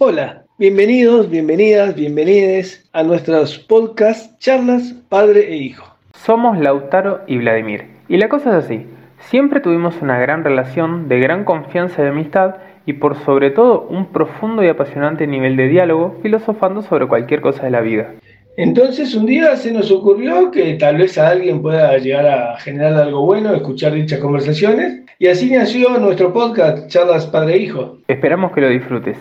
Hola, 0.00 0.44
bienvenidos, 0.58 1.28
bienvenidas, 1.28 1.96
bienvenides 1.96 2.88
a 2.92 3.02
nuestros 3.02 3.58
podcast 3.58 4.38
charlas 4.38 4.94
padre 5.08 5.52
e 5.52 5.56
hijo. 5.56 5.92
Somos 6.14 6.56
Lautaro 6.56 7.22
y 7.26 7.38
Vladimir. 7.38 7.86
Y 8.08 8.16
la 8.16 8.28
cosa 8.28 8.50
es 8.50 8.64
así. 8.64 8.86
Siempre 9.18 9.58
tuvimos 9.58 10.00
una 10.00 10.20
gran 10.20 10.44
relación, 10.44 11.08
de 11.08 11.18
gran 11.18 11.42
confianza 11.44 12.04
y 12.04 12.06
amistad, 12.06 12.54
y 12.86 12.92
por 12.92 13.16
sobre 13.24 13.50
todo 13.50 13.88
un 13.90 14.12
profundo 14.12 14.62
y 14.62 14.68
apasionante 14.68 15.26
nivel 15.26 15.56
de 15.56 15.66
diálogo, 15.66 16.16
filosofando 16.22 16.82
sobre 16.82 17.08
cualquier 17.08 17.40
cosa 17.40 17.64
de 17.64 17.72
la 17.72 17.80
vida. 17.80 18.14
Entonces 18.56 19.16
un 19.16 19.26
día 19.26 19.56
se 19.56 19.72
nos 19.72 19.90
ocurrió 19.90 20.52
que 20.52 20.74
tal 20.74 20.98
vez 20.98 21.18
a 21.18 21.28
alguien 21.30 21.60
pueda 21.60 21.98
llegar 21.98 22.24
a 22.24 22.56
generar 22.60 22.94
algo 22.94 23.26
bueno, 23.26 23.52
escuchar 23.52 23.94
dichas 23.94 24.20
conversaciones, 24.20 25.02
y 25.18 25.26
así 25.26 25.50
nació 25.50 25.98
nuestro 25.98 26.32
podcast 26.32 26.86
Charlas 26.86 27.26
Padre 27.26 27.54
e 27.54 27.58
Hijo. 27.58 27.98
Esperamos 28.06 28.52
que 28.52 28.60
lo 28.60 28.68
disfrutes. 28.68 29.18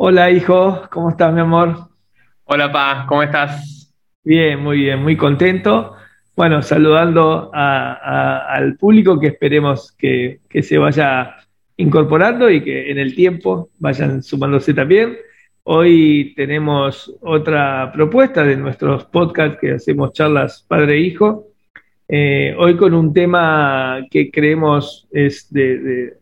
Hola 0.00 0.30
hijo, 0.30 0.82
¿cómo 0.92 1.10
estás 1.10 1.34
mi 1.34 1.40
amor? 1.40 1.74
Hola 2.44 2.70
pa, 2.70 3.04
¿cómo 3.08 3.20
estás? 3.24 3.92
Bien, 4.22 4.60
muy 4.60 4.78
bien, 4.82 5.02
muy 5.02 5.16
contento. 5.16 5.96
Bueno, 6.36 6.62
saludando 6.62 7.50
al 7.52 8.76
público 8.76 9.18
que 9.18 9.26
esperemos 9.26 9.90
que, 9.90 10.38
se 10.62 10.78
vaya 10.78 11.34
incorporando 11.76 12.48
y 12.48 12.62
que 12.62 12.92
en 12.92 12.98
el 12.98 13.12
tiempo 13.16 13.70
vayan 13.80 14.22
sumándose 14.22 14.72
también. 14.72 15.16
Hoy 15.64 16.32
tenemos 16.36 17.12
otra 17.20 17.90
propuesta 17.92 18.44
de 18.44 18.56
nuestros 18.56 19.04
podcasts 19.06 19.58
que 19.60 19.72
hacemos 19.72 20.12
charlas 20.12 20.64
padre-hijo. 20.68 21.48
E 22.06 22.50
eh, 22.50 22.56
hoy 22.56 22.76
con 22.76 22.94
un 22.94 23.12
tema 23.12 24.06
que 24.08 24.30
creemos 24.30 25.08
es 25.10 25.52
de, 25.52 26.18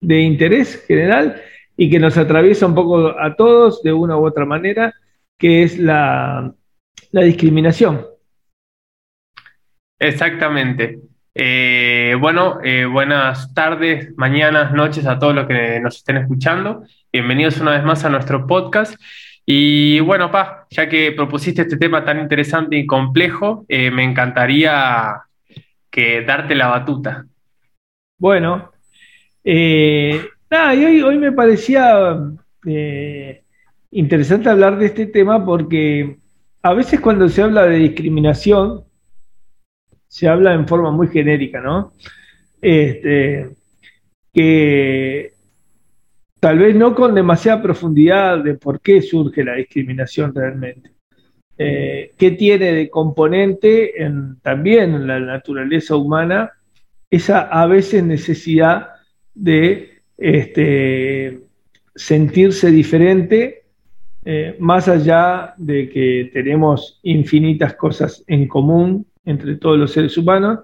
de 0.00 0.20
interés 0.20 0.84
general 0.88 1.40
y 1.80 1.88
que 1.88 1.98
nos 1.98 2.18
atraviesa 2.18 2.66
un 2.66 2.74
poco 2.74 3.18
a 3.18 3.34
todos 3.36 3.82
de 3.82 3.90
una 3.90 4.14
u 4.18 4.26
otra 4.26 4.44
manera, 4.44 4.92
que 5.38 5.62
es 5.62 5.78
la, 5.78 6.52
discriminación. 7.10 8.04
Exactamente. 9.98 10.98
Eh, 11.34 12.18
bueno, 12.20 12.58
eh, 12.62 12.84
buenas 12.84 13.54
tardes, 13.54 14.14
mañanas, 14.18 14.74
noches 14.74 15.06
a 15.06 15.18
todos 15.18 15.34
los 15.34 15.46
que 15.46 15.80
nos 15.80 15.96
estén 15.96 16.18
escuchando. 16.18 16.84
Bienvenidos 17.10 17.58
una 17.62 17.70
vez 17.70 17.82
más 17.82 18.04
a 18.04 18.10
nuestro 18.10 18.46
podcast. 18.46 19.00
Y 19.46 20.00
bueno, 20.00 20.30
Pa, 20.30 20.66
ya 20.68 20.86
que 20.86 21.12
propusiste 21.12 21.62
este 21.62 21.78
tema 21.78 22.04
tan 22.04 22.20
interesante 22.20 22.76
y 22.76 22.84
complejo, 22.84 23.64
eh, 23.68 23.90
me 23.90 24.04
encantaría 24.04 25.22
que 25.88 26.20
darte 26.26 26.54
la 26.54 26.66
batuta. 26.66 27.24
Bueno, 28.18 28.70
Y 30.52 31.02
hoy, 31.02 31.16
me 31.16 31.30
parecía 31.30 32.18
eh, 32.66 33.44
interesante 33.92 34.48
hablar 34.48 34.78
de 34.78 34.86
este 34.86 35.06
tema 35.06 35.44
porque 35.44 36.16
a 36.62 36.74
veces 36.74 37.00
cuando 37.00 37.28
se 37.28 37.42
habla 37.42 37.66
de 37.66 37.76
discriminación, 37.76 38.82
se 40.08 40.26
habla 40.26 40.52
en 40.54 40.66
forma 40.66 40.90
muy 40.90 41.06
genérica, 41.06 41.60
¿no? 41.60 41.92
Este, 42.60 43.48
que 44.34 45.34
tal 46.40 46.58
vez 46.58 46.74
no 46.74 46.96
con 46.96 47.14
demasiada 47.14 47.62
profundidad 47.62 48.42
de 48.42 48.54
por 48.54 48.80
qué 48.80 49.02
surge 49.02 49.44
la 49.44 49.54
discriminación 49.54 50.34
realmente. 50.34 50.90
Eh, 51.56 52.10
¿Qué 52.18 52.32
tiene 52.32 52.72
de 52.72 52.90
componente 52.90 54.02
en, 54.02 54.40
también 54.40 54.94
en 54.94 55.06
la 55.06 55.20
naturaleza 55.20 55.94
humana 55.94 56.50
esa 57.08 57.42
a 57.42 57.66
veces 57.66 58.02
necesidad 58.02 58.88
de 59.32 59.89
este, 60.20 61.40
sentirse 61.94 62.70
diferente, 62.70 63.64
eh, 64.22 64.56
más 64.60 64.86
allá 64.86 65.54
de 65.56 65.88
que 65.88 66.30
tenemos 66.32 67.00
infinitas 67.02 67.74
cosas 67.74 68.22
en 68.26 68.46
común 68.46 69.06
entre 69.24 69.56
todos 69.56 69.78
los 69.78 69.92
seres 69.92 70.16
humanos, 70.18 70.60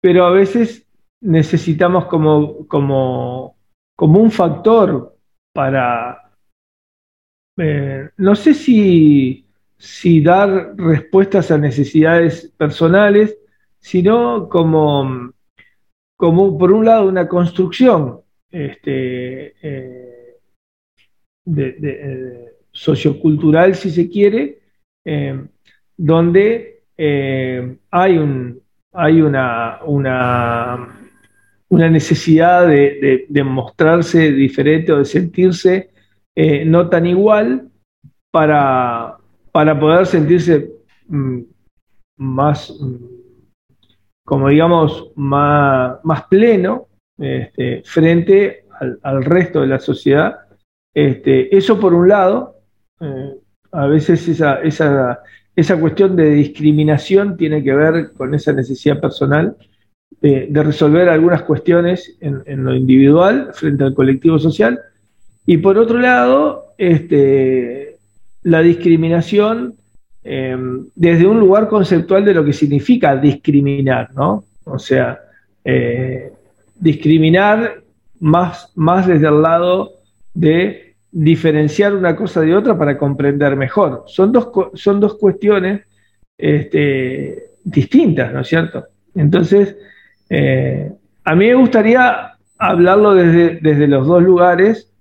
pero 0.00 0.24
a 0.24 0.30
veces 0.30 0.86
necesitamos 1.20 2.06
como, 2.06 2.66
como, 2.68 3.56
como 3.96 4.20
un 4.20 4.30
factor 4.30 5.16
para, 5.52 6.30
eh, 7.58 8.08
no 8.16 8.36
sé 8.36 8.54
si, 8.54 9.46
si 9.76 10.20
dar 10.20 10.76
respuestas 10.76 11.50
a 11.50 11.58
necesidades 11.58 12.52
personales, 12.56 13.36
sino 13.80 14.48
como, 14.48 15.32
como 16.16 16.56
por 16.56 16.70
un 16.70 16.84
lado 16.84 17.08
una 17.08 17.26
construcción 17.26 18.20
este, 18.50 19.54
eh, 19.62 20.38
eh, 21.56 22.52
sociocultural, 22.72 23.74
si 23.74 23.90
se 23.90 24.08
quiere, 24.08 24.58
eh, 25.04 25.46
donde 25.96 26.82
hay, 27.90 28.18
un, 28.18 28.60
hay 28.92 29.20
una, 29.20 29.80
una, 29.84 30.98
una 31.68 31.90
necesidad 31.90 32.66
de, 32.66 33.44
mostrarse 33.44 34.32
diferente 34.32 34.92
o 34.92 34.98
de 34.98 35.04
sentirse 35.04 35.90
no 36.66 36.88
tan 36.88 37.06
igual 37.06 37.70
para, 38.30 39.18
para 39.52 39.78
poder 39.78 40.06
sentirse 40.06 40.70
mm, 41.08 41.40
más, 42.18 42.74
mm, 42.78 42.96
como 44.24 44.48
digamos, 44.48 45.12
más, 45.16 45.98
más 46.04 46.24
pleno 46.26 46.85
este, 47.18 47.82
frente 47.84 48.64
al, 49.02 49.24
resto 49.24 49.60
de 49.60 49.66
la 49.66 49.78
sociedad. 49.78 50.36
Este, 50.94 51.54
eso 51.56 51.78
por 51.78 51.94
un 51.94 52.08
lado, 52.08 52.56
eh, 53.00 53.34
a 53.72 53.86
veces 53.86 54.26
esa, 54.28 54.60
esa, 54.62 55.80
cuestión 55.80 56.16
de 56.16 56.30
discriminación 56.30 57.36
tiene 57.36 57.62
que 57.62 57.74
ver 57.74 58.12
con 58.12 58.34
esa 58.34 58.52
necesidad 58.52 59.00
personal 59.00 59.56
de, 60.20 60.48
resolver 60.52 61.08
algunas 61.08 61.42
cuestiones 61.42 62.16
en, 62.20 62.64
lo 62.64 62.74
individual 62.74 63.50
frente 63.52 63.84
al 63.84 63.94
colectivo 63.94 64.38
social. 64.38 64.80
Y 65.44 65.58
por 65.58 65.78
otro 65.78 65.98
lado, 65.98 66.72
este, 66.78 67.96
la 68.42 68.62
discriminación 68.62 69.74
em, 70.24 70.86
desde 70.94 71.26
un 71.26 71.38
lugar 71.38 71.68
conceptual 71.68 72.24
de 72.24 72.34
lo 72.34 72.44
que 72.44 72.52
significa 72.52 73.16
discriminar, 73.16 74.12
¿no? 74.14 74.44
O 74.64 74.78
sea, 74.78 75.20
eh, 75.64 76.32
discriminar 76.78 77.82
más, 78.20 78.72
más 78.74 79.06
desde 79.06 79.28
el 79.28 79.42
lado 79.42 79.92
de 80.34 80.96
diferenciar 81.10 81.94
una 81.94 82.14
cosa 82.14 82.42
de 82.42 82.54
otra 82.54 82.76
para 82.76 82.98
comprender 82.98 83.56
mejor. 83.56 84.04
Son 84.06 84.32
dos, 84.32 84.50
son 84.74 85.00
dos 85.00 85.14
cuestiones 85.14 85.82
este, 86.36 87.52
distintas, 87.64 88.32
¿no 88.32 88.40
es 88.40 88.48
cierto? 88.48 88.84
Entonces, 89.14 89.76
eh, 90.28 90.92
a 91.24 91.34
mí 91.34 91.46
me 91.46 91.54
gustaría 91.54 92.32
hablarlo 92.58 93.14
desde, 93.14 93.58
desde 93.60 93.88
los 93.88 94.06
dos 94.06 94.22
lugares, 94.22 94.92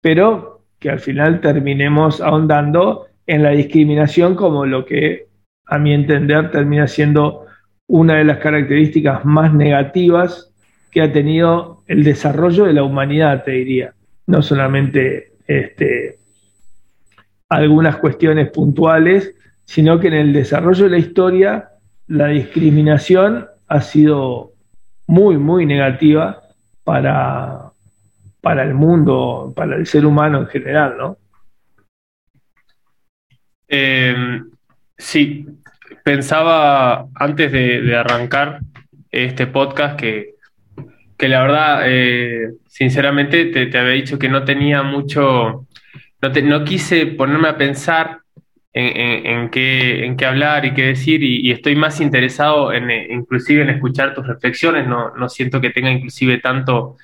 pero 0.00 0.62
que 0.78 0.90
al 0.90 1.00
final 1.00 1.40
terminemos 1.40 2.20
ahondando 2.20 3.06
en 3.26 3.42
la 3.42 3.50
discriminación 3.50 4.34
como 4.34 4.66
lo 4.66 4.84
que, 4.84 5.28
a 5.66 5.78
mi 5.78 5.92
entender, 5.92 6.50
termina 6.50 6.86
siendo 6.86 7.46
una 7.88 8.16
de 8.16 8.24
las 8.24 8.38
características 8.38 9.24
más 9.24 9.54
negativas 9.54 10.52
que 10.96 11.02
ha 11.02 11.12
tenido 11.12 11.82
el 11.88 12.04
desarrollo 12.04 12.64
de 12.64 12.72
la 12.72 12.82
humanidad, 12.82 13.44
te 13.44 13.50
diría. 13.50 13.92
No 14.26 14.40
solamente 14.40 15.34
este, 15.46 16.16
algunas 17.50 17.96
cuestiones 17.96 18.48
puntuales, 18.48 19.34
sino 19.66 20.00
que 20.00 20.08
en 20.08 20.14
el 20.14 20.32
desarrollo 20.32 20.84
de 20.84 20.90
la 20.90 20.96
historia 20.96 21.68
la 22.06 22.28
discriminación 22.28 23.46
ha 23.68 23.80
sido 23.82 24.52
muy, 25.06 25.36
muy 25.36 25.66
negativa 25.66 26.40
para, 26.82 27.72
para 28.40 28.62
el 28.62 28.72
mundo, 28.72 29.52
para 29.54 29.76
el 29.76 29.86
ser 29.86 30.06
humano 30.06 30.40
en 30.40 30.46
general, 30.46 30.96
¿no? 30.96 31.18
Em, 33.68 34.48
sí, 34.96 35.46
pensaba 36.02 37.06
antes 37.16 37.52
de, 37.52 37.94
arrancar 37.94 38.60
este 39.10 39.46
podcast 39.46 40.00
que 40.00 40.35
que 41.16 41.28
la 41.28 41.42
verdad, 41.42 41.82
eh, 41.86 42.52
sinceramente, 42.66 43.46
te, 43.46 43.78
había 43.78 43.92
dicho 43.92 44.18
que 44.18 44.28
no 44.28 44.44
tenía 44.44 44.82
mucho, 44.82 45.66
no, 46.22 46.28
no 46.42 46.64
quise 46.64 47.06
ponerme 47.06 47.48
a 47.48 47.56
pensar 47.56 48.20
en, 48.78 49.48
qué, 49.50 50.04
en 50.04 50.16
qué 50.16 50.26
hablar 50.26 50.66
y 50.66 50.74
qué 50.74 50.88
decir 50.88 51.22
y, 51.22 51.50
estoy 51.50 51.74
más 51.76 52.00
interesado 52.00 52.72
en, 52.74 52.90
inclusive 52.90 53.62
en 53.62 53.70
escuchar 53.70 54.14
tus 54.14 54.26
reflexiones, 54.26 54.86
no, 54.86 55.14
no 55.16 55.28
siento 55.30 55.60
que 55.62 55.70
tenga 55.70 55.90
inclusive 55.90 56.38
tanto 56.38 56.96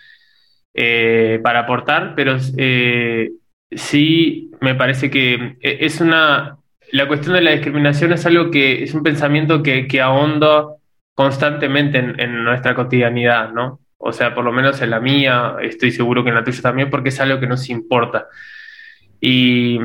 eh, 0.75 1.41
para 1.43 1.61
aportar, 1.61 2.15
pero 2.15 2.37
eh, 2.59 3.31
sí 3.71 4.51
me 4.61 4.75
parece 4.75 5.11
que 5.11 5.57
es 5.63 6.01
una, 6.03 6.59
la 6.93 7.09
cuestión 7.09 7.35
de 7.35 7.41
la 7.41 7.53
discriminación 7.53 8.13
es 8.13 8.27
algo 8.27 8.51
que 8.51 8.83
es 8.83 8.93
un 8.93 9.03
pensamiento 9.03 9.63
que, 9.63 9.87
que 9.87 10.01
ahonda 10.03 10.77
constantemente 11.15 11.99
en, 11.99 12.21
en 12.21 12.45
nuestra 12.45 12.75
cotidianidad, 12.75 13.51
¿no? 13.53 13.82
O 14.05 14.13
sea, 14.13 14.35
por 14.35 14.45
lo 14.45 14.53
menos 14.53 14.83
en 14.83 14.91
la 14.91 14.99
mía, 14.99 15.57
estoy 15.63 15.93
seguro 15.93 16.25
que 16.25 16.31
en 16.31 16.35
la 16.35 16.43
tuya 16.43 16.61
también, 16.61 16.91
porque 16.91 17.11
es 17.11 17.21
algo 17.21 17.39
que 17.39 17.47
nos 17.47 17.71
importa. 17.71 18.27
Y, 19.21 19.79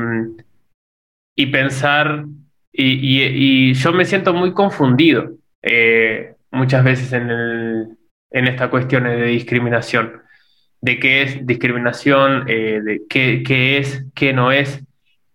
y 1.36 1.46
pensar, 1.46 2.24
y, 2.72 3.72
yo 3.74 3.92
me 3.92 4.04
siento 4.04 4.34
muy 4.34 4.52
confundido 4.52 5.34
eh, 5.62 6.34
muchas 6.50 6.82
veces 6.82 7.12
en, 7.12 7.30
el, 7.30 7.88
en 8.32 8.48
esta 8.48 8.68
cuestión 8.70 9.04
de 9.04 9.22
discriminación, 9.26 10.22
de 10.80 10.98
qué 10.98 11.22
es 11.22 11.46
discriminación, 11.46 12.44
eh, 12.48 12.80
de 12.82 13.02
qué, 13.08 13.44
qué 13.46 13.78
es, 13.78 14.04
qué 14.16 14.32
no 14.32 14.50
es, 14.50 14.82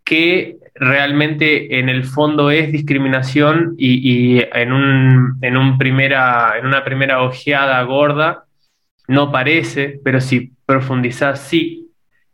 qué 0.04 0.58
realmente 0.76 1.80
en 1.80 1.88
el 1.88 2.04
fondo 2.04 2.52
es 2.52 2.70
discriminación 2.70 3.76
y, 3.78 4.42
en, 4.42 4.74
un, 4.74 5.38
en, 5.42 5.56
un 5.56 5.78
primera, 5.78 6.58
en 6.60 6.66
una 6.66 6.84
primera 6.84 7.22
ojeada 7.24 7.82
gorda 7.84 8.43
no 9.08 9.32
parece, 9.32 10.00
pero 10.04 10.22
si 10.22 10.54
profundizás 10.66 11.42
sí, 11.42 11.92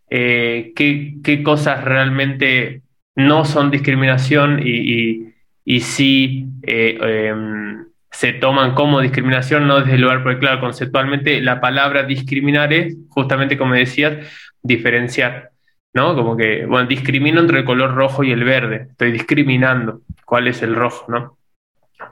eh, 0.10 0.74
qué, 0.76 1.44
cosas 1.44 1.84
realmente 1.84 2.82
no 3.16 3.46
son 3.46 3.72
discriminación 3.72 4.62
y, 4.64 5.34
y, 5.66 6.46
eh, 6.64 6.98
em, 7.02 7.86
se 8.12 8.34
toman 8.34 8.74
como 8.74 9.02
discriminación, 9.02 9.68
no 9.68 9.80
desde 9.80 9.96
el 9.96 10.02
lugar, 10.02 10.24
porque 10.24 10.40
claro, 10.40 10.60
conceptualmente 10.60 11.42
la 11.42 11.62
palabra 11.62 12.04
discriminar 12.04 12.74
es 12.74 12.98
justamente 13.10 13.58
como 13.58 13.76
decías, 13.76 14.18
diferenciar. 14.62 15.52
¿no? 15.94 16.16
Como 16.16 16.38
que, 16.38 16.66
bueno, 16.66 16.88
discrimino 16.88 17.42
entre 17.42 17.60
el 17.60 17.66
color 17.66 17.94
rojo 17.94 18.24
y 18.24 18.32
el 18.32 18.44
verde, 18.44 18.88
estoy 18.92 19.12
discriminando 19.12 20.02
cuál 20.26 20.48
es 20.48 20.62
el 20.62 20.76
rojo, 20.76 21.12
¿no? 21.12 21.38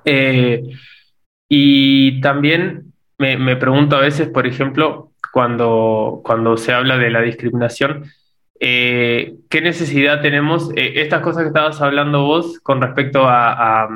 Eh, 0.03 0.63
y 1.47 2.19
también 2.21 2.86
me, 3.17 3.55
pregunto 3.55 3.95
a 3.95 4.01
veces, 4.01 4.29
por 4.29 4.47
ejemplo, 4.47 5.11
cuando, 5.31 6.21
cuando 6.23 6.57
se 6.57 6.73
habla 6.73 6.97
de 6.97 7.09
la 7.09 7.21
discriminación, 7.21 8.05
eh, 8.59 9.35
¿qué 9.49 9.61
necesidad 9.61 10.21
tenemos? 10.21 10.71
Eh, 10.75 10.93
estas 11.01 11.21
cosas 11.21 11.43
que 11.43 11.49
estabas 11.49 11.81
hablando 11.81 12.23
vos 12.23 12.59
con 12.61 12.81
respecto 12.81 13.25
a, 13.27 13.87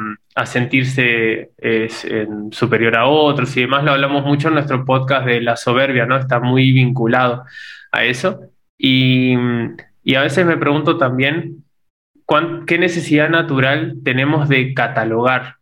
sentirse 0.46 1.52
superior 2.52 2.96
a 2.98 3.06
otros 3.06 3.56
y 3.58 3.62
demás, 3.62 3.84
lo 3.84 3.92
hablamos 3.92 4.24
mucho 4.24 4.48
en 4.48 4.56
nuestro 4.56 4.86
podcast 4.86 5.26
de 5.26 5.42
la 5.42 5.56
soberbia, 5.56 6.06
¿no? 6.06 6.18
Está 6.18 6.40
muy 6.40 6.72
vinculado 6.72 7.44
a 7.92 8.06
eso. 8.06 8.40
Y, 8.78 9.36
a 9.36 10.22
veces 10.22 10.46
me 10.46 10.58
pregunto 10.58 10.98
también, 10.98 11.64
¿qué 12.66 12.78
necesidad 12.80 13.30
natural 13.30 13.98
tenemos 14.04 14.50
de 14.50 14.74
catalogar? 14.74 15.58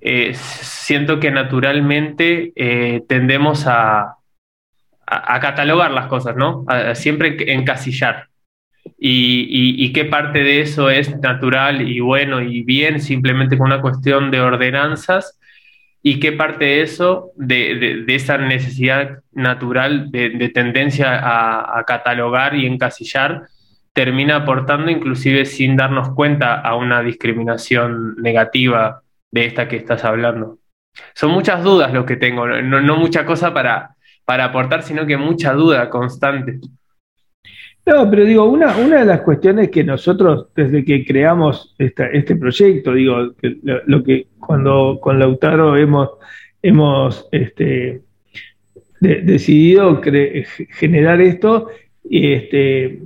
Eh, 0.00 0.32
siento 0.34 1.18
que 1.20 1.30
naturalmente 1.30 2.52
eh, 2.54 3.02
tendemos 3.08 3.66
a, 3.66 4.14
catalogar 5.06 5.90
las 5.90 6.06
cosas, 6.06 6.36
¿no? 6.36 6.66
siempre 6.94 7.54
encasillar. 7.54 8.28
y, 8.98 9.90
qué 9.94 10.04
parte 10.04 10.40
de 10.40 10.60
eso 10.60 10.90
es 10.90 11.18
natural 11.20 11.80
y 11.80 12.00
bueno 12.00 12.42
y 12.42 12.62
bien, 12.62 13.00
simplemente 13.00 13.56
con 13.56 13.68
una 13.68 13.80
cuestión 13.80 14.30
de 14.30 14.40
ordenanzas, 14.42 15.38
y 16.02 16.20
qué 16.20 16.32
parte 16.32 16.64
de 16.64 16.82
eso, 16.82 17.32
de, 17.36 18.04
esa 18.08 18.38
necesidad 18.38 19.18
natural 19.32 20.10
de, 20.10 20.50
tendencia 20.54 21.18
a, 21.76 21.84
catalogar 21.84 22.54
y 22.54 22.66
encasillar, 22.66 23.42
termina 23.92 24.36
aportando 24.36 24.90
inclusive 24.90 25.44
sin 25.44 25.76
darnos 25.76 26.10
cuenta 26.14 26.60
a 26.60 26.76
una 26.76 27.02
discriminación 27.02 28.16
negativa 28.16 29.02
de 29.30 29.46
esta 29.46 29.68
que 29.68 29.76
estás 29.76 30.04
hablando. 30.04 30.58
Son 31.14 31.30
muchas 31.30 31.62
dudas 31.62 31.92
lo 31.92 32.04
que 32.04 32.16
tengo, 32.16 32.46
no, 32.46 32.96
mucha 32.96 33.24
cosa 33.24 33.52
para, 33.52 33.94
para 34.24 34.46
aportar, 34.46 34.82
sino 34.82 35.06
que 35.06 35.16
mucha 35.16 35.52
duda 35.52 35.88
constante. 35.90 36.60
No, 37.86 38.10
pero 38.10 38.24
digo, 38.24 38.44
una, 38.44 38.76
una 38.76 38.98
de 38.98 39.04
las 39.06 39.22
cuestiones 39.22 39.70
que 39.70 39.82
nosotros, 39.82 40.48
desde 40.54 40.84
que 40.84 41.06
creamos 41.06 41.74
este 41.78 42.36
proyecto, 42.36 42.92
digo, 42.92 43.32
lo, 43.86 44.04
que 44.04 44.26
cuando 44.38 44.98
con 45.00 45.18
Lautaro 45.18 45.76
hemos, 45.76 46.10
hemos 46.60 47.26
este, 47.32 48.02
decidido 49.00 50.02
generar 50.70 51.20
esto, 51.22 51.70
este, 52.10 53.00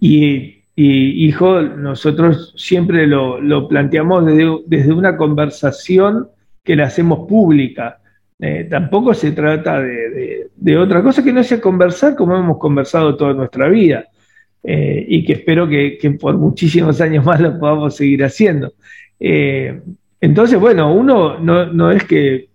y, 0.00 0.61
hijo, 0.76 1.60
nosotros 1.60 2.54
siempre 2.56 3.06
lo, 3.06 3.68
planteamos 3.68 4.24
desde, 4.26 4.92
una 4.92 5.16
conversación 5.16 6.28
que 6.62 6.76
la 6.76 6.86
hacemos 6.86 7.28
pública. 7.28 7.98
Eh, 8.38 8.66
tampoco 8.68 9.14
se 9.14 9.32
trata 9.32 9.80
de, 9.80 10.78
otra 10.78 11.02
cosa 11.02 11.22
que 11.22 11.32
no 11.32 11.42
sea 11.42 11.60
conversar 11.60 12.16
como 12.16 12.36
hemos 12.36 12.58
conversado 12.58 13.16
toda 13.16 13.34
nuestra 13.34 13.68
vida. 13.68 14.06
Eh, 14.64 15.04
y 15.08 15.24
que 15.24 15.32
espero 15.34 15.68
que, 15.68 15.98
por 16.20 16.36
muchísimos 16.38 17.00
años 17.00 17.24
más 17.24 17.40
lo 17.40 17.58
podamos 17.58 17.96
seguir 17.96 18.24
haciendo. 18.24 18.72
Eh, 19.18 19.80
entonces, 20.20 20.58
bueno, 20.58 20.94
uno 20.94 21.38
no, 21.38 21.90
es 21.90 22.04
que 22.04 22.48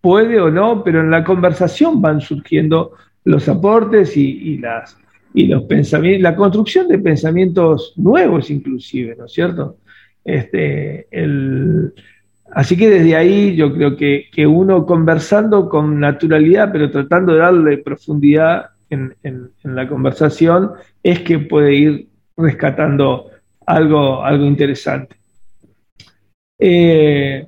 puede 0.00 0.38
o 0.40 0.50
no, 0.50 0.84
pero 0.84 1.00
en 1.00 1.10
la 1.10 1.24
conversación 1.24 2.02
van 2.02 2.20
surgiendo 2.20 2.92
los 3.24 3.48
aportes 3.48 4.16
y, 4.16 4.58
las, 4.58 4.96
y 5.32 5.46
los 5.46 5.64
pensamientos, 5.64 6.22
la 6.22 6.36
construcción 6.36 6.88
de 6.88 6.98
pensamientos 6.98 7.94
nuevos 7.96 8.50
inclusive, 8.50 9.14
¿no 9.16 9.26
es 9.26 9.32
cierto? 9.32 9.76
Este, 10.24 11.06
así 12.52 12.76
que 12.76 12.90
desde 12.90 13.16
ahí 13.16 13.56
yo 13.56 13.72
creo 13.72 13.96
que, 13.96 14.26
que, 14.32 14.46
uno 14.46 14.84
conversando 14.84 15.68
con 15.68 15.98
naturalidad, 15.98 16.70
pero 16.72 16.90
tratando 16.90 17.32
de 17.32 17.38
darle 17.38 17.78
profundidad 17.78 18.70
en, 18.90 19.14
la 19.62 19.88
conversación 19.88 20.72
es 21.02 21.20
que 21.20 21.38
puede 21.38 21.74
ir 21.74 22.08
rescatando 22.36 23.30
algo, 23.66 24.22
algo 24.24 24.44
interesante. 24.44 25.16
Eh, 26.58 27.46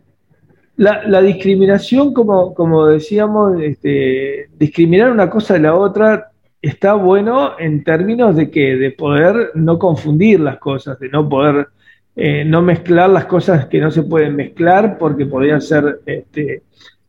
la, 0.76 1.22
discriminación, 1.22 2.14
como, 2.14 2.54
como 2.54 2.86
decíamos, 2.86 3.60
este, 3.60 4.48
discriminar 4.56 5.10
una 5.10 5.28
cosa 5.28 5.54
de 5.54 5.60
la 5.60 5.74
otra 5.74 6.31
está 6.62 6.94
bueno 6.94 7.58
en 7.58 7.84
términos 7.84 8.36
de 8.36 8.50
que 8.50 8.76
de 8.76 8.92
poder 8.92 9.50
no 9.54 9.78
confundir 9.78 10.40
las 10.40 10.58
cosas, 10.58 10.98
de 11.00 11.08
no 11.08 11.28
poder 11.28 11.68
eh, 12.14 12.44
no 12.44 12.62
mezclar 12.62 13.10
las 13.10 13.24
cosas 13.24 13.66
que 13.66 13.80
no 13.80 13.90
se 13.90 14.02
pueden 14.02 14.36
mezclar 14.36 14.96
porque 14.98 15.26
podrían 15.26 15.60
ser 15.60 16.00
este, 16.06 16.62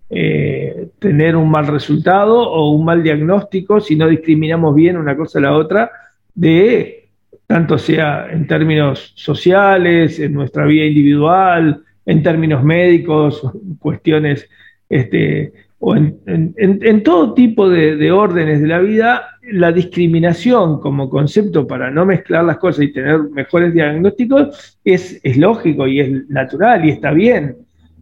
eh, 0.09 0.87
tener 0.97 1.35
un 1.35 1.49
mal 1.49 1.67
resultado 1.67 2.39
o 2.39 2.71
un 2.71 2.85
mal 2.85 3.03
diagnóstico 3.03 3.79
si 3.79 3.95
no 3.95 4.07
discriminamos 4.07 4.73
bien 4.73 4.97
una 4.97 5.15
cosa 5.15 5.39
a 5.39 5.43
la 5.43 5.53
otra, 5.53 5.91
de 6.33 7.09
tanto 7.45 7.77
sea 7.77 8.27
en 8.31 8.47
términos 8.47 9.13
sociales, 9.15 10.19
en 10.19 10.33
nuestra 10.33 10.65
vida 10.65 10.85
individual, 10.85 11.83
en 12.05 12.23
términos 12.23 12.63
médicos, 12.63 13.41
cuestiones, 13.79 14.49
este, 14.89 15.53
o 15.79 15.95
en, 15.95 17.03
todo 17.03 17.33
tipo 17.33 17.69
de, 17.69 18.11
órdenes 18.11 18.61
de 18.61 18.67
la 18.67 18.79
vida, 18.79 19.32
la 19.51 19.71
discriminación 19.71 20.79
como 20.79 21.09
concepto 21.09 21.67
para 21.67 21.91
no 21.91 22.05
mezclar 22.05 22.45
las 22.45 22.57
cosas 22.57 22.85
y 22.85 22.93
tener 22.93 23.23
mejores 23.23 23.73
diagnósticos 23.73 24.79
es, 24.83 25.19
es 25.23 25.37
lógico 25.37 25.87
y 25.87 25.99
es 25.99 26.29
natural 26.29 26.85
y 26.85 26.91
está 26.91 27.11
bien. 27.11 27.57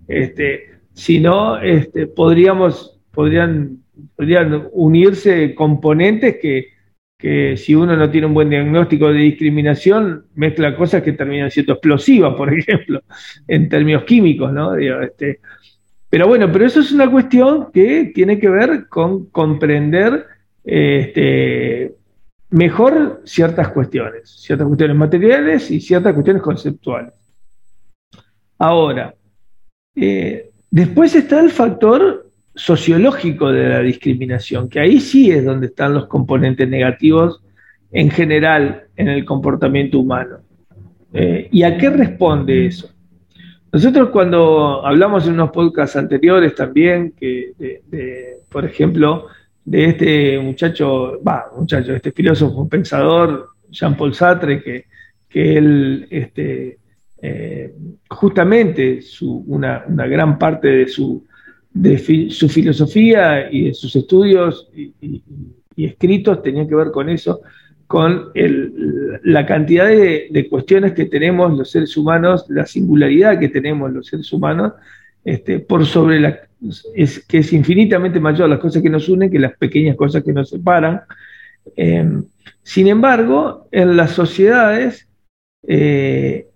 Este, 0.07 0.71
si 0.93 1.19
no, 1.19 1.59
este, 1.59 2.07
podríamos, 2.07 2.99
podrían, 3.11 3.79
podrían 4.15 4.67
unirse 4.73 5.55
componentes 5.55 6.37
que, 6.37 6.71
si 7.55 7.75
uno 7.75 7.95
no 7.95 8.09
tiene 8.09 8.25
un 8.25 8.33
buen 8.33 8.49
diagnóstico 8.49 9.11
de 9.13 9.19
discriminación, 9.19 10.25
mezcla 10.33 10.75
cosas 10.75 11.03
que 11.03 11.13
terminan 11.13 11.51
siendo 11.51 11.73
explosivas, 11.73 12.33
por 12.35 12.51
ejemplo, 12.57 13.01
en 13.47 13.69
términos 13.69 14.03
químicos, 14.03 14.51
¿no? 14.51 14.75
Este, 14.75 15.39
pero 16.09 16.27
bueno, 16.27 16.51
pero 16.51 16.65
eso 16.65 16.81
es 16.81 16.91
una 16.91 17.09
cuestión 17.09 17.71
que 17.71 18.11
tiene 18.13 18.39
que 18.39 18.49
ver 18.49 18.87
con 18.89 19.27
comprender 19.27 20.25
este, 20.63 21.95
mejor 22.49 23.21
ciertas 23.25 23.69
cuestiones, 23.69 24.29
ciertas 24.29 24.67
cuestiones 24.67 24.97
materiales 24.97 25.71
y 25.71 25.79
ciertas 25.81 26.13
cuestiones 26.13 26.41
conceptuales. 26.41 27.13
Ahora, 28.57 29.13
eh, 29.95 30.51
Después 30.71 31.13
está 31.15 31.41
el 31.41 31.51
factor 31.51 32.29
sociológico 32.55 33.51
de 33.51 33.67
la 33.67 33.79
discriminación, 33.81 34.69
que 34.69 34.79
ahí 34.79 35.01
sí 35.01 35.29
es 35.29 35.43
donde 35.43 35.67
están 35.67 35.93
los 35.93 36.07
componentes 36.07 36.67
negativos 36.69 37.43
en 37.91 38.09
general 38.09 38.83
en 38.95 39.09
el 39.09 39.25
comportamiento 39.25 39.99
humano. 39.99 40.37
Eh, 41.11 41.49
¿Y 41.51 41.63
a 41.63 41.77
qué 41.77 41.89
responde 41.89 42.67
eso? 42.67 42.89
Nosotros 43.73 44.11
cuando 44.11 44.85
hablamos 44.85 45.27
en 45.27 45.33
unos 45.33 45.51
podcasts 45.51 45.97
anteriores 45.97 46.55
también, 46.55 47.13
que 47.19 47.51
por 48.49 48.63
ejemplo, 48.63 49.27
de 49.63 49.85
este 49.85 50.39
muchacho, 50.39 51.21
va, 51.23 51.45
muchacho, 51.55 51.93
este 51.93 52.11
filósofo, 52.11 52.67
pensador, 52.67 53.49
Jean-Paul 53.69 54.13
Sartre, 54.13 54.61
que, 54.61 54.85
que 55.29 55.57
él 55.57 56.07
este, 56.09 56.79
eh, 57.23 57.75
justamente 58.09 58.99
una, 59.45 59.85
gran 59.87 60.39
parte 60.39 60.67
de 60.67 60.87
su, 60.87 61.23
de 61.71 62.29
su 62.31 62.49
filosofía 62.49 63.51
y 63.51 63.65
de 63.67 63.73
sus 63.75 63.95
estudios 63.95 64.69
y, 64.73 65.23
escritos 65.77 66.43
tenían 66.43 66.67
que 66.67 66.75
ver 66.75 66.91
con 66.91 67.09
eso, 67.09 67.41
con 67.87 68.29
la 69.23 69.45
cantidad 69.47 69.87
de, 69.87 70.47
cuestiones 70.49 70.93
que 70.93 71.05
tenemos 71.05 71.57
los 71.57 71.71
seres 71.71 71.95
humanos, 71.97 72.45
la 72.49 72.67
singularidad 72.67 73.39
que 73.39 73.49
tenemos 73.49 73.91
los 73.91 74.05
seres 74.05 74.31
humanos, 74.31 74.73
este, 75.23 75.59
por 75.59 75.85
sobre 75.85 76.19
la, 76.19 76.39
es, 76.95 77.25
que 77.25 77.39
es 77.39 77.53
infinitamente 77.53 78.19
mayor 78.19 78.49
las 78.49 78.59
cosas 78.59 78.81
que 78.81 78.89
nos 78.89 79.09
unen 79.09 79.31
que 79.31 79.39
las 79.39 79.57
pequeñas 79.57 79.95
cosas 79.95 80.23
que 80.23 80.33
nos 80.33 80.49
separan. 80.49 81.01
Em, 81.75 82.23
sin 82.63 82.87
embargo, 82.87 83.67
en 83.71 83.95
las 83.97 84.11
sociedades 84.11 85.07
eh, 85.67 86.47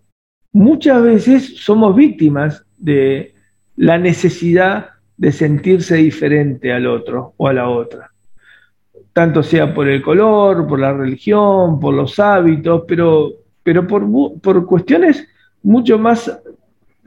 muchas 0.52 1.02
veces 1.02 1.58
somos 1.58 1.96
víctimas 1.96 2.66
de 2.78 3.34
la 3.76 3.98
necesidad 3.98 4.90
de 5.18 5.32
sentirse 5.32 5.96
diferente 5.96 6.72
al 6.72 6.88
otro 6.88 7.34
o 7.38 7.48
a 7.48 7.54
la 7.54 7.70
otra. 7.70 8.12
Tanto 9.14 9.44
sea 9.44 9.74
por 9.74 9.88
el 9.88 10.02
color, 10.02 10.68
por 10.68 10.80
la 10.80 10.94
religión, 10.94 11.80
por 11.80 11.94
los 11.94 12.20
hábitos, 12.20 12.84
pero, 12.88 13.32
pero 13.64 13.88
por, 13.88 14.04
por 14.42 14.66
cuestiones 14.66 15.28
mucho 15.64 15.98
más 15.98 16.32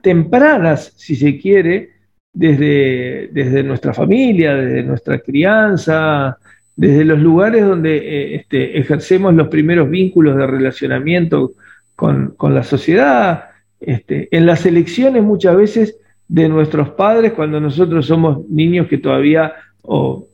tempranas, 0.02 0.92
si 0.96 1.16
se 1.16 1.38
quiere, 1.38 1.97
desde, 2.38 3.30
desde 3.32 3.64
nuestra 3.64 3.92
familia, 3.92 4.54
desde 4.54 4.84
nuestra 4.84 5.18
crianza, 5.18 6.38
desde 6.76 7.04
los 7.04 7.18
lugares 7.18 7.66
donde 7.66 7.96
eh, 7.96 8.34
este, 8.36 8.78
ejercemos 8.78 9.34
los 9.34 9.48
primeros 9.48 9.90
vínculos 9.90 10.36
de 10.36 10.46
relacionamiento 10.46 11.50
con, 11.96 12.36
la 12.40 12.62
sociedad, 12.62 13.46
este, 13.80 14.28
en 14.30 14.46
las 14.46 14.64
elecciones 14.66 15.24
muchas 15.24 15.56
veces 15.56 15.96
de 16.28 16.48
nuestros 16.48 16.90
padres 16.90 17.32
cuando 17.32 17.58
nosotros 17.58 18.06
somos 18.06 18.48
niños 18.48 18.86
que 18.86 18.98
todavía, 18.98 19.54
o 19.82 20.28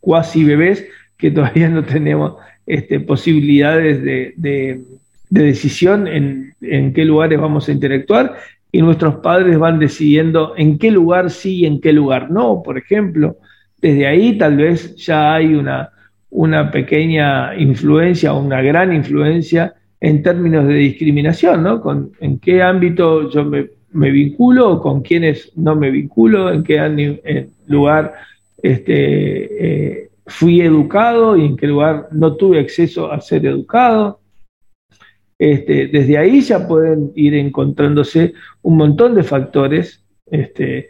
cuasi 0.00 0.42
bebés, 0.42 0.86
que 1.16 1.30
todavía 1.30 1.68
no 1.68 1.84
tenemos 1.84 2.34
este, 2.66 2.98
posibilidades 2.98 4.02
de, 4.02 4.80
decisión 5.28 6.08
en, 6.08 6.54
en, 6.60 6.92
qué 6.92 7.04
lugares 7.04 7.40
vamos 7.40 7.68
a 7.68 7.72
interactuar 7.72 8.36
y 8.72 8.82
nuestros 8.82 9.16
padres 9.16 9.58
van 9.58 9.78
decidiendo 9.78 10.54
en 10.56 10.78
qué 10.78 10.90
lugar 10.90 11.30
sí 11.30 11.60
y 11.60 11.66
en 11.66 11.80
qué 11.80 11.92
lugar 11.92 12.30
no, 12.30 12.62
por 12.62 12.78
ejemplo. 12.78 13.36
Desde 13.80 14.06
ahí 14.06 14.36
tal 14.36 14.56
vez 14.56 14.96
ya 14.96 15.34
hay 15.34 15.54
una, 15.54 15.90
una 16.30 16.70
pequeña 16.70 17.56
influencia 17.56 18.34
o 18.34 18.40
una 18.40 18.60
gran 18.62 18.92
influencia 18.92 19.74
en 20.00 20.22
términos 20.22 20.66
de 20.66 20.74
discriminación, 20.74 21.62
¿no? 21.62 21.80
Con, 21.80 22.12
en 22.20 22.38
qué 22.38 22.62
ámbito 22.62 23.30
yo 23.30 23.44
me, 23.44 23.68
vinculo 24.10 24.72
o 24.72 24.80
con 24.80 25.00
quiénes 25.00 25.52
no 25.56 25.74
me 25.74 25.90
vinculo, 25.90 26.52
en 26.52 26.62
qué 26.62 27.48
lugar 27.66 28.14
este, 28.62 30.02
eh, 30.04 30.10
fui 30.26 30.60
educado 30.60 31.36
y 31.36 31.46
en 31.46 31.56
qué 31.56 31.66
lugar 31.66 32.08
no 32.12 32.36
tuve 32.36 32.60
acceso 32.60 33.10
a 33.10 33.20
ser 33.20 33.46
educado. 33.46 34.20
Este, 35.38 35.88
desde 35.88 36.16
ahí 36.16 36.40
ya 36.40 36.66
pueden 36.66 37.12
ir 37.14 37.34
encontrándose 37.34 38.32
un 38.62 38.76
montón 38.78 39.14
de 39.14 39.22
factores 39.22 40.02
este, 40.30 40.88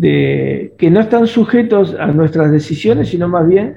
que 0.00 0.90
no 0.90 1.00
están 1.00 1.26
sujetos 1.26 1.94
a 1.98 2.08
nuestras 2.08 2.52
decisiones, 2.52 3.08
sino 3.08 3.28
más 3.28 3.48
bien 3.48 3.76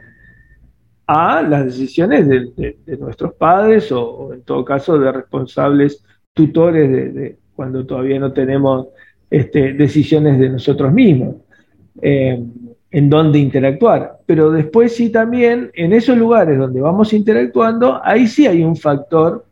a 1.07 1.41
las 1.41 1.65
decisiones 1.65 2.27
de, 2.27 2.77
nuestros 2.99 3.33
padres 3.33 3.91
o, 3.91 4.33
en 4.33 4.43
todo 4.43 4.63
caso 4.65 4.99
de 4.99 5.11
responsables 5.11 6.03
tutores 6.33 7.35
cuando 7.55 7.85
todavía 7.85 8.19
no 8.19 8.31
tenemos 8.31 8.87
este, 9.29 9.73
decisiones 9.73 10.37
de 10.39 10.49
nosotros 10.49 10.93
mismos 10.93 11.37
eh, 12.01 12.43
en 12.91 13.09
dónde 13.09 13.39
interactuar. 13.39 14.19
Pero 14.25 14.51
después 14.51 14.95
sí 14.95 15.09
también 15.09 15.71
en 15.73 15.93
esos 15.93 16.17
lugares 16.17 16.57
donde 16.57 16.81
vamos 16.81 17.13
interactuando, 17.13 17.99
ahí 18.03 18.27
sí 18.27 18.45
hay 18.47 18.63
un 18.63 18.75
factor 18.75 19.45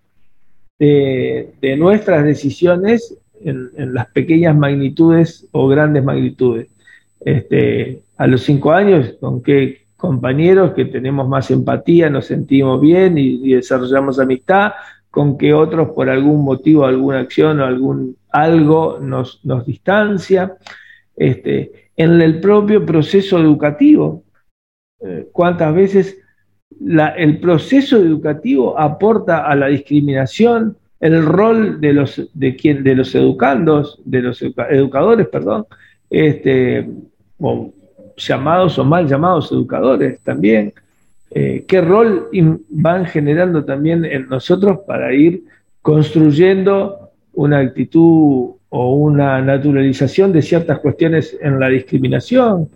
de, 0.79 1.75
nuestras 1.77 2.23
decisiones 2.23 3.17
en, 3.41 3.93
las 3.93 4.07
pequeñas 4.07 4.55
magnitudes 4.55 5.47
o 5.51 5.67
grandes 5.67 6.03
magnitudes. 6.03 6.67
Este, 7.19 8.01
a 8.17 8.27
los 8.27 8.43
cinco 8.43 8.71
años, 8.71 9.15
con 9.19 9.41
qué 9.41 9.87
compañeros 9.95 10.73
que 10.73 10.85
tenemos 10.85 11.27
más 11.27 11.49
empatía, 11.51 12.09
nos 12.09 12.25
sentimos 12.25 12.79
bien 12.79 13.17
y, 13.17 13.53
desarrollamos 13.53 14.19
amistad, 14.19 14.73
con 15.09 15.37
qué 15.37 15.53
otros 15.53 15.89
por 15.89 16.09
algún 16.09 16.43
motivo, 16.43 16.85
alguna 16.85 17.19
acción 17.19 17.59
o 17.59 17.65
algún 17.65 18.15
algo 18.29 18.99
nos, 19.01 19.43
nos 19.43 19.65
distancia. 19.65 20.57
Este, 21.15 21.89
en 21.95 22.21
el 22.21 22.39
propio 22.39 22.85
proceso 22.85 23.39
educativo, 23.39 24.23
eh, 24.99 25.27
cuántas 25.31 25.73
veces 25.73 26.19
el 26.79 27.39
proceso 27.39 27.97
educativo 27.97 28.79
aporta 28.79 29.45
a 29.45 29.55
la 29.55 29.67
discriminación, 29.67 30.77
el 30.99 31.25
rol 31.25 31.79
de 31.79 31.93
los, 31.93 32.29
de 32.33 32.55
quien, 32.55 32.83
de 32.83 32.95
los 32.95 33.13
educandos, 33.15 33.99
de 34.05 34.21
los 34.21 34.41
educadores, 34.41 35.27
perdón, 35.27 35.65
este, 36.09 36.89
o 37.39 37.73
llamados 38.15 38.79
o 38.79 38.85
mal 38.85 39.07
llamados 39.07 39.51
educadores 39.51 40.19
también, 40.21 40.73
eh, 41.31 41.65
qué 41.67 41.81
rol 41.81 42.29
van 42.69 43.05
generando 43.05 43.63
también 43.63 44.05
en 44.05 44.27
nosotros 44.27 44.79
para 44.87 45.13
ir 45.13 45.43
construyendo 45.81 47.11
una 47.33 47.59
actitud 47.59 48.55
o 48.69 48.95
una 48.95 49.41
naturalización 49.41 50.33
de 50.33 50.41
ciertas 50.41 50.79
cuestiones 50.79 51.37
en 51.41 51.59
la 51.59 51.67
discriminación, 51.69 52.69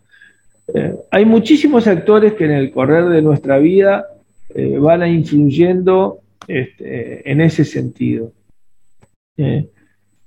eh, 0.74 0.96
hay 1.12 1.26
muchísimos 1.26 1.88
actores 1.88 2.34
que 2.34 2.46
en 2.46 2.52
el 2.52 2.72
correr 2.72 3.06
de 3.06 3.22
nuestra 3.22 3.58
vida 3.58 4.06
eh, 4.54 4.78
van 4.78 5.02
a 5.02 5.08
influyendo 5.08 6.20
este, 6.48 7.30
en 7.30 7.42
ese 7.42 7.66
sentido. 7.66 8.32
Eh, 9.38 9.68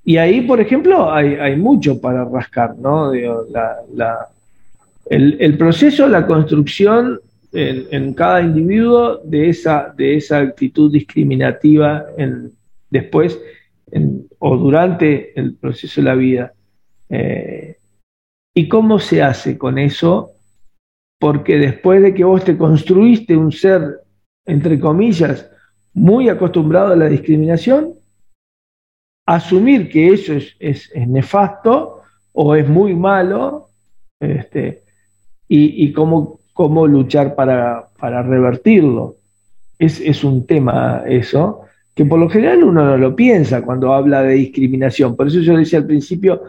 y 0.05 0.17
ahí, 0.19 0.43
por 0.43 0.61
ejemplo, 0.61 1.11
hay, 1.12 1.57
mucho 1.57 1.99
para 1.99 2.26
rascar, 2.26 2.76
¿no? 2.76 3.11
el, 5.09 5.57
proceso, 5.57 6.07
la 6.09 6.26
construcción 6.26 7.21
en, 7.53 8.12
cada 8.12 8.43
individuo 8.43 9.23
de 9.25 9.49
esa, 9.49 9.95
de 9.97 10.17
esa 10.17 10.41
actitud 10.41 10.93
discriminativa 10.93 12.05
en, 12.19 12.50
después 12.91 13.41
o 14.41 14.57
durante 14.59 15.38
el 15.41 15.55
proceso 15.55 16.03
de 16.03 16.05
la 16.05 16.14
vida. 16.14 16.53
¿Y 18.56 18.68
cómo 18.68 19.00
se 19.00 19.20
hace 19.20 19.58
con 19.58 19.78
eso? 19.78 20.30
Porque 21.18 21.56
después 21.56 22.00
de 22.02 22.14
que 22.14 22.23
vos 22.23 22.44
te 22.44 22.56
construiste 22.56 23.37
un 23.37 23.50
ser, 23.50 24.00
entre 24.46 24.78
comillas, 24.78 25.50
muy 25.92 26.28
acostumbrado 26.28 26.92
a 26.92 26.96
la 26.96 27.08
discriminación, 27.08 27.94
asumir 29.26 29.88
que 29.88 30.12
eso 30.12 30.34
es, 30.34 30.90
nefasto 31.06 32.02
o 32.32 32.54
es 32.54 32.68
muy 32.68 32.94
malo, 32.94 33.70
este, 34.20 34.82
y, 35.49 35.92
cómo, 35.92 36.40
cómo, 36.52 36.87
luchar 36.87 37.34
para, 37.34 37.90
revertirlo. 38.00 39.16
Es, 39.78 40.00
es, 40.00 40.23
un 40.23 40.46
tema 40.46 41.02
eso, 41.06 41.62
que 41.94 42.04
por 42.04 42.18
lo 42.18 42.28
general 42.28 42.62
uno 42.64 42.84
no 42.84 42.96
lo 42.96 43.16
piensa 43.16 43.62
cuando 43.62 43.92
habla 43.92 44.23
de 44.23 44.34
discriminación. 44.34 45.16
Por 45.16 45.28
eso 45.28 45.40
yo 45.40 45.56
decía 45.56 45.80
al 45.80 45.87
principio, 45.87 46.42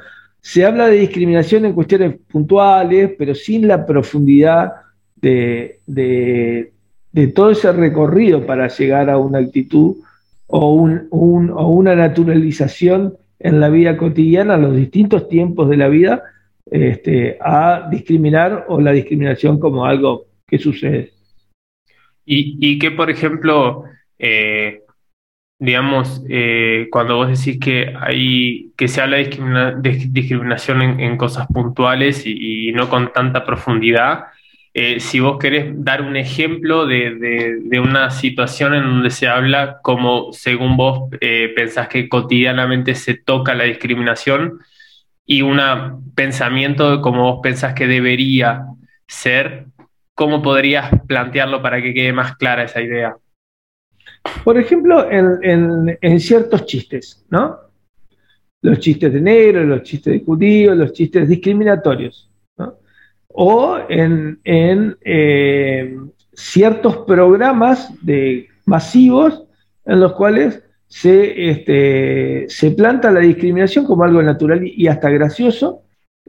se 0.45 0.63
habla 0.63 0.89
de 0.89 0.99
discriminación 0.99 1.65
en 1.65 1.73
cuestiones 1.73 2.17
puntuales, 2.31 3.13
pero 3.17 3.33
sin 3.33 3.67
la 3.67 3.83
profundidad 3.83 4.73
de, 5.15 5.79
todo 7.33 7.49
ese 7.49 7.71
recorrido 7.71 8.45
para 8.45 8.67
llegar 8.67 9.09
a 9.09 9.17
una 9.17 9.39
actitud 9.39 9.95
o, 10.45 10.71
una 10.71 11.95
naturalización 11.95 13.17
en 13.39 13.59
la 13.59 13.69
vida 13.69 13.97
cotidiana, 13.97 14.55
los 14.55 14.75
distintos 14.75 15.27
tiempos 15.29 15.67
de 15.67 15.77
la 15.77 15.87
vida, 15.87 16.21
este, 16.69 17.39
a 17.41 17.89
discriminar 17.89 18.65
o 18.67 18.79
la 18.79 18.91
discriminación 18.91 19.59
como 19.59 19.83
algo 19.83 20.27
que 20.45 20.59
sucede. 20.59 21.13
Y, 22.23 22.77
que, 22.77 22.91
por 22.91 23.09
ejemplo, 23.09 23.85
eh, 24.19 24.83
digamos, 25.59 26.21
eh, 26.29 26.87
cuando 26.91 27.15
vos 27.17 27.27
decís 27.29 27.59
que 27.59 27.93
hay 27.99 28.71
que 28.77 28.87
se 28.87 29.01
habla 29.01 29.17
de, 29.17 30.07
discriminación 30.09 30.81
en, 30.99 31.17
cosas 31.17 31.47
puntuales 31.47 32.23
y, 32.25 32.71
no 32.73 32.89
con 32.89 33.13
tanta 33.13 33.45
profundidad, 33.45 34.25
eh, 34.73 34.99
si 34.99 35.21
vos 35.21 35.37
querés 35.39 35.71
dar 35.83 36.01
un 36.01 36.17
ejemplo 36.17 36.85
de, 36.85 37.79
una 37.81 38.11
situación 38.11 38.73
en 38.73 38.83
donde 38.83 39.09
se 39.11 39.27
habla 39.27 39.79
como, 39.81 40.33
según 40.33 40.75
vos 40.75 41.09
eh, 41.21 41.53
pensás 41.55 41.87
que 41.87 42.09
cotidianamente 42.09 42.95
se 42.95 43.13
toca 43.15 43.55
la 43.55 43.63
discriminación 43.63 44.59
y 45.25 45.41
un 45.41 45.59
pensamiento 46.15 46.91
de 46.91 47.01
cómo 47.01 47.23
vos 47.31 47.39
pensás 47.41 47.73
que 47.73 47.87
debería 47.87 48.65
ser, 49.07 49.67
¿cómo 50.13 50.41
podrías 50.41 50.91
plantearlo 51.07 51.61
para 51.61 51.81
que 51.81 51.93
quede 51.93 52.13
más 52.13 52.35
clara 52.35 52.63
esa 52.63 52.81
idea? 52.81 53.15
Por 54.43 54.57
ejemplo, 54.57 55.09
en, 55.11 56.19
ciertos 56.19 56.65
chistes, 56.65 57.25
¿no? 57.29 57.57
Los 58.61 58.79
chistes 58.79 59.13
de 59.13 59.21
negro, 59.21 59.63
los 59.63 59.83
chistes 59.83 60.13
de 60.13 60.25
judíos, 60.25 60.77
los 60.77 60.93
chistes 60.93 61.27
discriminatorios. 61.27 62.29
o 63.37 63.77
en, 63.89 64.39
eh, 65.03 65.97
ciertos 66.33 66.97
programas 66.99 67.91
de, 68.01 68.47
masivos 68.65 69.43
en 69.85 69.99
los 69.99 70.13
cuales 70.13 70.63
se, 70.87 71.49
este, 71.49 72.45
se 72.47 72.71
planta 72.71 73.11
la 73.11 73.19
discriminación 73.19 73.85
como 73.85 74.03
algo 74.03 74.21
natural 74.21 74.61
y 74.65 74.87
hasta 74.87 75.09
gracioso, 75.09 75.83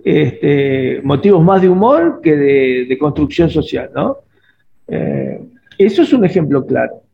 este, 0.04 1.00
motivos 1.02 1.42
más 1.42 1.62
de 1.62 1.68
humor 1.68 2.20
que 2.22 2.36
de, 2.36 2.98
construcción 2.98 3.50
social, 3.50 3.90
¿no? 3.94 4.18
Eh, 4.88 5.40
eso 5.78 6.02
es 6.02 6.12
un 6.12 6.24
ejemplo 6.24 6.64
claro. 6.64 7.05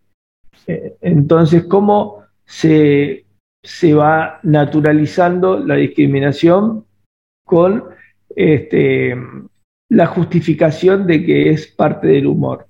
Entonces, 0.66 1.64
¿cómo 1.64 2.25
se, 2.45 3.25
se, 3.62 3.95
va 3.95 4.40
naturalizando 4.42 5.59
la 5.59 5.76
discriminación 5.76 6.85
con 7.45 7.85
este, 8.35 9.16
la 9.90 10.07
justificación 10.07 11.07
de 11.07 11.25
que 11.25 11.50
es 11.50 11.66
parte 11.66 12.09
del 12.09 12.26
humor? 12.26 12.66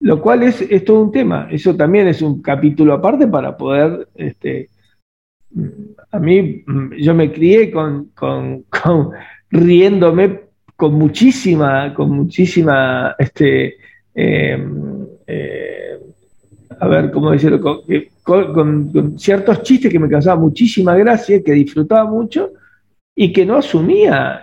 Lo 0.00 0.20
cual 0.20 0.44
es, 0.44 0.64
todo 0.84 1.02
un 1.02 1.12
tema. 1.12 1.48
Eso 1.50 1.74
también 1.74 2.06
es 2.08 2.22
un 2.22 2.40
capítulo 2.40 2.92
aparte 2.94 3.26
para 3.26 3.56
poder 3.56 4.08
este, 4.14 4.68
a 6.10 6.18
mí, 6.18 6.64
yo 6.98 7.14
me 7.14 7.32
crié 7.32 7.72
riéndome 9.50 10.40
con 10.76 10.94
muchísima, 10.94 11.92
con 11.94 12.10
muchísima, 12.10 13.14
este, 13.18 13.76
em, 14.14 15.06
eh, 15.26 15.98
a 16.80 16.88
ver, 16.88 17.10
¿cómo 17.10 17.30
decirlo? 17.30 17.82
Con, 18.22 19.18
ciertos 19.18 19.62
chistes 19.62 19.90
que 19.90 19.98
me 19.98 20.08
causaban 20.08 20.40
muchísima 20.40 20.94
gracia, 20.96 21.42
que 21.42 21.52
disfrutaba 21.52 22.08
mucho 22.08 22.52
y 23.14 23.32
que 23.32 23.44
no 23.44 23.56
asumía 23.56 24.42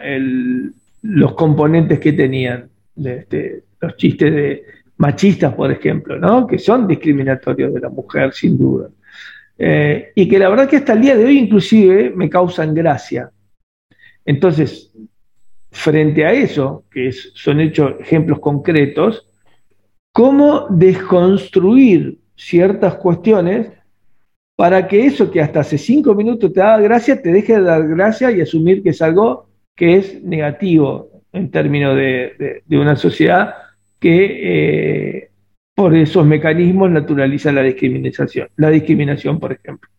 los 1.01 1.33
componentes 1.33 1.99
que 1.99 2.13
tenían, 2.13 2.69
este, 3.01 3.63
los 3.79 3.95
chistes 3.95 4.33
de 4.33 4.63
machistas, 4.97 5.53
por 5.53 5.71
ejemplo, 5.71 6.47
que 6.47 6.57
son 6.57 6.87
discriminatorios 6.87 7.73
de 7.73 7.79
la 7.79 7.89
mujer, 7.89 8.33
sin 8.33 8.57
duda. 8.57 8.89
Eh, 9.57 10.11
y 10.15 10.27
que 10.27 10.37
la 10.37 10.49
verdad 10.49 10.67
que 10.67 10.77
hasta 10.77 10.93
el 10.93 11.01
día 11.01 11.15
de 11.15 11.25
hoy 11.25 11.37
inclusive 11.37 12.11
me 12.13 12.29
causan 12.29 12.73
gracia. 12.73 13.31
Entonces, 14.25 14.91
frente 15.71 16.25
a 16.25 16.33
eso, 16.33 16.83
que 16.91 17.11
son 17.11 17.61
hechos 17.61 17.93
ejemplos 17.99 18.39
concretos, 18.39 19.27
cómo 20.11 20.67
desconstruir 20.69 22.19
ciertas 22.35 22.95
cuestiones 22.95 23.71
para 24.55 24.87
que 24.87 25.05
eso 25.05 25.31
que 25.31 25.41
hasta 25.41 25.61
hace 25.61 25.77
cinco 25.77 26.15
minutos 26.15 26.53
te 26.53 26.59
da 26.61 26.79
gracia, 26.79 27.21
te 27.21 27.31
deje 27.31 27.55
de 27.55 27.61
dar 27.61 27.87
gracia 27.87 28.31
y 28.31 28.41
asumir 28.41 28.81
que 28.81 28.89
es 28.89 29.01
algo 29.01 29.49
que 29.75 29.97
es 29.97 30.23
negativo 30.23 31.09
en 31.33 31.51
términos 31.51 31.95
de, 31.95 32.63
una 32.69 32.95
sociedad 32.95 33.55
que 33.99 35.17
eh, 35.17 35.29
por 35.75 35.93
esos 35.93 36.25
mecanismos 36.25 36.89
naturaliza 36.89 37.51
la 37.51 37.63
discriminación, 37.63 38.47
la 38.55 38.69
discriminación, 38.69 39.39
por 39.39 39.51
ejemplo. 39.51 39.89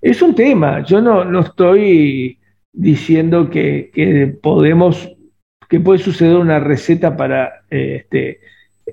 Es 0.00 0.22
un 0.22 0.34
tema, 0.34 0.84
yo 0.84 1.00
no, 1.00 1.40
estoy 1.40 2.38
diciendo 2.72 3.50
que, 3.50 4.38
podemos, 4.40 5.12
que 5.68 5.80
puede 5.80 5.98
suceder 5.98 6.36
una 6.36 6.60
receta 6.60 7.16
para 7.16 7.64
este, 7.68 8.40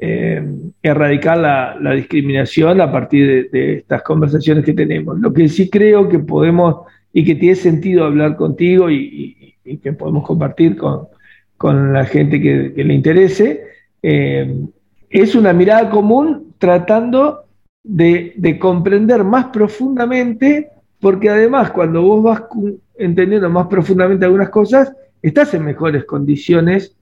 eh, 0.01 0.43
erradicar 0.81 1.37
la, 1.37 1.93
discriminación 1.93 2.81
a 2.81 2.91
partir 2.91 3.49
de, 3.51 3.77
estas 3.77 4.01
conversaciones 4.03 4.65
que 4.65 4.73
tenemos. 4.73 5.19
Lo 5.19 5.33
que 5.33 5.47
sí 5.47 5.69
creo 5.69 6.09
que 6.09 6.19
podemos 6.19 6.85
y 7.13 7.23
que 7.23 7.35
tiene 7.35 7.55
sentido 7.55 8.05
hablar 8.05 8.35
contigo 8.35 8.89
y, 8.89 9.55
que 9.83 9.93
podemos 9.93 10.25
compartir 10.25 10.77
con, 10.77 11.93
la 11.93 12.05
gente 12.05 12.41
que, 12.41 12.83
le 12.83 12.93
interese, 12.93 13.63
eh, 14.01 14.65
es 15.09 15.35
una 15.35 15.53
mirada 15.53 15.89
común 15.89 16.53
tratando 16.57 17.45
de, 17.83 18.57
comprender 18.59 19.23
más 19.23 19.45
profundamente, 19.45 20.69
porque 20.99 21.29
además 21.29 21.71
cuando 21.71 22.01
vos 22.01 22.23
vas 22.23 22.43
entendiendo 22.97 23.49
más 23.49 23.67
profundamente 23.67 24.25
algunas 24.25 24.49
cosas, 24.49 24.91
estás 25.21 25.53
en 25.53 25.63
mejores 25.65 26.05
condiciones 26.05 26.96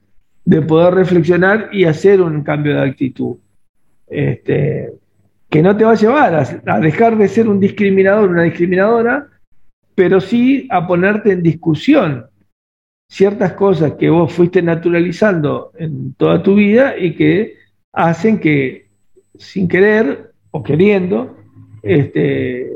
de 0.46 0.62
poder 0.62 0.94
reflexionar 0.94 1.68
y 1.72 1.84
hacer 1.84 2.22
un 2.22 2.42
cambio 2.42 2.76
de 2.76 2.88
actitud. 2.88 3.36
Este, 4.06 4.92
que 5.50 5.60
no 5.60 5.76
te 5.76 5.84
va 5.84 5.92
a 5.92 5.96
llevar 5.96 6.34
a, 6.66 6.80
dejar 6.80 7.18
de 7.18 7.28
ser 7.28 7.48
un 7.48 7.60
discriminador, 7.60 8.30
una 8.30 8.44
discriminadora, 8.44 9.28
pero 9.94 10.20
sí 10.20 10.68
a 10.70 10.86
ponerte 10.86 11.32
en 11.32 11.42
discusión 11.42 12.26
ciertas 13.08 13.52
cosas 13.52 13.94
que 13.94 14.08
vos 14.08 14.32
fuiste 14.32 14.62
naturalizando 14.62 15.72
en 15.78 16.14
toda 16.14 16.42
tu 16.42 16.54
vida 16.54 16.96
y 16.96 17.14
que 17.14 17.54
hacen 17.92 18.38
que 18.38 18.88
sin 19.38 19.68
querer 19.68 20.32
o 20.50 20.62
queriendo, 20.62 21.36
este, 21.82 22.70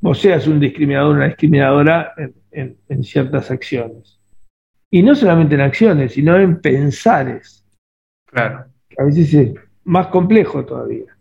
vos 0.00 0.18
seas 0.18 0.46
un 0.46 0.60
discriminador, 0.60 1.16
una 1.16 1.26
discriminadora 1.26 2.12
en, 2.50 3.04
ciertas 3.04 3.50
acciones. 3.50 4.15
Y 4.90 5.02
no 5.02 5.14
solamente 5.14 5.54
en 5.54 5.60
acciones, 5.62 6.14
sino 6.14 6.36
en 6.36 6.60
pensares. 6.60 7.64
Claro. 8.26 8.66
A 8.98 9.04
veces 9.04 9.34
es 9.34 9.54
más 9.84 10.08
complejo 10.08 10.64
todavía. 10.64 11.16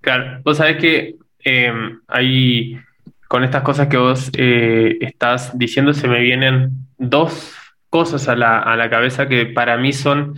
Claro, 0.00 0.40
vos 0.44 0.56
sabés 0.56 0.76
que 0.78 1.16
em, 1.44 2.00
ahí, 2.08 2.76
con 3.28 3.44
estas 3.44 3.62
cosas 3.62 3.88
que 3.88 3.96
vos 3.96 4.30
eh, 4.36 4.98
estás 5.00 5.56
diciendo, 5.56 5.92
se 5.94 6.08
me 6.08 6.20
vienen 6.20 6.70
dos 6.98 7.54
cosas 7.88 8.28
a 8.28 8.36
la, 8.36 8.58
a 8.58 8.76
la 8.76 8.88
cabeza 8.88 9.28
que 9.28 9.46
para 9.46 9.76
mí 9.76 9.92
son 9.92 10.34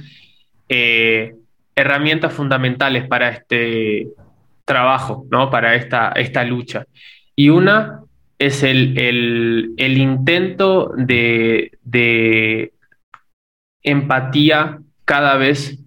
eh, 0.69 1.35
herramientas 1.75 2.33
fundamentales 2.33 3.07
para 3.07 3.29
este 3.31 4.09
trabajo, 4.65 5.27
¿no? 5.31 5.51
para 5.51 5.75
esta, 5.75 6.13
esta 6.13 6.45
lucha. 6.45 6.87
Y 7.37 7.51
una 7.51 8.04
es 8.39 8.63
el, 8.63 9.75
intento 9.79 10.93
de, 10.97 12.73
empatía 13.83 14.79
cada 15.05 15.37
vez 15.37 15.79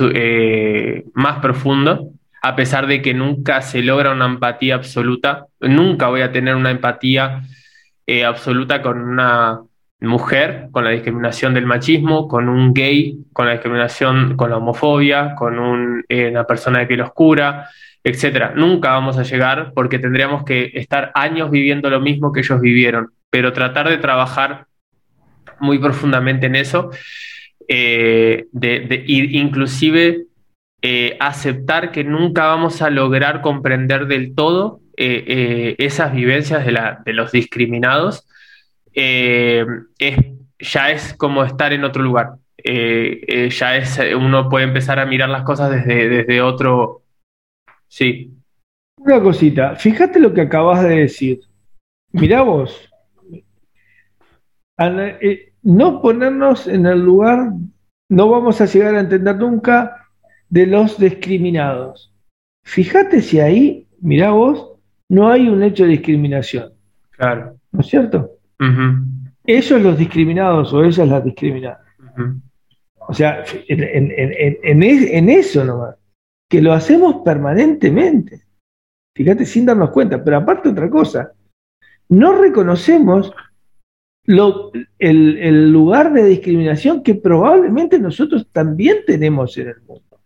eh, 0.00 1.04
más 1.14 1.40
profundo, 1.40 2.10
a 2.42 2.56
pesar 2.56 2.86
de 2.86 3.02
que 3.02 3.14
nunca 3.14 3.60
se 3.62 3.82
logra 3.82 4.12
una 4.12 4.26
empatía 4.26 4.74
absoluta. 4.74 5.46
Nunca 5.60 6.08
voy 6.08 6.22
a 6.22 6.32
tener 6.32 6.54
una 6.54 6.70
empatía 6.70 7.42
eh, 8.06 8.24
absoluta 8.24 8.82
con 8.82 9.00
una 9.00 9.60
mujer, 10.00 10.68
con 10.70 10.84
la 10.84 10.90
discriminación 10.90 11.54
del 11.54 11.66
machismo, 11.66 12.28
con 12.28 12.48
un 12.48 12.72
gay, 12.72 13.18
con 13.32 13.46
la 13.46 13.52
discriminación, 13.52 14.36
con 14.36 14.50
la 14.50 14.58
homofobia, 14.58 15.34
con 15.34 16.04
eh, 16.08 16.28
una 16.30 16.44
persona 16.44 16.80
de 16.80 16.86
piel 16.86 17.00
oscura, 17.00 17.68
etcétera. 18.06 18.52
Nunca 18.54 18.92
vamos 18.92 19.18
a 19.18 19.22
llegar 19.22 19.72
porque 19.74 19.98
tendríamos 19.98 20.44
que 20.44 20.70
estar 20.74 21.10
años 21.14 21.50
viviendo 21.50 21.90
lo 21.90 22.00
mismo 22.00 22.32
que 22.32 22.40
ellos 22.40 22.60
vivieron, 22.60 23.10
pero 23.30 23.52
tratar 23.52 23.88
de 23.88 23.98
trabajar 23.98 24.66
muy 25.58 25.78
profundamente 25.78 26.46
en 26.46 26.56
eso, 26.56 26.90
eh, 27.68 28.46
de, 28.52 29.04
inclusive 29.06 30.26
eh, 30.82 31.16
aceptar 31.18 31.90
que 31.90 32.04
nunca 32.04 32.46
vamos 32.46 32.82
a 32.82 32.90
lograr 32.90 33.40
comprender 33.40 34.06
del 34.06 34.34
todo 34.34 34.80
esas 34.98 36.14
vivencias 36.14 36.64
de, 36.64 36.72
de 37.04 37.12
los 37.12 37.30
discriminados 37.30 38.26
eh, 38.96 39.66
ya 40.58 40.90
es 40.90 41.14
como 41.14 41.44
estar 41.44 41.72
en 41.72 41.84
otro 41.84 42.02
lugar. 42.02 42.36
Eh, 42.56 43.20
eh, 43.28 43.50
ya 43.50 43.76
es, 43.76 44.00
uno 44.16 44.48
puede 44.48 44.64
empezar 44.64 44.98
a 44.98 45.06
mirar 45.06 45.28
las 45.28 45.42
cosas 45.42 45.70
desde, 45.70 46.08
desde 46.08 46.40
otro... 46.40 47.02
Sí. 47.88 48.32
Una 48.98 49.22
cosita, 49.22 49.76
fíjate 49.76 50.18
lo 50.18 50.32
que 50.32 50.40
acabas 50.42 50.82
de 50.82 50.96
decir. 50.96 51.40
Mirá 52.12 52.42
vos, 52.42 52.90
no 55.62 56.02
ponernos 56.02 56.66
en 56.66 56.86
el 56.86 57.00
lugar, 57.00 57.52
no 58.08 58.28
vamos 58.30 58.60
a 58.60 58.66
llegar 58.66 58.94
a 58.94 59.00
entender 59.00 59.36
nunca 59.36 60.08
de 60.48 60.66
los 60.66 60.98
discriminados. 60.98 62.12
Fíjate 62.64 63.20
si 63.20 63.40
ahí, 63.40 63.86
mirá 64.00 64.30
vos, 64.30 64.72
no 65.08 65.28
hay 65.28 65.48
un 65.48 65.62
hecho 65.62 65.84
de 65.84 65.90
discriminación. 65.90 66.72
Claro. 67.10 67.56
¿No 67.72 67.80
es 67.80 67.86
cierto? 67.86 68.30
Ellos 69.44 69.82
los 69.82 69.98
discriminados 69.98 70.72
o 70.72 70.84
ellas 70.84 71.08
las 71.08 71.24
discriminadas. 71.24 71.80
O 73.08 73.14
sea, 73.14 73.44
en, 73.68 74.82
eso 75.30 75.64
nomás, 75.64 75.96
que 76.48 76.62
lo 76.62 76.72
hacemos 76.72 77.16
permanentemente. 77.24 78.44
Fíjate, 79.14 79.46
sin 79.46 79.66
darnos 79.66 79.90
cuenta. 79.90 80.22
Pero 80.22 80.36
aparte 80.36 80.68
otra 80.68 80.90
cosa, 80.90 81.32
no 82.08 82.32
reconocemos 82.32 83.32
lo, 84.26 84.72
el, 84.98 85.70
lugar 85.70 86.12
de 86.12 86.24
discriminación 86.24 87.02
que 87.02 87.14
probablemente 87.14 87.98
nosotros 87.98 88.48
también 88.52 88.98
tenemos 89.06 89.56
en 89.56 89.68
el 89.68 89.80
mundo. 89.82 90.20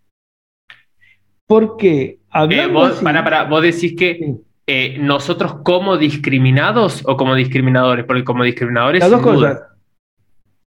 Porque 1.47 2.21
eh, 2.33 2.67
vos, 2.67 3.01
para, 3.03 3.45
vos 3.45 3.63
decís 3.63 3.95
que 3.97 4.37
eh, 4.67 4.99
nosotros 4.99 5.57
como 5.65 5.97
discriminados 5.97 7.03
o 7.07 7.17
como 7.17 7.35
discriminadores, 7.35 8.05
porque 8.05 8.25
como 8.25 8.45
discriminadores. 8.45 9.01
Las 9.01 9.11
dos 9.11 9.23
cosas. 9.23 9.63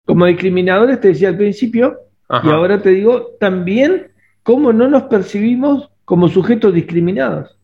Como 0.05 0.25
discriminadores, 0.25 0.99
te 0.99 1.09
decía 1.09 1.29
al 1.29 1.37
principio, 1.37 1.97
y 2.43 2.49
ahora 2.49 2.81
te 2.81 2.89
digo 2.89 3.35
también 3.39 4.12
cómo 4.43 4.73
no 4.73 4.87
nos 4.87 5.03
percibimos 5.03 5.89
como 6.05 6.27
sujetos 6.27 6.73
discriminados. 6.73 7.57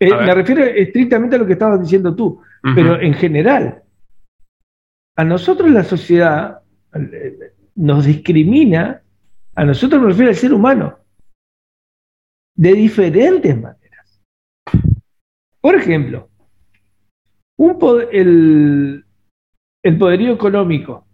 Eh, 0.00 0.14
me 0.14 0.34
refiero 0.34 0.62
estrictamente 0.64 1.36
a 1.36 1.38
lo 1.38 1.46
que 1.46 1.54
estabas 1.54 1.80
diciendo 1.80 2.14
tú, 2.14 2.40
pero 2.74 3.00
en 3.00 3.14
general, 3.14 3.82
a 5.16 5.24
nosotros 5.24 5.70
la 5.70 5.82
sociedad 5.82 6.60
eh, 6.94 7.54
nos 7.74 8.06
discrimina, 8.06 9.02
a 9.54 9.64
nosotros 9.64 10.00
me 10.00 10.08
refiero 10.08 10.30
al 10.30 10.36
ser 10.36 10.52
humano, 10.52 10.98
de 12.54 12.72
diferentes 12.74 13.54
maneras. 13.60 14.22
Por 15.60 15.74
ejemplo, 15.74 16.28
un 17.56 17.78
el, 18.12 19.04
el 19.82 19.98
poderío 19.98 20.32
económico, 20.32 21.06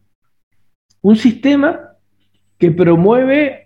un 1.00 1.16
sistema 1.16 1.96
que 2.58 2.70
promueve, 2.70 3.63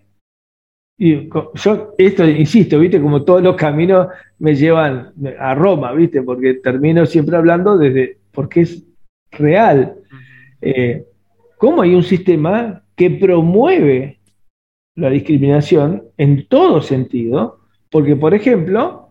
y 0.98 1.28
yo 1.54 1.94
esto 1.96 2.28
insisto, 2.28 2.80
viste, 2.80 3.00
como 3.00 3.22
todos 3.22 3.40
los 3.40 3.54
caminos 3.54 4.08
me 4.40 4.56
llevan 4.56 5.12
a 5.38 5.54
Roma, 5.54 5.92
viste, 5.92 6.22
porque 6.22 6.54
termino 6.54 7.06
siempre 7.06 7.36
hablando 7.36 7.78
desde, 7.78 8.18
porque 8.32 8.62
es 8.62 8.84
real. 9.30 9.94
Eh, 10.60 11.04
¿Cómo 11.56 11.82
hay 11.82 11.94
un 11.94 12.02
sistema 12.02 12.82
que 12.96 13.10
promueve 13.10 14.18
la 14.96 15.10
discriminación 15.10 16.02
en 16.16 16.48
todo 16.48 16.82
sentido? 16.82 17.60
Porque, 17.90 18.16
por 18.16 18.34
ejemplo, 18.34 19.10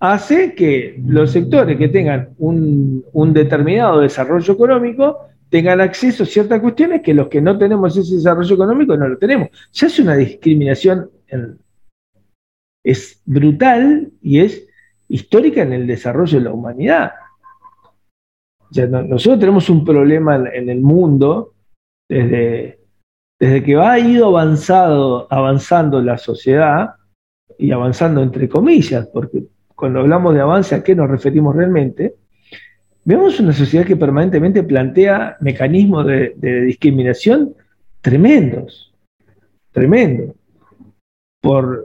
hace 0.00 0.54
que 0.56 1.00
los 1.06 1.30
sectores 1.30 1.78
que 1.78 1.88
tengan 1.88 2.30
un, 2.38 3.04
un 3.12 3.32
determinado 3.32 4.00
desarrollo 4.00 4.52
económico 4.52 5.30
tengan 5.50 5.80
acceso 5.80 6.22
a 6.22 6.26
ciertas 6.26 6.60
cuestiones 6.60 7.02
que 7.02 7.12
los 7.12 7.28
que 7.28 7.40
no 7.40 7.58
tenemos 7.58 7.96
ese 7.96 8.14
desarrollo 8.14 8.54
económico 8.54 8.96
no 8.96 9.08
lo 9.08 9.18
tenemos. 9.18 9.48
Ya 9.72 9.88
es 9.88 9.98
una 9.98 10.16
discriminación, 10.16 11.10
es 12.84 13.22
brutal 13.24 14.10
y 14.22 14.40
es 14.40 14.66
histórica 15.08 15.62
en 15.62 15.72
el 15.72 15.86
desarrollo 15.86 16.38
de 16.38 16.44
la 16.44 16.52
humanidad. 16.52 17.12
Ya 18.70 18.86
nosotros 18.86 19.40
tenemos 19.40 19.68
un 19.68 19.84
problema 19.84 20.36
en, 20.36 20.68
el 20.68 20.80
mundo 20.80 21.54
desde, 22.08 22.78
desde 23.38 23.62
que 23.64 23.76
ha 23.76 23.98
ido 23.98 24.28
avanzado, 24.28 25.26
avanzando 25.30 26.00
la 26.00 26.18
sociedad 26.18 26.90
y 27.58 27.72
avanzando 27.72 28.22
entre 28.22 28.48
comillas, 28.48 29.08
porque 29.12 29.44
cuando 29.74 30.00
hablamos 30.00 30.34
de 30.34 30.40
avance, 30.40 30.74
¿a 30.74 30.84
qué 30.84 30.94
nos 30.94 31.10
referimos 31.10 31.56
realmente? 31.56 32.14
Vemos 33.04 33.40
una 33.40 33.52
sociedad 33.52 33.86
que 33.86 33.96
permanentemente 33.96 34.62
plantea 34.62 35.36
mecanismos 35.40 36.06
de, 36.06 36.34
discriminación 36.66 37.54
tremendos, 38.00 38.94
tremendos, 39.72 40.36
por 41.40 41.84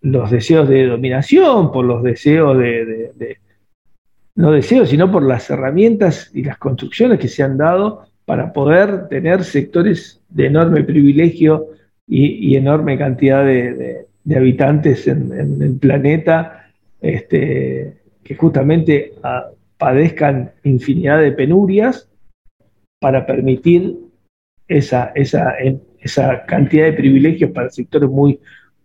los 0.00 0.30
deseos 0.30 0.68
de 0.68 0.86
dominación, 0.86 1.72
por 1.72 1.84
los 1.84 2.02
deseos 2.02 2.56
de, 2.58 3.38
no 4.34 4.52
deseos, 4.52 4.90
sino 4.90 5.10
por 5.10 5.24
las 5.24 5.50
herramientas 5.50 6.30
y 6.32 6.44
las 6.44 6.58
construcciones 6.58 7.18
que 7.18 7.28
se 7.28 7.42
han 7.42 7.56
dado 7.56 8.06
para 8.24 8.52
poder 8.52 9.08
tener 9.08 9.42
sectores 9.42 10.20
de 10.28 10.46
enorme 10.46 10.84
privilegio 10.84 11.68
y, 12.06 12.56
enorme 12.56 12.96
cantidad 12.96 13.44
de, 13.44 14.06
habitantes 14.34 15.08
en, 15.08 15.60
el 15.60 15.76
planeta, 15.78 16.70
este, 17.00 17.98
que 18.22 18.34
justamente 18.34 19.14
padezcan 19.76 20.52
infinidad 20.64 21.20
de 21.20 21.32
penurias 21.32 22.08
para 23.00 23.26
permitir 23.26 23.96
esa, 24.68 25.12
esa, 25.14 25.54
esa 26.00 26.44
cantidad 26.46 26.84
de 26.84 26.92
privilegios 26.92 27.50
para 27.50 27.70
sectores 27.70 28.08
muy, 28.08 28.38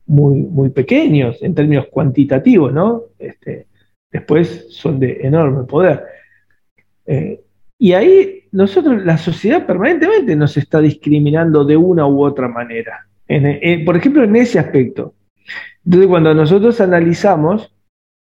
muy, 0.05 0.41
muy 0.41 0.69
pequeños 0.69 1.41
en 1.41 1.55
términos 1.55 1.87
cuantitativos, 1.87 2.73
¿no? 2.73 3.03
Este, 3.19 3.67
después 4.11 4.67
son 4.69 4.99
de 4.99 5.19
enorme 5.21 5.63
poder. 5.65 6.03
Eh, 7.05 7.41
y 7.77 7.93
ahí 7.93 8.43
nosotros, 8.51 9.03
la 9.03 9.17
sociedad 9.17 9.65
permanentemente 9.65 10.35
nos 10.35 10.55
está 10.57 10.79
discriminando 10.79 11.65
de 11.65 11.75
una 11.77 12.05
u 12.05 12.23
otra 12.23 12.47
manera. 12.47 13.07
por 13.85 13.97
ejemplo, 13.97 14.23
en 14.23 14.35
ese 14.35 14.59
aspecto. 14.59 15.15
Entonces, 15.85 16.07
cuando 16.07 16.33
nosotros 16.33 16.79
analizamos 16.79 17.73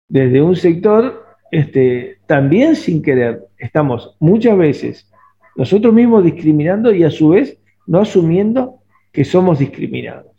desde 0.08 0.42
un 0.42 0.56
sector, 0.56 1.24
este, 1.50 2.18
también 2.26 2.74
sin 2.74 3.00
querer 3.00 3.44
estamos 3.58 4.16
muchas 4.18 4.58
veces 4.58 5.10
nosotros 5.56 5.94
mismos 5.94 6.24
discriminando 6.24 6.92
y 6.92 7.04
a 7.04 7.10
su 7.10 7.30
vez 7.30 7.58
no 7.86 8.00
asumiendo 8.00 8.80
que 9.12 9.24
somos 9.24 9.58
discriminados. 9.58 10.33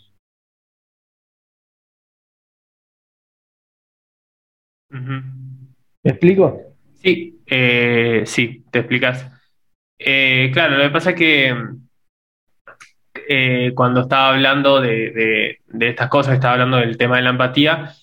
¿Me 6.03 6.11
explico? 6.11 6.61
Sí, 7.01 7.41
eh, 7.45 8.23
sí, 8.25 8.63
te 8.71 8.79
explicas. 8.79 9.29
Eh, 9.99 10.49
claro, 10.53 10.77
lo 10.77 10.83
que 10.83 10.89
pasa 10.89 11.09
es 11.11 11.15
que 11.15 11.55
eh, 13.27 13.71
cuando 13.75 14.01
estaba 14.01 14.29
hablando 14.29 14.81
de, 14.81 15.59
estas 15.79 16.09
cosas, 16.09 16.35
estaba 16.35 16.53
hablando 16.53 16.77
del 16.77 16.97
tema 16.97 17.17
de 17.17 17.23
la 17.23 17.29
empatía, 17.31 17.93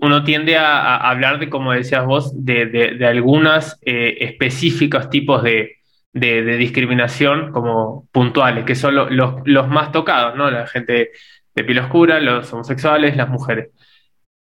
uno 0.00 0.22
tiende 0.22 0.56
a, 0.56 0.96
hablar 0.96 1.38
de, 1.38 1.48
como 1.48 1.72
decías 1.72 2.04
vos, 2.04 2.44
de, 2.44 2.66
de, 2.66 3.06
algunos 3.06 3.78
específicos 3.82 5.10
tipos 5.10 5.42
de, 5.42 5.76
discriminación 6.12 7.52
como 7.52 8.08
puntuales, 8.12 8.64
que 8.64 8.74
son 8.74 8.94
los, 8.94 9.68
más 9.68 9.92
tocados, 9.92 10.36
¿no? 10.36 10.50
La 10.50 10.66
gente 10.66 11.10
de 11.54 11.64
piel 11.64 11.78
oscura, 11.78 12.20
los 12.20 12.52
homosexuales, 12.52 13.16
las 13.16 13.28
mujeres. 13.28 13.70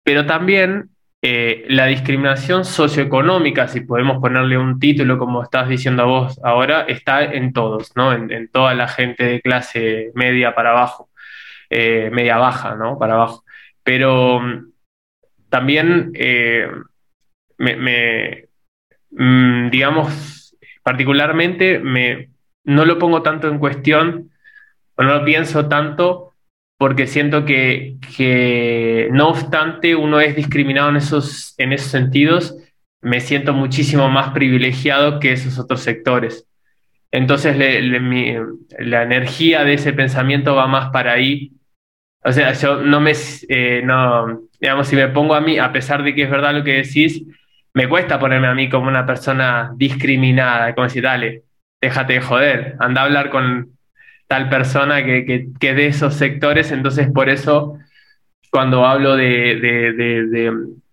Pero 0.05 0.27
también 0.27 0.91
eh, 1.25 1.65
la 1.69 1.87
discriminación 1.87 2.65
socioeconómica, 2.65 3.69
si 3.69 3.83
podemos 3.83 4.19
ponerle 4.21 4.59
un 4.59 4.81
título 4.81 5.19
como 5.19 5.43
estás 5.43 5.69
diciendo 5.69 6.07
vos 6.07 6.41
ahora, 6.43 6.83
está 6.83 7.23
en 7.23 7.53
todos, 7.53 7.93
¿no? 7.97 8.13
En, 8.13 8.49
toda 8.49 8.75
la 8.75 8.89
gente 8.89 9.25
de 9.25 9.41
clase 9.41 10.11
media 10.15 10.55
para 10.55 10.71
abajo, 10.71 11.11
eh, 11.71 12.11
media 12.13 12.39
baja, 12.39 12.75
¿no? 12.75 12.99
Para 12.99 13.15
abajo. 13.15 13.45
Pero 13.85 14.41
también 15.49 16.11
eh, 16.15 16.69
me, 17.59 18.49
mm, 19.11 19.71
digamos, 19.71 20.57
particularmente 20.83 21.79
me, 21.79 22.31
no 22.65 22.85
lo 22.85 22.99
pongo 22.99 23.23
tanto 23.23 23.49
en 23.49 23.59
cuestión 23.59 24.33
o 24.97 25.03
no 25.05 25.19
lo 25.19 25.25
pienso 25.25 25.69
tanto 25.69 26.32
porque 26.83 27.07
siento 27.07 27.45
que, 27.45 29.09
no 29.13 29.29
obstante 29.29 29.95
uno 29.95 30.19
es 30.19 30.35
discriminado 30.35 30.89
en 30.89 30.97
esos, 30.97 31.55
en 31.59 31.73
esos 31.73 31.93
sentidos, 31.93 32.57
me 33.01 33.21
siento 33.21 33.53
muchísimo 33.53 34.11
más 34.11 34.33
privilegiado 34.33 35.21
que 35.21 35.31
esos 35.31 35.61
otros 35.61 35.81
sectores. 35.81 36.45
Entonces 37.13 37.57
la 37.57 39.03
energía 39.05 39.63
de 39.63 39.75
ese 39.75 39.93
pensamiento 39.93 40.57
va 40.57 40.67
más 40.67 40.91
para 40.91 41.13
ahí. 41.13 41.53
O 42.25 42.33
sea, 42.33 42.53
yo 42.53 42.83
no 42.83 42.99
me, 42.99 43.13
eh, 43.49 43.83
no, 43.85 44.41
digamos, 44.61 44.89
si 44.89 44.97
me 44.97 45.07
pongo 45.07 45.37
a 45.37 45.41
mí, 45.41 45.61
a 45.61 45.71
pesar 45.71 46.03
de 46.03 46.17
que 46.17 46.25
es 46.25 46.31
verdad 46.31 46.53
lo 46.53 46.65
que 46.65 46.83
decís, 46.83 47.23
me 47.75 47.89
cuesta 47.89 48.19
ponerme 48.19 48.49
a 48.49 48.55
mí 48.55 48.69
como 48.69 48.89
una 48.89 49.07
persona 49.07 49.73
discriminada, 49.77 50.75
como 50.75 50.89
decir, 50.89 51.05
dale, 51.05 51.45
déjate 51.81 52.15
de 52.15 52.23
joder, 52.23 52.75
anda 52.81 53.03
a 53.03 53.05
hablar 53.05 53.31
con 53.31 53.72
tal 54.33 54.49
persona 54.49 55.05
que, 55.05 55.27
que, 55.27 55.49
que 55.61 55.75
de 55.75 55.89
esos 55.89 56.15
sectores, 56.15 56.73
entonces 56.73 57.07
por 57.13 57.29
eso 57.29 57.77
cuando 58.51 58.87
hablo 58.87 59.15
de, 59.15 59.57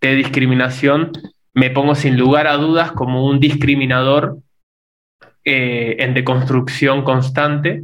de, 0.02 0.16
discriminación, 0.16 1.14
me 1.54 1.70
pongo 1.70 1.96
sin 1.96 2.18
lugar 2.18 2.48
a 2.48 2.58
dudas 2.58 2.92
como 2.92 3.26
un 3.26 3.40
discriminador 3.40 4.40
eh, 5.46 5.96
en 6.00 6.14
deconstrucción 6.14 7.06
constante, 7.06 7.82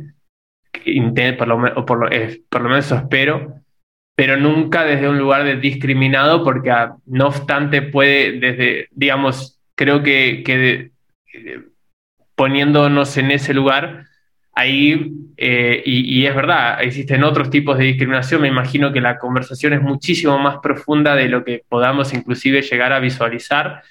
por 1.38 1.48
lo, 1.48 1.86
por, 1.86 2.00
lo, 2.00 2.12
eh, 2.12 2.42
por 2.50 2.62
lo 2.62 2.68
menos 2.68 2.88
eso 2.88 2.96
espero, 2.96 3.62
pero 4.14 4.36
nunca 4.36 4.84
desde 4.84 5.08
un 5.08 5.18
lugar 5.18 5.46
de 5.46 5.56
discriminado, 5.56 6.44
porque 6.44 6.72
ah, 6.72 6.98
no 7.06 7.28
obstante 7.28 7.82
puede, 7.82 8.42
desde, 8.42 8.90
digamos, 8.92 9.58
creo 9.76 10.04
que, 10.04 10.44
que 10.46 10.92
eh, 11.34 11.62
poniéndonos 12.36 13.16
en 13.16 13.32
ese 13.32 13.54
lugar, 13.54 14.08
ahí, 14.56 15.12
eh, 15.38 15.84
y, 15.86 16.26
es 16.26 16.34
verdad, 16.34 16.82
existen 16.82 17.24
otros 17.24 17.50
tipos 17.50 17.78
de 17.78 17.86
discriminación, 17.86 18.42
me 18.42 18.48
imagino 18.48 18.92
que 18.92 19.02
la 19.02 19.18
conversación 19.18 19.74
es 19.74 19.82
muchísimo 19.82 20.40
más 20.40 20.58
profunda 20.64 21.16
de 21.16 21.28
lo 21.28 21.44
que 21.44 21.64
podamos 21.68 22.14
inclusive 22.14 22.62
llegar 22.62 22.94
a 22.94 23.00
visualizar, 23.00 23.82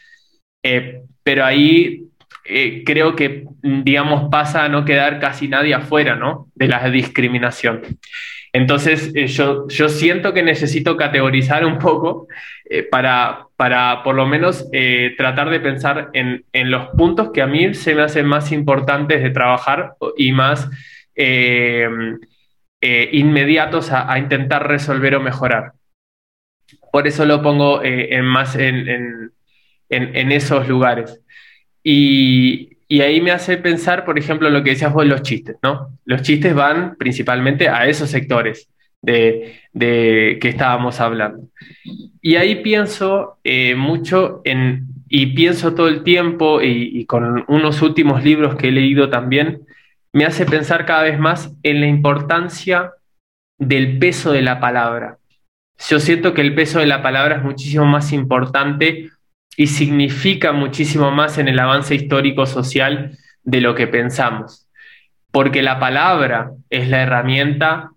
eh, 0.62 1.02
pero 1.22 1.44
ahí 1.44 2.08
creo 2.84 3.16
que, 3.16 3.44
digamos, 3.62 4.28
pasa 4.30 4.64
a 4.64 4.68
no 4.68 4.84
quedar 4.84 5.18
casi 5.18 5.48
nadie 5.48 5.72
afuera, 5.74 6.14
¿no? 6.14 6.48
De 6.54 6.68
la 6.68 6.90
discriminación. 6.90 7.80
Entonces, 8.54 9.10
eh, 9.16 9.26
yo, 9.26 9.66
yo 9.66 9.88
siento 9.88 10.32
que 10.32 10.44
necesito 10.44 10.96
categorizar 10.96 11.66
un 11.66 11.80
poco 11.80 12.28
eh, 12.64 12.84
para, 12.84 13.48
para 13.56 14.04
por 14.04 14.14
lo 14.14 14.26
menos 14.26 14.68
eh, 14.72 15.12
tratar 15.18 15.50
de 15.50 15.58
pensar 15.58 16.10
en, 16.12 16.44
en, 16.52 16.70
los 16.70 16.86
puntos 16.90 17.32
que 17.32 17.42
a 17.42 17.48
mí 17.48 17.74
se 17.74 17.96
me 17.96 18.02
hacen 18.02 18.26
más 18.26 18.52
importantes 18.52 19.24
de 19.24 19.30
trabajar 19.30 19.96
y 20.16 20.30
más 20.30 20.70
inmediatos 23.10 23.90
a, 23.90 24.12
a, 24.12 24.20
intentar 24.20 24.68
resolver 24.68 25.16
o 25.16 25.20
mejorar. 25.20 25.72
Por 26.92 27.08
eso 27.08 27.24
lo 27.24 27.42
pongo 27.42 27.82
en 27.82 28.24
más 28.24 28.54
en, 28.54 28.88
en, 28.88 29.32
en, 29.88 30.30
esos 30.30 30.68
lugares. 30.68 31.20
Y, 31.82 32.73
y 32.94 33.00
ahí 33.00 33.20
me 33.20 33.32
hace 33.32 33.56
pensar, 33.56 34.04
por 34.04 34.20
ejemplo, 34.20 34.48
lo 34.50 34.62
que 34.62 34.70
decías 34.70 34.92
vos, 34.92 35.04
los 35.04 35.22
chistes, 35.22 35.56
¿no? 35.64 35.98
Los 36.04 36.22
chistes 36.22 36.54
van 36.54 36.94
principalmente 36.94 37.68
a 37.68 37.88
esos 37.88 38.08
sectores 38.08 38.68
de, 39.02 39.58
que 39.72 40.48
estábamos 40.48 41.00
hablando. 41.00 41.48
Y 42.22 42.36
ahí 42.36 42.62
pienso 42.62 43.38
eh, 43.42 43.74
mucho 43.74 44.42
en, 44.44 44.86
y 45.08 45.34
pienso 45.34 45.74
todo 45.74 45.88
el 45.88 46.04
tiempo, 46.04 46.62
y, 46.62 47.04
con 47.06 47.44
unos 47.48 47.82
últimos 47.82 48.22
libros 48.22 48.54
que 48.54 48.68
he 48.68 48.70
leído 48.70 49.10
también, 49.10 49.62
me 50.12 50.24
hace 50.24 50.46
pensar 50.46 50.86
cada 50.86 51.02
vez 51.02 51.18
más 51.18 51.52
en 51.64 51.80
la 51.80 51.88
importancia 51.88 52.92
del 53.58 53.98
peso 53.98 54.30
de 54.30 54.42
la 54.42 54.60
palabra. 54.60 55.18
Yo 55.88 55.98
siento 55.98 56.32
que 56.32 56.42
el 56.42 56.54
peso 56.54 56.78
de 56.78 56.86
la 56.86 57.02
palabra 57.02 57.38
es 57.38 57.42
muchísimo 57.42 57.86
más 57.86 58.12
importante 58.12 59.10
y 59.56 59.66
significa 59.68 60.52
muchísimo 60.52 61.10
más 61.10 61.38
en 61.38 61.48
el 61.48 61.58
avance 61.58 61.94
histórico 61.94 62.46
social 62.46 63.16
de 63.42 63.60
lo 63.60 63.74
que 63.74 63.86
pensamos. 63.86 64.68
Porque 65.30 65.62
la 65.62 65.78
palabra 65.78 66.52
es 66.70 66.88
la 66.88 67.02
herramienta, 67.02 67.90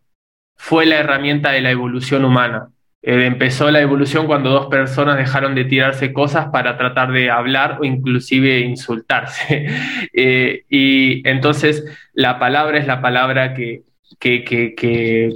fue 0.56 0.86
la 0.86 0.98
herramienta 0.98 1.52
de 1.52 1.62
la 1.62 1.72
evolución 1.72 2.26
humana. 2.26 2.70
Eh, 3.02 3.26
empezó 3.26 3.70
la 3.72 3.80
evolución 3.80 4.26
cuando 4.26 4.50
dos 4.50 4.68
personas 4.68 5.18
dejaron 5.18 5.56
de 5.56 5.66
tirarse 5.66 6.12
cosas 6.12 6.48
para 6.52 6.78
tratar 6.78 7.12
de 7.12 7.30
hablar 7.30 7.78
o 7.80 7.86
inclusive 7.86 8.60
insultarse. 8.60 9.68
Eh, 10.20 10.64
y 10.68 11.28
entonces 11.30 11.86
la 12.14 12.40
palabra 12.40 12.80
es 12.80 12.88
la 12.88 13.02
palabra 13.02 13.54
que, 13.54 13.84
que, 14.20 14.44
que, 14.44 14.74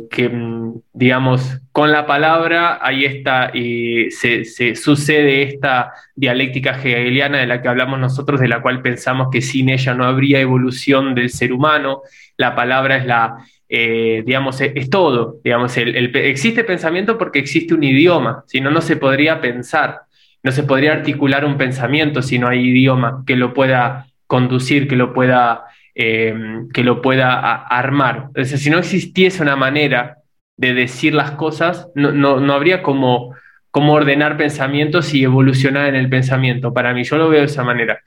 que, 0.09 0.29
mm, 0.29 0.81
digamos, 0.93 1.59
con 1.71 1.91
la 1.91 2.05
palabra 2.05 2.79
ahí 2.81 3.05
está, 3.05 3.51
y 3.53 4.09
se, 4.11 4.45
se, 4.45 4.75
sucede 4.75 5.43
esta 5.43 5.93
dialéctica 6.15 6.71
hegeliana 6.71 7.39
de 7.39 7.47
la 7.47 7.61
que 7.61 7.67
hablamos 7.67 7.99
nosotros, 7.99 8.39
de 8.39 8.47
la 8.47 8.61
cual 8.61 8.81
pensamos 8.81 9.27
que 9.31 9.41
sin 9.41 9.69
ella 9.69 9.93
no 9.93 10.05
habría 10.05 10.39
evolución 10.39 11.15
del 11.15 11.29
ser 11.29 11.53
humano. 11.53 12.01
La 12.37 12.55
palabra 12.55 12.97
es 12.97 13.05
la, 13.05 13.37
eh, 13.73 14.23
digamos, 14.25 14.59
es, 14.59 14.89
todo. 14.89 15.39
Digamos, 15.43 15.77
el, 15.77 16.15
existe 16.15 16.63
pensamiento 16.63 17.17
porque 17.17 17.39
existe 17.39 17.73
un 17.73 17.83
idioma, 17.83 18.43
si 18.47 18.59
no, 18.59 18.69
no 18.69 18.81
se 18.81 18.97
podría 18.97 19.39
pensar, 19.39 20.01
no 20.43 20.51
se 20.51 20.63
podría 20.63 20.91
articular 20.91 21.45
un 21.45 21.57
pensamiento 21.57 22.21
si 22.21 22.37
no 22.37 22.47
hay 22.49 22.67
idioma 22.67 23.23
que 23.25 23.35
lo 23.35 23.53
pueda 23.53 24.07
conducir, 24.27 24.87
que 24.87 24.95
lo 24.95 25.13
pueda 25.13 25.65
eh, 25.95 26.33
que 26.73 26.83
lo 26.83 27.01
pueda 27.01 27.55
armar. 27.65 28.29
O 28.37 28.45
sea, 28.45 28.57
si 28.57 28.69
no 28.69 28.79
existiese 28.79 29.41
una 29.41 29.55
manera 29.55 30.17
de 30.57 30.73
decir 30.73 31.13
las 31.13 31.31
cosas, 31.31 31.87
no, 31.95 32.11
no, 32.11 32.53
habría 32.53 32.83
como, 32.83 33.35
como 33.71 33.93
ordenar 33.93 34.37
pensamientos 34.37 35.13
y 35.13 35.23
evolucionar 35.23 35.87
en 35.87 35.95
el 35.95 36.09
pensamiento. 36.09 36.73
Para 36.73 36.93
mí, 36.93 37.03
yo 37.03 37.17
lo 37.17 37.29
veo 37.29 37.39
de 37.39 37.47
esa 37.47 37.63
manera. 37.63 37.99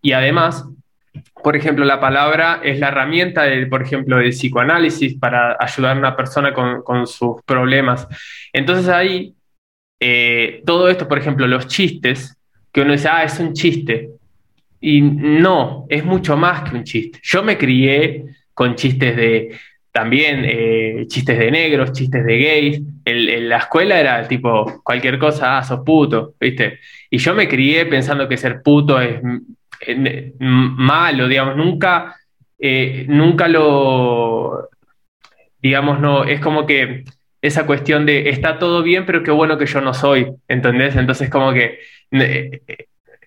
Y 0.00 0.12
además, 0.12 0.66
por 1.42 1.56
ejemplo, 1.56 1.84
la 1.84 2.00
palabra 2.00 2.60
es 2.62 2.78
la 2.78 2.88
herramienta, 2.88 3.44
de, 3.44 3.66
por 3.66 3.82
ejemplo, 3.82 4.18
del 4.18 4.30
psicoanálisis 4.30 5.18
para 5.18 5.56
ayudar 5.58 5.96
a 5.96 5.98
una 5.98 6.16
persona 6.16 6.52
con, 6.52 6.82
con 6.82 7.06
sus 7.06 7.42
problemas. 7.44 8.06
Entonces 8.52 8.88
ahí, 8.88 9.34
eh, 10.00 10.62
todo 10.66 10.88
esto, 10.88 11.08
por 11.08 11.18
ejemplo, 11.18 11.46
los 11.46 11.66
chistes, 11.66 12.36
que 12.72 12.80
uno 12.80 12.92
dice, 12.92 13.08
ah, 13.08 13.24
es 13.24 13.38
un 13.38 13.52
chiste, 13.52 14.10
y 14.82 15.00
no, 15.00 15.86
es 15.88 16.04
mucho 16.04 16.36
más 16.36 16.68
que 16.68 16.76
un 16.76 16.82
chiste. 16.84 17.20
Yo 17.22 17.42
me 17.44 17.56
crié 17.56 18.24
con 18.52 18.74
chistes 18.74 19.16
de, 19.16 19.56
también 19.92 20.42
eh, 20.44 21.06
chistes 21.06 21.38
de 21.38 21.50
negros, 21.52 21.92
chistes 21.92 22.24
de 22.26 22.38
gays. 22.38 22.82
En, 23.04 23.48
la 23.48 23.58
escuela 23.58 23.98
era 24.00 24.26
tipo 24.26 24.82
cualquier 24.82 25.20
cosa, 25.20 25.56
ah, 25.56 25.62
sos 25.62 25.80
puto, 25.86 26.34
¿viste? 26.40 26.80
Y 27.08 27.18
yo 27.18 27.32
me 27.32 27.48
crié 27.48 27.86
pensando 27.86 28.28
que 28.28 28.36
ser 28.36 28.60
puto 28.60 29.00
es 29.00 29.20
malo, 30.40 31.28
digamos, 31.28 31.56
nunca, 31.56 32.16
eh, 32.58 33.06
nunca 33.08 33.46
lo, 33.46 34.68
digamos, 35.60 36.00
no, 36.00 36.24
es 36.24 36.40
como 36.40 36.66
que 36.66 37.04
esa 37.40 37.66
cuestión 37.66 38.04
de 38.04 38.30
está 38.30 38.58
todo 38.58 38.82
bien, 38.82 39.06
pero 39.06 39.22
qué 39.22 39.30
bueno 39.30 39.58
que 39.58 39.66
yo 39.66 39.80
no 39.80 39.94
soy, 39.94 40.26
¿entendés? 40.48 40.96
Entonces 40.96 41.30
como 41.30 41.52
que 41.52 41.78
eh, 42.12 42.62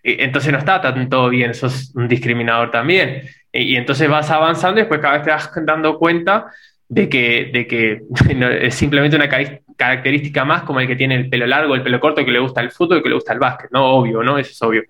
entonces 0.05 0.51
no 0.51 0.59
está 0.59 0.79
tan 0.81 1.09
todo 1.09 1.29
bien, 1.29 1.51
eso 1.51 1.67
es 1.67 1.91
un 1.95 2.07
discriminador 2.07 2.69
también. 2.69 3.23
Y, 3.51 3.75
entonces 3.75 4.07
vas 4.09 4.29
avanzando 4.29 4.79
y 4.79 4.83
después 4.83 4.99
cada 4.99 5.15
vez 5.15 5.23
te 5.23 5.31
vas 5.31 5.51
dando 5.65 5.97
cuenta 5.97 6.47
de 6.87 7.09
que, 7.09 7.49
de 7.51 7.65
que 7.65 8.01
es 8.61 8.75
simplemente 8.75 9.15
una 9.15 9.29
característica 9.75 10.45
más 10.45 10.63
como 10.63 10.79
el 10.79 10.87
que 10.87 10.95
tiene 10.95 11.15
el 11.15 11.29
pelo 11.29 11.47
largo, 11.47 11.73
el 11.73 11.81
pelo 11.81 11.99
corto, 11.99 12.23
que 12.23 12.31
le 12.31 12.39
gusta 12.39 12.61
el 12.61 12.71
fútbol, 12.71 13.01
que 13.01 13.09
le 13.09 13.15
gusta 13.15 13.33
el 13.33 13.39
básquet, 13.39 13.71
¿no? 13.71 13.85
Obvio, 13.85 14.21
¿no? 14.21 14.37
Eso 14.37 14.51
es 14.51 14.61
obvio. 14.61 14.83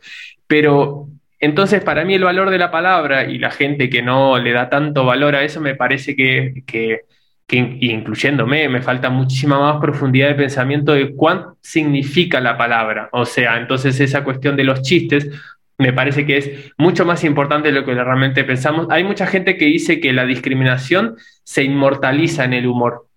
Pero 0.47 1.08
entonces 1.39 1.84
para 1.84 2.04
mí 2.04 2.15
el 2.15 2.23
valor 2.23 2.49
de 2.49 2.58
la 2.58 2.71
palabra 2.71 3.23
y 3.23 3.38
la 3.38 3.51
gente 3.51 3.89
que 3.89 4.01
no 4.01 4.38
le 4.38 4.51
da 4.51 4.69
tanto 4.69 5.06
valor 5.06 5.36
a 5.36 5.43
eso 5.43 5.62
me 5.62 5.75
parece 5.75 6.15
que, 6.15 6.63
que 6.65 7.01
que 7.48 7.58
incluyéndome, 7.58 8.68
me 8.70 8.82
falta 8.82 9.10
muchísima 9.10 9.60
más 9.60 9.80
profundidad 9.80 10.30
de 10.30 10.36
pensamiento 10.36 10.94
de 10.94 11.14
cuánto 11.14 11.58
significa 11.62 12.42
la 12.42 12.58
palabra. 12.58 13.10
O 13.12 13.26
sea, 13.26 13.58
entonces 13.58 14.00
esa 14.00 14.24
cuestión 14.24 14.56
de 14.56 14.64
los 14.64 14.82
chistes 14.82 15.30
me 15.78 15.94
parece 15.94 16.26
que 16.26 16.38
es 16.38 16.74
mucho 16.78 17.06
más 17.06 17.24
importante 17.24 17.68
de 17.68 17.80
lo 17.80 17.86
que 17.86 17.94
realmente 17.94 18.44
pensamos. 18.44 18.88
Hay 18.90 19.04
mucha 19.04 19.28
gente 19.28 19.58
que 19.58 19.66
dice 19.66 20.00
que 20.00 20.14
la 20.14 20.26
discriminación 20.26 21.18
se 21.44 21.64
inmortaliza 21.64 22.46
en 22.46 22.54
el 22.54 22.66
humor, 22.66 23.08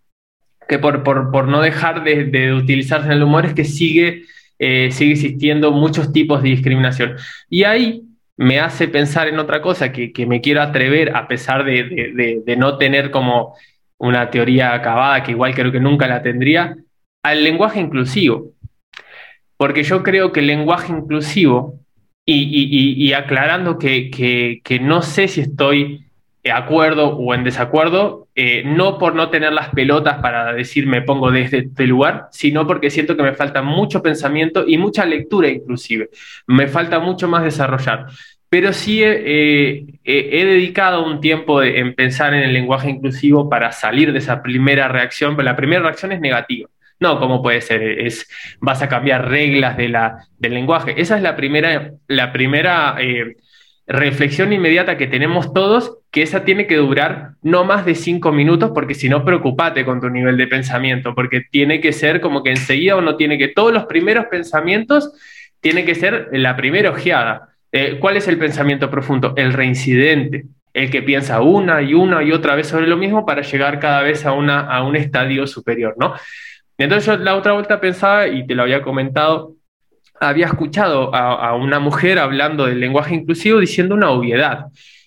que 0.69 0.79
por, 0.79 1.03
por, 1.03 1.49
no 1.49 1.63
dejar 1.63 2.05
de, 2.05 2.53
utilizarse 2.53 3.07
en 3.07 3.13
el 3.13 3.23
humor 3.23 3.47
es 3.47 3.55
que 3.55 3.65
sigue, 3.65 4.25
eh, 4.59 4.91
sigue 4.91 5.13
existiendo 5.13 5.71
muchos 5.71 6.13
tipos 6.13 6.43
de 6.43 6.51
discriminación. 6.51 7.17
Y 7.49 7.63
ahí 7.65 8.03
me 8.37 8.61
hace 8.61 8.89
pensar 8.89 9.29
en 9.29 9.39
otra 9.39 9.63
cosa 9.63 9.91
que, 9.91 10.13
que 10.13 10.27
me 10.27 10.41
quiero 10.43 10.61
atrever, 10.61 11.17
a 11.17 11.29
pesar 11.29 11.65
de, 11.65 12.43
de 12.45 12.57
no 12.57 12.77
tener 12.77 13.11
como 13.11 13.55
una 13.99 14.31
teoría 14.31 14.75
acabada 14.75 15.23
que 15.23 15.33
igual 15.33 15.55
creo 15.55 15.73
que 15.73 15.81
nunca 15.81 16.07
la 16.07 16.23
tendría, 16.23 16.77
al 17.23 17.45
lenguaje 17.45 17.81
inclusivo. 17.81 18.53
Porque 19.57 19.83
yo 19.83 20.03
creo 20.03 20.33
que 20.33 20.41
el 20.41 20.47
lenguaje 20.47 20.93
inclusivo, 20.93 21.81
y, 22.31 23.13
aclarando 23.15 23.79
que, 23.79 24.61
no 24.83 25.03
sé 25.03 25.29
si 25.29 25.41
estoy 25.41 26.05
de 26.45 26.53
acuerdo 26.53 27.17
o 27.17 27.35
en 27.35 27.43
desacuerdo, 27.43 28.29
eh, 28.35 28.63
no 28.65 28.99
por 28.99 29.15
no 29.15 29.31
tener 29.31 29.53
las 29.53 29.71
pelotas 29.71 30.19
para 30.19 30.53
decir 30.53 30.87
me 30.87 31.03
pongo 31.03 31.31
desde 31.31 31.59
este 31.59 31.87
lugar, 31.87 32.29
sino 32.31 32.67
porque 32.67 32.91
siento 32.91 33.17
que 33.17 33.23
me 33.23 33.35
falta 33.35 33.63
mucho 33.63 34.03
pensamiento 34.03 34.65
y 34.67 34.79
mucha 34.79 35.05
lectura 35.05 35.49
inclusive. 35.49 36.11
Me 36.47 36.69
falta 36.69 37.01
mucho 37.01 37.27
más 37.29 37.43
desarrollar 37.43 38.07
pero 38.49 38.73
sí 38.73 39.03
he, 39.05 39.85
dedicado 40.05 41.05
un 41.05 41.21
tiempo 41.21 41.63
en 41.63 41.95
pensar 41.95 42.35
en 42.35 42.43
el 42.43 42.53
lenguaje 42.53 42.91
inclusivo 42.91 43.49
para 43.49 43.73
salir 43.73 44.13
de 44.13 44.19
esa 44.19 44.43
primera 44.43 44.89
reacción, 44.89 45.37
pero 45.37 45.45
la 45.45 45.57
primera 45.57 45.83
reacción 45.83 46.13
es 46.13 46.21
negativa. 46.21 46.69
No, 47.01 47.21
¿cómo 47.21 47.43
puede 47.43 47.61
ser? 47.61 47.83
Es, 47.83 48.29
vas 48.61 48.83
a 48.83 48.89
cambiar 48.89 49.29
reglas 49.29 49.77
de 49.77 49.89
la, 49.89 50.25
del 50.39 50.55
lenguaje. 50.55 50.95
Esa 50.97 51.17
es 51.17 51.23
la 51.23 51.37
primera, 51.37 51.93
la 52.09 52.33
primera 52.33 52.97
eh, 52.99 53.37
reflexión 53.87 54.53
inmediata 54.53 54.97
que 54.97 55.07
tenemos 55.07 55.53
todos, 55.55 55.99
que 56.11 56.23
esa 56.23 56.45
tiene 56.45 56.67
que 56.67 56.77
durar 56.77 57.33
no 57.43 57.65
más 57.65 57.87
de 57.87 57.95
cinco 57.95 58.33
minutos, 58.33 58.73
porque 58.75 58.95
si 58.95 59.09
no, 59.09 59.25
preocupate 59.25 59.85
con 59.85 60.01
tu 60.01 60.11
nivel 60.11 60.37
de 60.37 60.47
pensamiento, 60.47 61.15
porque 61.15 61.43
tiene 61.51 61.81
que 61.81 61.93
ser 61.93 62.21
como 62.21 62.43
que 62.43 62.51
enseguida 62.51 62.97
uno 62.97 63.17
tiene 63.17 63.39
que, 63.39 63.49
todos 63.49 63.73
los 63.73 63.87
primeros 63.87 64.27
pensamientos, 64.27 65.13
tiene 65.61 65.85
que 65.85 65.95
ser 65.95 66.29
la 66.33 66.57
primera 66.57 66.91
ojeada. 66.91 67.57
Eh, 67.73 67.99
¿Cuál 68.01 68.17
es 68.17 68.29
el 68.29 68.39
pensamiento 68.39 68.91
profundo? 68.91 69.35
El 69.37 69.53
reincidente, 69.53 70.47
el 70.73 70.91
que 70.91 71.03
piensa 71.03 71.41
una 71.41 71.83
y 71.83 71.95
una 71.95 72.23
y 72.23 72.33
otra 72.33 72.55
vez 72.55 72.69
sobre 72.69 72.87
lo 72.87 72.97
mismo 72.97 73.27
para 73.27 73.43
llegar 73.43 73.79
cada 73.79 74.03
vez 74.03 74.25
a, 74.25 74.33
una, 74.33 74.61
a 74.61 74.83
un 74.83 74.97
estadio 74.97 75.47
superior, 75.47 75.95
¿no? 75.99 76.15
Entonces 76.79 77.07
yo 77.07 77.17
la 77.17 77.35
otra 77.35 77.53
vuelta 77.53 77.81
pensaba, 77.81 78.29
y 78.29 78.47
te 78.47 78.55
lo 78.55 78.63
había 78.63 78.83
comentado, 78.83 79.55
había 80.21 80.47
escuchado 80.47 81.15
a, 81.15 81.55
una 81.57 81.81
mujer 81.81 82.19
hablando 82.19 82.67
del 82.67 82.81
lenguaje 82.81 83.15
inclusivo 83.15 83.59
diciendo 83.59 83.95
una 83.95 84.11
obviedad, 84.11 84.67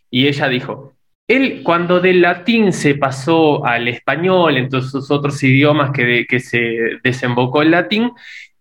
y 0.10 0.28
ella 0.28 0.50
dijo, 0.50 0.93
él 1.28 1.62
cuando 1.63 2.02
del 2.02 2.21
latín 2.21 2.74
se 2.74 2.95
pasó 2.95 3.65
al 3.65 3.88
español, 3.88 4.58
entonces 4.58 5.10
otros 5.10 5.41
idiomas 5.43 5.91
que, 5.91 6.26
que 6.28 6.39
se 6.41 7.00
desembocó 7.04 7.62
el 7.62 7.71
latín, 7.71 8.12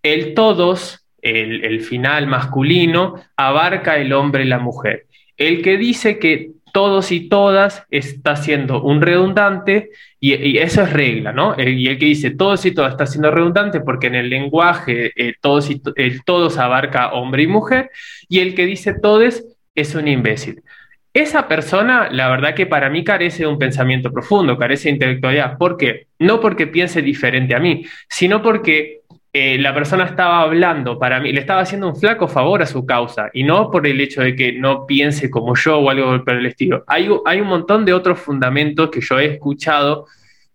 el 0.05 0.35
todos 0.35 1.00
el, 1.23 1.81
final 1.81 2.27
masculino 2.27 3.15
abarca 3.37 3.99
el 3.99 4.13
hombre 4.13 4.45
y 4.45 4.49
la 4.49 4.59
mujer. 4.59 5.07
El 5.37 5.63
que 5.63 5.77
dice 5.77 6.19
que 6.19 6.53
todos 6.73 7.11
y 7.11 7.29
todas 7.29 7.85
está 7.91 8.37
siendo 8.37 8.83
un 8.83 9.01
redundante 9.01 9.91
y, 10.21 10.59
eso 10.59 10.83
es 10.83 10.93
regla, 10.93 11.33
¿no? 11.33 11.55
y 11.59 11.89
el 11.89 11.99
que 11.99 12.07
dice 12.07 12.31
todos 12.31 12.65
y 12.65 12.73
todas 12.73 12.93
está 12.93 13.07
siendo 13.07 13.31
redundante 13.31 13.81
porque 13.81 14.07
en 14.07 14.15
el 14.15 14.31
lenguaje 14.31 15.13
eh, 15.17 15.35
todos 15.41 15.71
y 15.71 15.83
el 15.97 16.23
todos 16.25 16.59
abarca 16.59 17.13
hombre 17.13 17.43
y 17.43 17.47
mujer 17.49 17.91
y 18.29 18.39
el 18.39 18.55
que 18.55 18.67
dice 18.67 18.95
todes 18.95 19.45
es 19.75 19.95
un 19.95 20.09
imbécil. 20.09 20.63
Esa 21.13 21.49
persona, 21.49 22.09
la 22.11 22.29
verdad 22.29 22.55
que 22.55 22.67
para 22.67 22.89
mí 22.89 23.03
carece 23.03 23.43
de 23.43 23.49
un 23.49 23.59
pensamiento 23.59 24.13
profundo, 24.13 24.57
carece 24.57 24.89
de 24.89 24.95
intelectualidad. 24.95 25.59
¿Por 25.59 25.77
qué? 25.77 26.07
No 26.21 26.41
porque 26.41 26.69
piense 26.69 27.03
diferente 27.03 27.55
a 27.57 27.59
mí, 27.59 27.85
sino 28.09 28.43
porque 28.43 29.00
eh, 29.33 29.59
la 29.59 29.73
persona 29.73 30.05
estaba 30.05 30.41
hablando 30.41 30.99
para 30.99 31.21
mí, 31.21 31.33
le 31.33 31.41
estaba 31.41 31.61
haciendo 31.61 31.89
un 31.89 31.95
flaco 31.95 32.27
favor 32.27 32.63
a 32.63 32.67
su 32.67 32.85
causa 32.85 33.31
y 33.33 33.45
no 33.45 33.71
por 33.71 33.87
el 33.87 34.01
hecho 34.01 34.23
de 34.23 34.35
que 34.35 34.53
no 34.55 34.87
piense 34.87 35.31
como 35.31 35.55
yo 35.55 35.79
o 35.79 35.89
algo 35.89 36.25
por 36.25 36.35
el 36.35 36.47
estilo. 36.47 36.83
Hay, 36.89 37.09
un 37.09 37.47
montón 37.47 37.85
de 37.85 37.93
otros 37.93 38.19
fundamentos 38.19 38.91
que 38.91 39.01
yo 39.01 39.21
he 39.21 39.27
escuchado 39.27 40.07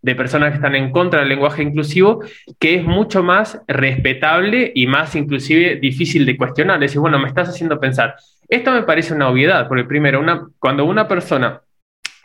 de 0.01 0.13
personas 0.13 0.49
que 0.49 0.55
están 0.57 0.75
en 0.75 0.91
contra 0.91 1.21
del 1.21 1.29
lenguaje 1.29 1.63
inclusivo, 1.63 2.21
que 2.59 2.75
es 2.75 2.83
mucho 2.83 3.23
más 3.23 3.61
respetable 3.65 4.73
y 4.75 4.87
más 4.87 5.15
inclusive 5.15 5.77
difícil 5.77 6.25
de 6.25 6.35
cuestionar. 6.35 6.75
Es 6.75 6.91
decir, 6.91 6.99
bueno, 6.99 7.17
me 7.17 7.29
estás 7.29 7.47
haciendo 7.47 7.79
pensar. 7.79 8.15
Esto 8.47 8.71
me 8.71 8.83
parece 8.83 9.13
una 9.13 9.29
obviedad, 9.29 9.69
porque 9.69 9.85
primero, 9.85 10.19
una, 10.19 10.47
cuando 10.59 10.83
una 10.83 11.07
persona 11.07 11.61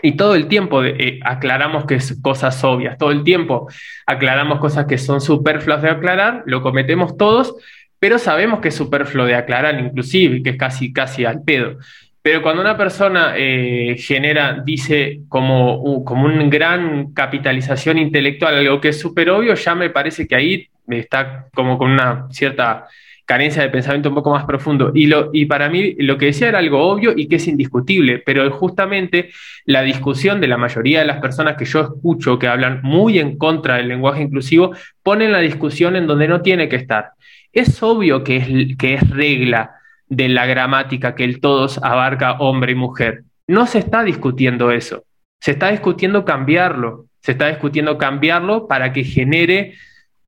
y 0.02 0.12
todo 0.12 0.34
el 0.34 0.48
tiempo 0.48 0.84
eh, 0.84 1.20
aclaramos 1.24 1.84
que 1.86 1.96
es 1.96 2.18
cosas 2.22 2.62
obvias, 2.64 2.98
todo 2.98 3.10
el 3.10 3.24
tiempo 3.24 3.68
aclaramos 4.06 4.58
cosas 4.58 4.86
que 4.86 4.98
son 4.98 5.20
superfluas 5.20 5.82
de 5.82 5.90
aclarar, 5.90 6.42
lo 6.46 6.62
cometemos 6.62 7.16
todos, 7.16 7.54
pero 7.98 8.18
sabemos 8.18 8.60
que 8.60 8.68
es 8.68 8.74
superfluo 8.74 9.26
de 9.26 9.34
aclarar 9.34 9.78
inclusive, 9.78 10.42
que 10.42 10.50
es 10.50 10.56
casi, 10.56 10.92
casi 10.92 11.24
al 11.24 11.42
pedo. 11.42 11.76
Pero 12.22 12.42
cuando 12.42 12.60
una 12.60 12.76
persona 12.76 13.32
eh, 13.36 13.96
genera, 13.98 14.62
dice 14.64 15.20
como, 15.28 16.04
como 16.04 16.26
una 16.26 16.44
gran 16.48 17.12
capitalización 17.14 17.98
intelectual, 17.98 18.56
algo 18.56 18.80
que 18.80 18.88
es 18.88 19.00
súper 19.00 19.30
obvio, 19.30 19.54
ya 19.54 19.74
me 19.74 19.88
parece 19.88 20.26
que 20.26 20.34
ahí 20.34 20.68
está 20.88 21.46
como 21.54 21.78
con 21.78 21.90
una 21.90 22.26
cierta 22.30 22.86
carencia 23.30 23.62
de 23.62 23.68
pensamiento 23.68 24.08
un 24.08 24.16
poco 24.16 24.32
más 24.32 24.44
profundo. 24.44 24.90
Y, 24.92 25.06
lo, 25.06 25.30
y 25.32 25.46
para 25.46 25.68
mí 25.68 25.94
lo 25.98 26.18
que 26.18 26.26
decía 26.26 26.48
era 26.48 26.58
algo 26.58 26.84
obvio 26.84 27.12
y 27.14 27.28
que 27.28 27.36
es 27.36 27.46
indiscutible, 27.46 28.18
pero 28.18 28.50
justamente 28.50 29.30
la 29.66 29.82
discusión 29.82 30.40
de 30.40 30.48
la 30.48 30.56
mayoría 30.56 30.98
de 30.98 31.06
las 31.06 31.20
personas 31.20 31.56
que 31.56 31.64
yo 31.64 31.80
escucho 31.82 32.40
que 32.40 32.48
hablan 32.48 32.80
muy 32.82 33.20
en 33.20 33.38
contra 33.38 33.76
del 33.76 33.86
lenguaje 33.86 34.22
inclusivo, 34.22 34.74
ponen 35.04 35.30
la 35.30 35.38
discusión 35.38 35.94
en 35.94 36.08
donde 36.08 36.26
no 36.26 36.42
tiene 36.42 36.68
que 36.68 36.74
estar. 36.74 37.10
Es 37.52 37.80
obvio 37.84 38.24
que 38.24 38.38
es, 38.38 38.76
que 38.76 38.94
es 38.94 39.08
regla 39.10 39.76
de 40.08 40.28
la 40.28 40.46
gramática 40.46 41.14
que 41.14 41.22
el 41.22 41.40
todos 41.40 41.78
abarca 41.84 42.32
hombre 42.40 42.72
y 42.72 42.74
mujer. 42.74 43.22
No 43.46 43.68
se 43.68 43.78
está 43.78 44.02
discutiendo 44.02 44.72
eso, 44.72 45.04
se 45.38 45.52
está 45.52 45.70
discutiendo 45.70 46.24
cambiarlo, 46.24 47.06
se 47.20 47.30
está 47.30 47.46
discutiendo 47.46 47.96
cambiarlo 47.96 48.66
para 48.66 48.92
que 48.92 49.04
genere 49.04 49.74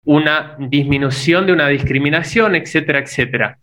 una 0.04 0.56
disminución 0.58 1.46
de 1.46 1.52
una 1.52 1.68
discriminación, 1.68 2.54
etcétera, 2.54 3.00
etcétera. 3.00 3.58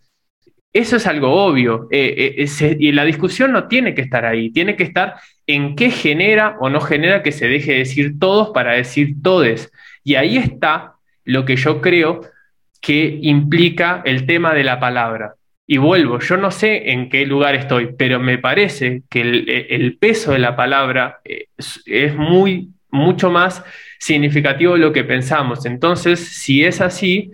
Eso 0.72 0.96
es 0.96 1.06
algo 1.06 1.32
obvio. 1.32 1.88
Eh, 1.90 2.36
eh, 2.38 2.76
y 2.78 2.92
la 2.92 3.04
discusión 3.04 3.52
no 3.52 3.66
tiene 3.66 3.94
que 3.94 4.02
estar 4.02 4.24
ahí, 4.24 4.50
tiene 4.50 4.76
que 4.76 4.84
estar 4.84 5.16
en 5.46 5.74
qué 5.74 5.90
genera 5.90 6.56
o 6.60 6.70
no 6.70 6.80
genera 6.80 7.22
que 7.22 7.32
se 7.32 7.48
deje 7.48 7.72
de 7.72 7.78
decir 7.78 8.18
todos 8.18 8.50
para 8.50 8.72
decir 8.72 9.16
todes. 9.22 9.72
Y 10.04 10.14
ahí 10.14 10.36
está 10.36 10.94
lo 11.24 11.44
que 11.44 11.56
yo 11.56 11.80
creo 11.80 12.20
que 12.80 13.18
implica 13.22 14.02
el 14.04 14.26
tema 14.26 14.54
de 14.54 14.64
la 14.64 14.78
palabra. 14.80 15.34
Y 15.66 15.78
vuelvo, 15.78 16.18
yo 16.18 16.36
no 16.36 16.50
sé 16.50 16.90
en 16.90 17.08
qué 17.08 17.26
lugar 17.26 17.54
estoy, 17.54 17.94
pero 17.96 18.18
me 18.18 18.38
parece 18.38 19.02
que 19.08 19.20
el, 19.20 19.98
peso 20.00 20.32
de 20.32 20.40
la 20.40 20.56
palabra 20.56 21.20
eh, 21.24 21.46
es 21.86 22.16
muy, 22.16 22.70
mucho 22.90 23.30
más 23.30 23.62
significativo 24.00 24.76
lo 24.76 24.92
que 24.92 25.04
pensamos. 25.04 25.66
Entonces, 25.66 26.18
si 26.18 26.64
es 26.64 26.80
así, 26.80 27.30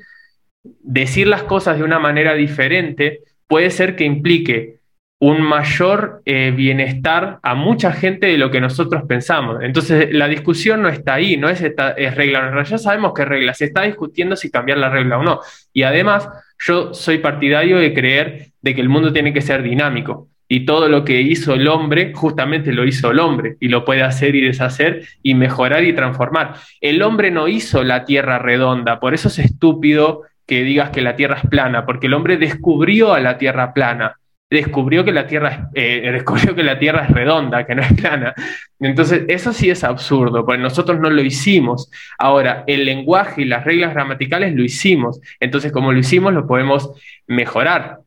decir 0.82 1.28
las 1.28 1.44
cosas 1.44 1.78
de 1.78 1.84
una 1.84 2.00
manera 2.00 2.34
diferente 2.34 3.20
puede 3.46 3.70
ser 3.70 3.94
que 3.94 4.04
implique 4.04 4.76
un 5.18 5.40
mayor 5.40 6.20
eh, 6.26 6.52
bienestar 6.54 7.38
a 7.42 7.54
mucha 7.54 7.92
gente 7.92 8.26
de 8.26 8.36
lo 8.36 8.50
que 8.50 8.60
nosotros 8.60 9.04
pensamos. 9.08 9.62
Entonces, 9.62 10.08
la 10.12 10.28
discusión 10.28 10.82
no 10.82 10.88
está 10.88 11.14
ahí, 11.14 11.38
no 11.38 11.48
es, 11.48 11.62
esta, 11.62 11.92
es 11.92 12.14
regla, 12.14 12.62
ya 12.64 12.76
sabemos 12.76 13.12
qué 13.14 13.24
regla, 13.24 13.54
se 13.54 13.66
está 13.66 13.82
discutiendo 13.82 14.36
si 14.36 14.50
cambiar 14.50 14.78
la 14.78 14.90
regla 14.90 15.18
o 15.18 15.22
no. 15.22 15.40
Y 15.72 15.84
además, 15.84 16.28
yo 16.58 16.92
soy 16.92 17.18
partidario 17.18 17.78
de 17.78 17.94
creer 17.94 18.48
de 18.60 18.74
que 18.74 18.80
el 18.80 18.90
mundo 18.90 19.12
tiene 19.12 19.32
que 19.32 19.40
ser 19.40 19.62
dinámico 19.62 20.28
y 20.48 20.64
todo 20.64 20.88
lo 20.88 21.04
que 21.04 21.20
hizo 21.20 21.54
el 21.54 21.68
hombre, 21.68 22.12
justamente 22.14 22.72
lo 22.72 22.84
hizo 22.84 23.10
el 23.10 23.18
hombre, 23.18 23.56
y 23.60 23.68
lo 23.68 23.84
puede 23.84 24.02
hacer 24.02 24.34
y 24.34 24.42
deshacer 24.42 25.06
y 25.22 25.34
mejorar 25.34 25.84
y 25.84 25.94
transformar. 25.94 26.54
El 26.80 27.02
hombre 27.02 27.30
no 27.30 27.48
hizo 27.48 27.82
la 27.82 28.04
tierra 28.04 28.38
redonda, 28.38 29.00
por 29.00 29.14
eso 29.14 29.28
es 29.28 29.38
estúpido 29.38 30.22
que 30.46 30.62
digas 30.62 30.90
que 30.90 31.02
la 31.02 31.16
tierra 31.16 31.40
es 31.42 31.48
plana, 31.48 31.84
porque 31.84 32.06
el 32.06 32.14
hombre 32.14 32.36
descubrió 32.36 33.12
a 33.12 33.20
la 33.20 33.36
tierra 33.38 33.72
plana, 33.74 34.16
descubrió 34.48 35.04
que 35.04 35.12
la 35.12 35.26
tierra 35.26 35.70
eh, 35.74 36.10
descubrió 36.12 36.54
que 36.54 36.62
la 36.62 36.78
tierra 36.78 37.04
es 37.04 37.10
redonda, 37.10 37.66
que 37.66 37.74
no 37.74 37.82
es 37.82 37.92
plana. 37.94 38.34
Entonces, 38.78 39.24
eso 39.28 39.52
sí 39.52 39.70
es 39.70 39.82
absurdo, 39.82 40.44
porque 40.44 40.62
nosotros 40.62 41.00
no 41.00 41.10
lo 41.10 41.22
hicimos. 41.22 41.90
Ahora, 42.18 42.64
el 42.66 42.84
lenguaje 42.84 43.42
y 43.42 43.46
las 43.46 43.64
reglas 43.64 43.92
gramaticales 43.92 44.54
lo 44.54 44.62
hicimos. 44.62 45.20
Entonces, 45.40 45.72
como 45.72 45.92
lo 45.92 45.98
hicimos, 45.98 46.32
lo 46.32 46.46
podemos 46.46 46.92
mejorar. 47.26 47.98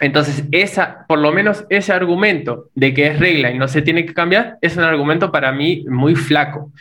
Entonces, 0.00 0.44
esa, 0.52 1.06
por 1.08 1.18
lo 1.18 1.32
menos 1.32 1.66
ese 1.70 1.92
argumento 1.92 2.70
de 2.74 2.94
que 2.94 3.08
es 3.08 3.18
regla 3.18 3.50
y 3.50 3.58
no 3.58 3.66
se 3.66 3.82
tiene 3.82 4.06
que 4.06 4.14
cambiar, 4.14 4.58
es 4.60 4.76
un 4.76 4.84
argumento 4.84 5.32
para 5.32 5.52
mí 5.52 5.84
muy 5.88 6.14
flaco. 6.14 6.72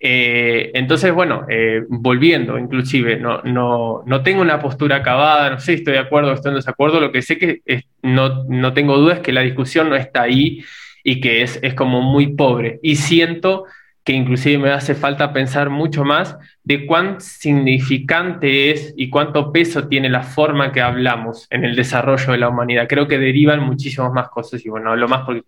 Eh, 0.00 0.72
entonces, 0.74 1.12
bueno, 1.12 1.46
eh, 1.48 1.82
volviendo, 1.88 2.58
inclusive, 2.58 3.16
no, 3.16 3.40
no, 3.42 4.02
no, 4.04 4.22
tengo 4.22 4.42
una 4.42 4.60
postura 4.60 4.96
acabada, 4.96 5.50
no 5.50 5.58
sé 5.58 5.66
si 5.66 5.78
estoy 5.78 5.94
de 5.94 6.00
acuerdo 6.00 6.30
o 6.30 6.34
estoy 6.34 6.50
en 6.50 6.56
desacuerdo, 6.56 7.00
lo 7.00 7.12
que 7.12 7.22
sé 7.22 7.38
que 7.38 7.62
no, 8.02 8.44
no, 8.44 8.72
tengo 8.74 8.98
duda 8.98 9.14
es 9.14 9.20
que 9.20 9.32
la 9.32 9.40
discusión 9.40 9.88
no 9.88 9.96
está 9.96 10.22
ahí 10.22 10.62
y 11.02 11.20
que 11.20 11.42
es, 11.42 11.58
es 11.62 11.74
como 11.74 12.02
muy 12.02 12.34
pobre. 12.34 12.78
Y 12.82 12.96
siento 12.96 13.64
que 14.06 14.12
inclusive 14.12 14.58
me 14.58 14.70
hace 14.70 14.94
falta 14.94 15.32
pensar 15.32 15.68
mucho 15.68 16.04
más 16.04 16.38
de 16.62 16.86
cuán 16.86 17.20
significante 17.20 18.70
es 18.70 18.94
y 18.96 19.10
cuánto 19.10 19.50
peso 19.50 19.88
tiene 19.88 20.08
la 20.08 20.22
forma 20.22 20.70
que 20.70 20.80
hablamos 20.80 21.48
en 21.50 21.64
el 21.64 21.74
desarrollo 21.74 22.30
de 22.30 22.38
la 22.38 22.48
humanidad. 22.48 22.86
Creo 22.88 23.08
que 23.08 23.18
derivan 23.18 23.64
muchísimas 23.64 24.12
más 24.12 24.28
cosas 24.28 24.64
y 24.64 24.68
bueno, 24.68 24.92
hablo 24.92 25.08
más 25.08 25.26
porque 25.26 25.42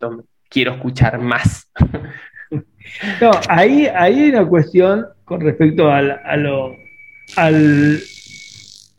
quiero 0.50 0.72
escuchar 0.72 1.18
más. 1.20 1.70
No, 3.20 3.30
ahí, 3.50 3.86
hay 3.86 4.30
una 4.30 4.46
cuestión 4.46 5.04
con 5.26 5.42
respecto 5.42 5.90
a, 5.90 6.00
lo, 6.38 6.74
a 7.36 7.50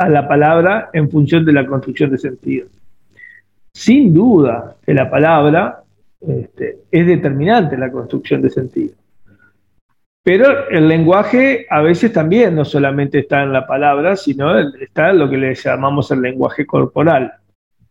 la 0.08 0.28
palabra 0.28 0.92
en 0.94 1.10
función 1.10 1.44
de 1.44 1.54
la 1.54 1.66
construcción 1.66 2.12
de 2.12 2.20
sentido. 2.20 2.68
Sin 3.74 4.14
duda 4.14 4.76
que 4.86 4.94
la 4.94 5.10
palabra 5.10 5.82
este, 6.22 6.78
es 6.92 7.08
determinante 7.08 7.74
en 7.74 7.82
la 7.82 7.92
construcción 7.92 8.44
de 8.44 8.52
sentido. 8.52 8.94
Pero 10.24 10.70
el 10.70 10.88
lenguaje 10.88 11.66
a 11.70 11.82
veces 11.82 12.12
también 12.12 12.56
no 12.56 12.66
solamente 12.66 13.20
está 13.20 13.44
en 13.44 13.54
la 13.54 13.66
palabra, 13.66 14.16
sino 14.16 14.58
está 14.60 15.12
en 15.12 15.20
lo 15.20 15.30
que 15.30 15.38
le 15.38 15.56
llamamos 15.56 16.12
el 16.12 16.22
lenguaje 16.22 16.66
corporal. 16.66 17.34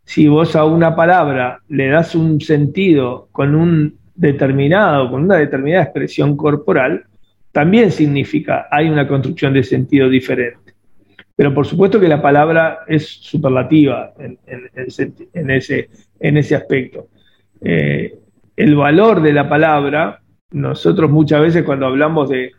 Si 0.05 0.29
vos 0.29 0.55
a 0.55 0.65
una 0.65 0.95
palabra 0.95 1.61
le 1.69 1.89
das 1.89 2.15
un 2.15 2.41
sentido 2.41 3.29
con 3.33 3.55
un 3.55 3.99
determinado, 4.15 5.11
con 5.11 5.25
una 5.25 5.37
determinada 5.37 5.85
expresión 5.85 6.37
corporal, 6.37 7.05
también 7.53 7.91
significa, 7.91 8.69
hay 8.71 8.89
una 8.89 9.09
construcción 9.09 9.55
de 9.55 9.63
sentido 9.63 10.09
diferente. 10.09 10.75
Pero 11.35 11.55
por 11.55 11.67
supuesto 11.67 12.01
que 12.01 12.09
la 12.09 12.21
palabra 12.21 12.81
es 12.87 13.07
superlativa 13.07 14.13
en, 14.19 14.39
ese, 14.75 15.13
en 16.21 16.37
ese, 16.37 16.55
aspecto. 16.57 17.09
Eh, 17.61 18.19
el 18.57 18.75
valor 18.75 19.23
de 19.23 19.33
la 19.33 19.49
palabra 19.49 20.21
nosotros 20.51 21.11
muchas 21.11 21.43
veces 21.43 21.63
cuando 21.65 21.87
hablamos 21.87 22.29
de, 22.29 22.53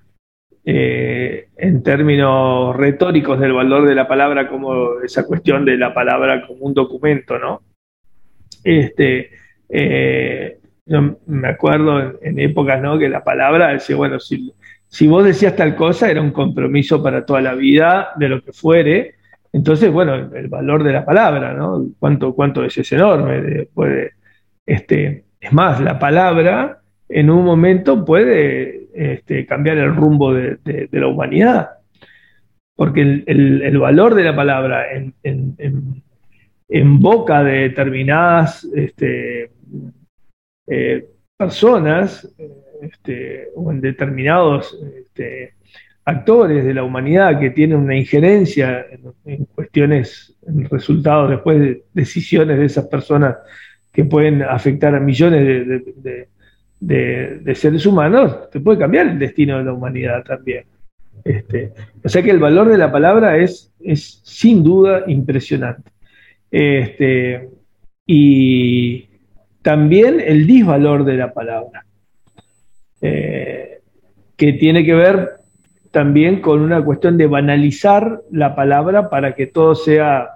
eh, 0.65 1.47
en 1.57 1.81
términos 1.83 2.75
retóricos 2.75 3.39
del 3.39 3.53
valor 3.53 3.87
de 3.87 3.95
la 3.95 4.07
palabra, 4.07 4.47
como 4.47 4.99
esa 5.01 5.25
cuestión 5.25 5.65
de 5.65 5.77
la 5.77 5.93
palabra 5.93 6.45
como 6.45 6.65
un 6.65 6.73
documento, 6.73 7.39
¿no? 7.39 7.61
Este, 8.63 9.31
eh, 9.69 10.59
yo 10.85 11.17
me 11.27 11.47
acuerdo 11.47 12.19
en, 12.21 12.39
épocas, 12.39 12.81
¿no? 12.81 12.99
Que 12.99 13.09
la 13.09 13.23
palabra 13.23 13.69
decía, 13.69 13.95
bueno, 13.95 14.19
si, 14.19 14.53
si 14.87 15.07
vos 15.07 15.23
decías 15.23 15.55
tal 15.55 15.75
cosa, 15.75 16.11
era 16.11 16.21
un 16.21 16.31
compromiso 16.31 17.01
para 17.01 17.25
toda 17.25 17.41
la 17.41 17.55
vida, 17.55 18.09
de 18.17 18.29
lo 18.29 18.43
que 18.43 18.53
fuere. 18.53 19.15
Entonces, 19.51 19.91
bueno, 19.91 20.13
el, 20.13 20.47
valor 20.49 20.83
de 20.83 20.93
la 20.93 21.05
palabra, 21.05 21.53
¿no? 21.53 21.87
¿Cuánto, 21.97 22.33
cuánto 22.35 22.63
es, 22.63 22.77
es 22.77 22.91
enorme? 22.91 23.67
Puede, 23.73 24.11
este, 24.65 25.25
es 25.39 25.53
más, 25.53 25.79
la 25.79 25.97
palabra 25.97 26.78
en 27.09 27.29
un 27.29 27.43
momento 27.43 28.05
puede 28.05 28.87
este, 28.93 29.45
cambiar 29.45 29.77
el 29.77 29.95
rumbo 29.95 30.33
de, 30.33 30.87
la 30.91 31.07
humanidad. 31.07 31.69
Porque 32.75 33.01
el, 33.25 33.77
valor 33.77 34.15
de 34.15 34.23
la 34.23 34.35
palabra 34.35 34.85
en, 34.93 35.13
boca 36.99 37.43
de 37.43 37.51
determinadas 37.69 38.63
este, 38.75 39.51
eh, 40.67 41.09
personas 41.35 42.31
este, 42.81 43.49
o 43.55 43.71
en 43.71 43.81
determinados 43.81 44.77
actores 46.05 46.63
de 46.65 46.73
la 46.73 46.83
humanidad 46.83 47.39
que 47.39 47.51
tienen 47.51 47.77
una 47.77 47.95
injerencia 47.95 48.85
en, 49.25 49.45
cuestiones, 49.45 50.35
en 50.47 50.69
resultados 50.69 51.29
después 51.29 51.59
de 51.59 51.83
decisiones 51.93 52.57
de 52.57 52.65
esas 52.65 52.87
personas 52.87 53.37
que 53.91 54.05
pueden 54.05 54.41
afectar 54.43 54.95
a 54.95 54.99
millones 54.99 55.45
de, 55.45 56.29
seres 57.55 57.85
humanos, 57.85 58.49
te 58.49 58.59
puede 58.59 58.79
cambiar 58.79 59.07
el 59.07 59.19
destino 59.19 59.57
de 59.57 59.65
la 59.65 59.73
humanidad 59.73 60.23
también. 60.23 60.65
Este, 61.23 61.73
o 62.03 62.09
sea 62.09 62.23
que 62.23 62.31
el 62.31 62.39
valor 62.39 62.69
de 62.69 62.77
la 62.77 62.91
palabra 62.91 63.37
es, 63.37 63.73
es 63.79 64.21
sin 64.23 64.63
duda 64.63 65.03
impresionante. 65.07 65.91
Este, 66.49 67.49
y 68.05 69.07
también 69.61 70.19
el 70.19 70.47
disvalor 70.47 71.05
de 71.05 71.17
la 71.17 71.33
palabra, 71.33 71.85
eh, 73.01 73.81
que 74.35 74.53
tiene 74.53 74.85
que 74.85 74.93
ver 74.93 75.29
también 75.91 76.41
con 76.41 76.61
una 76.61 76.83
cuestión 76.83 77.17
de 77.17 77.27
banalizar 77.27 78.21
la 78.31 78.55
palabra 78.55 79.09
para 79.09 79.35
que 79.35 79.47
todo 79.47 79.75
sea, 79.75 80.29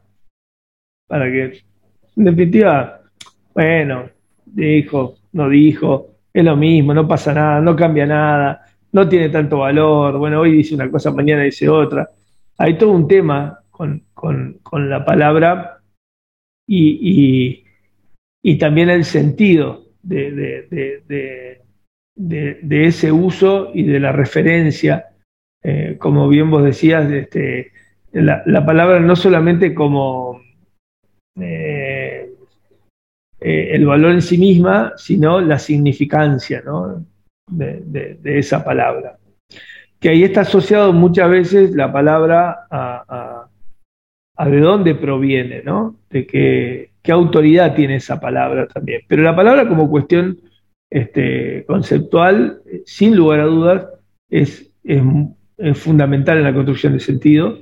para 1.08 1.26
que, 1.32 1.60
en 2.16 2.24
definitiva, 2.24 3.02
bueno, 3.54 4.10
dijo, 4.46 5.16
no 5.32 5.50
dijo, 5.50 6.13
es 6.34 6.44
lo 6.44 6.56
mismo, 6.56 6.94
no 6.94 7.08
pasa 7.08 7.34
nada, 7.34 7.62
no 7.62 7.76
cambia 7.76 8.06
nada, 8.06 8.66
no 8.92 9.08
tiene 9.08 9.30
tanto 9.30 9.60
valor, 9.60 10.18
bueno, 10.18 10.42
hoy 10.42 10.52
dice 10.54 10.76
una 10.76 10.90
cosa, 10.90 11.12
mañana 11.12 11.44
dice 11.44 11.70
otra. 11.70 12.10
Hay 12.58 12.78
todo 12.78 12.92
un 12.92 13.08
tema 13.08 13.60
con, 13.70 14.04
la 14.74 15.06
palabra 15.06 15.80
y, 16.68 17.64
y, 18.42 18.58
también 18.58 18.90
el 18.90 19.06
sentido 19.06 19.86
de, 20.02 20.32
de, 22.16 22.86
ese 22.86 23.12
uso 23.12 23.72
y 23.74 23.84
de 23.84 24.00
la 24.00 24.12
referencia 24.12 25.14
eh, 25.64 25.96
como 25.98 26.28
bien 26.28 26.52
vos 26.52 26.64
decías, 26.64 27.10
este, 27.10 27.72
la, 28.12 28.66
palabra 28.66 29.00
no 29.00 29.16
solamente 29.16 29.74
como 29.74 30.42
eh, 31.40 31.63
eh, 33.44 33.76
el 33.76 33.86
valor 33.86 34.12
en 34.12 34.22
sí 34.22 34.38
misma, 34.38 34.94
sino 34.96 35.42
la 35.42 35.60
significancia 35.60 36.64
de, 37.48 38.20
esa 38.24 38.64
palabra. 38.64 39.18
Que 40.00 40.10
ahí 40.10 40.24
está 40.24 40.42
asociado 40.42 40.94
muchas 40.94 41.30
veces 41.30 41.72
la 41.72 41.92
palabra 41.92 42.68
a, 42.70 43.48
de 44.46 44.60
dónde 44.60 44.96
proviene, 44.96 45.62
¿no? 45.64 45.96
de 46.10 46.26
qué, 46.26 47.12
autoridad 47.12 47.76
tiene 47.76 47.98
esa 47.98 48.20
palabra 48.20 48.68
también. 48.68 49.02
Pero 49.08 49.24
la 49.24 49.36
palabra 49.36 49.68
como 49.68 49.90
cuestión 49.90 50.40
este, 50.90 51.66
conceptual, 51.66 52.62
sin 52.86 53.16
lugar 53.16 53.42
a 53.42 53.46
dudas, 53.46 53.88
es 54.30 54.72
fundamental 55.76 56.38
en 56.38 56.44
la 56.44 56.54
construcción 56.54 56.94
de 56.94 57.00
sentido. 57.00 57.58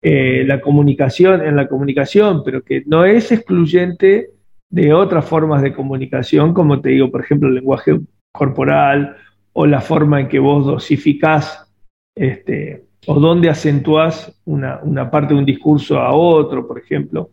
Eh, 0.00 0.44
la 0.46 0.60
comunicación 0.60 1.44
en 1.44 1.56
la 1.56 1.66
comunicación, 1.66 2.42
pero 2.44 2.62
que 2.62 2.84
no 2.86 3.04
es 3.04 3.32
excluyente 3.32 4.30
de 4.70 4.92
otras 4.92 5.24
formas 5.24 5.62
de 5.62 5.72
comunicación, 5.72 6.52
como 6.52 6.80
te 6.80 6.90
digo, 6.90 7.10
por 7.10 7.22
ejemplo, 7.22 7.48
el 7.48 7.54
lenguaje 7.54 7.98
corporal 8.32 9.16
o 9.52 9.66
la 9.66 9.80
forma 9.80 10.20
en 10.20 10.28
que 10.28 10.38
vos 10.38 10.66
dosificás 10.66 11.68
este, 12.14 12.84
o 13.06 13.18
dónde 13.18 13.48
acentuás 13.48 14.40
una, 14.44 15.10
parte 15.10 15.34
de 15.34 15.40
un 15.40 15.46
discurso 15.46 15.98
a 15.98 16.14
otro, 16.14 16.66
por 16.66 16.78
ejemplo. 16.78 17.30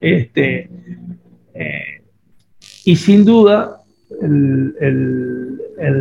Este, 0.00 0.68
eh, 1.54 2.02
y 2.84 2.96
sin 2.96 3.24
duda, 3.24 3.78
el, 4.20 5.58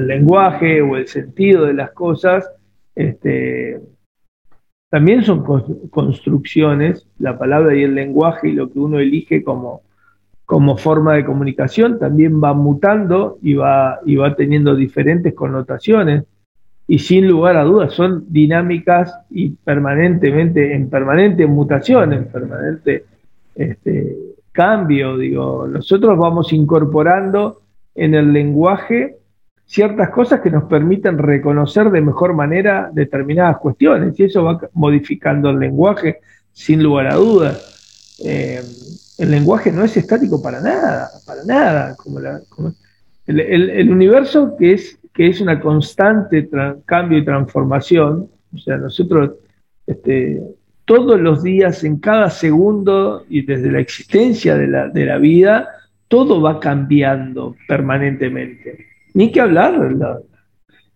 lenguaje 0.08 0.82
o 0.82 0.98
el 0.98 1.08
sentido 1.08 1.66
de 1.66 1.74
las 1.74 1.92
cosas 1.92 2.48
este, 2.94 3.80
también 4.90 5.24
son 5.24 5.44
construcciones, 5.90 7.08
la 7.18 7.38
palabra 7.38 7.76
y 7.76 7.84
el 7.84 7.96
lenguaje 7.96 8.50
y 8.50 8.54
lo 8.54 8.70
que 8.70 8.78
uno 8.78 9.00
elige 9.00 9.44
como, 9.44 9.84
como 10.52 10.76
forma 10.76 11.14
de 11.14 11.24
comunicación 11.24 11.98
también 11.98 12.44
va 12.44 12.54
mutando 12.54 13.38
y 13.42 13.54
va, 13.54 14.02
y 14.06 14.18
va 14.18 14.36
teniendo 14.36 14.76
diferentes 14.76 15.34
connotaciones 15.34 16.26
y 16.86 17.00
sin 17.00 17.26
lugar 17.26 17.56
a 17.56 17.64
dudas 17.64 17.94
son 17.94 18.26
dinámicas 18.28 19.18
y 19.30 19.52
permanentemente, 19.52 20.76
en 20.76 20.90
permanente 20.90 21.48
mutación, 21.48 22.12
en 22.12 22.26
permanente 22.26 23.06
este, 23.56 24.18
cambio. 24.52 25.18
Digo, 25.18 25.68
nosotros 25.68 26.18
vamos 26.18 26.52
incorporando 26.52 27.62
en 27.96 28.14
el 28.14 28.34
lenguaje 28.34 29.20
ciertas 29.64 30.10
cosas 30.10 30.42
que 30.42 30.52
nos 30.52 30.66
permiten 30.66 31.18
reconocer 31.18 31.90
de 31.92 32.02
mejor 32.02 32.34
manera 32.34 32.90
determinadas 32.92 33.58
cuestiones 33.60 34.20
y 34.20 34.24
eso 34.26 34.44
va 34.44 34.60
modificando 34.74 35.50
el 35.50 35.60
lenguaje 35.60 36.20
sin 36.52 36.84
lugar 36.84 37.08
a 37.08 37.16
dudas. 37.16 38.20
Eh, 38.26 38.60
el 39.18 39.32
lenguaje 39.32 39.72
no 39.72 39.84
es 39.84 39.96
estático 39.98 40.42
para 40.42 40.62
nada, 40.62 41.10
para 41.26 41.44
nada. 41.44 41.96
Como, 41.98 42.20
el, 43.28 43.90
universo 43.92 44.56
que 44.58 44.74
es, 44.74 45.00
que 45.14 45.28
es 45.28 45.42
una 45.42 45.60
constante 45.60 46.50
cambio 46.86 47.18
y 47.20 47.26
transformación, 47.26 48.30
o 48.54 48.58
sea, 48.58 48.78
nosotros 48.78 49.32
este, 49.88 50.42
todos 50.86 51.20
los 51.20 51.44
días, 51.44 51.84
en 51.84 52.00
cada 52.00 52.30
segundo 52.30 53.26
y 53.30 53.46
desde 53.46 53.72
la 53.72 53.80
existencia 53.80 54.58
de 54.58 54.68
la, 54.68 54.88
de 54.90 55.06
la 55.06 55.18
vida, 55.18 55.70
todo 56.08 56.42
va 56.42 56.60
cambiando 56.60 57.56
permanentemente. 57.68 58.88
Ni 59.14 59.32
que 59.32 59.42
hablar 59.42 60.22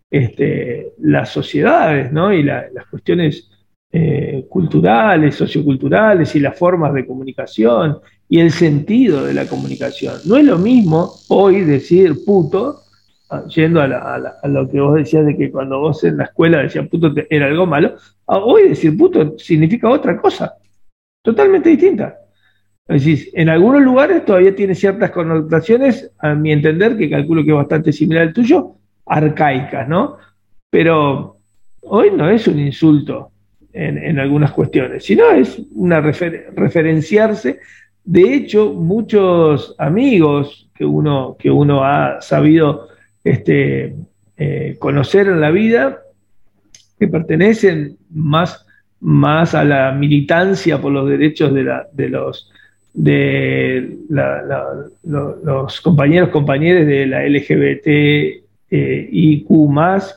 este, 0.10 0.94
las 1.00 1.30
sociedades 1.30 2.12
¿no? 2.12 2.34
y 2.34 2.44
las 2.44 2.86
cuestiones 2.90 3.50
eh, 3.92 4.46
culturales, 4.50 5.36
socioculturales 5.36 6.36
y 6.36 6.40
las 6.40 6.58
formas 6.58 6.94
de 6.94 7.06
comunicación 7.06 8.00
y 8.28 8.40
el 8.40 8.52
sentido 8.52 9.26
de 9.26 9.34
la 9.34 9.46
comunicación. 9.46 10.16
No 10.26 10.38
es 10.38 10.46
lo 10.46 10.58
mismo 10.58 11.14
hoy 11.30 11.62
decir 11.62 12.26
puto, 12.26 12.82
ah, 13.30 13.46
yendo 13.48 13.82
a, 13.82 14.48
lo 14.48 14.70
que 14.70 14.82
vos 14.82 14.96
decías 14.96 15.26
de 15.26 15.38
que 15.38 15.52
cuando 15.52 15.80
vos 15.80 16.04
en 16.04 16.18
la 16.18 16.26
escuela 16.26 16.62
decías 16.62 16.88
puto 16.90 17.14
era 17.30 17.46
algo 17.46 17.66
malo, 17.66 17.96
hoy 18.26 18.70
decir 18.70 18.98
puto 18.98 19.38
significa 19.38 19.90
otra 19.90 20.20
cosa, 20.20 20.56
totalmente 21.22 21.70
distinta. 21.70 22.18
Es 22.88 23.30
en 23.34 23.50
algunos 23.50 23.82
lugares 23.82 24.26
todavía 24.26 24.56
tiene 24.56 24.76
ciertas 24.76 25.12
connotaciones, 25.12 26.12
a 26.20 26.36
mi 26.36 26.52
entender, 26.52 26.98
que 26.98 27.10
calculo 27.10 27.44
que 27.44 27.50
es 27.50 27.56
bastante 27.56 27.92
similar 27.92 28.28
al 28.28 28.34
tuyo, 28.34 28.76
arcaicas, 29.06 29.88
¿no? 29.88 30.18
Pero 30.70 31.38
hoy 31.82 32.12
no 32.12 32.30
es 32.30 32.48
un 32.48 32.60
insulto 32.60 33.32
en, 33.76 34.20
algunas 34.20 34.52
cuestiones, 34.52 35.04
sino 35.04 35.30
es 35.32 35.62
una 35.74 36.00
referenciarse. 36.00 37.60
De 38.04 38.34
hecho, 38.34 38.74
muchos 38.74 39.76
amigos 39.78 40.70
que 40.74 40.86
uno, 40.86 41.36
que 41.38 41.52
uno 41.52 41.84
ha 41.84 42.22
sabido 42.22 42.88
este, 43.24 43.96
eh, 44.38 44.76
conocer 44.80 45.28
en 45.28 45.42
la 45.42 45.52
vida, 45.52 46.00
que 46.98 47.08
pertenecen 47.08 47.98
más, 48.12 48.66
más 49.02 49.54
a 49.54 49.66
la 49.66 49.92
militancia 49.92 50.82
por 50.82 50.94
los 50.94 51.10
derechos 51.10 51.54
de, 51.54 51.64
la, 51.64 51.88
de 51.92 52.10
los 52.10 52.50
de 52.96 53.98
los 55.34 55.82
compañeros, 55.82 56.30
compañeras 56.30 56.88
de 56.88 57.06
la 57.06 57.28
LGBT 57.28 57.88
eh, 58.72 59.10
IQ, 59.12 59.48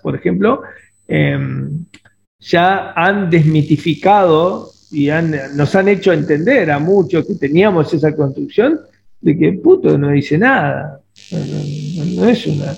por 0.02 0.14
ejemplo, 0.14 0.62
em, 1.08 1.84
ya 2.40 2.92
han 2.92 3.30
desmitificado 3.30 4.70
y 4.90 5.08
nos 5.54 5.74
han 5.74 5.88
hecho 5.88 6.12
entender 6.12 6.70
a 6.70 6.78
muchos 6.78 7.26
que 7.26 7.34
teníamos 7.34 7.92
esa 7.92 8.14
construcción 8.14 8.80
de 9.20 9.36
que 9.36 9.52
puto 9.54 9.98
no 9.98 10.10
dice 10.10 10.38
nada. 10.38 11.00
No, 11.32 12.28
es 12.28 12.46
una. 12.46 12.76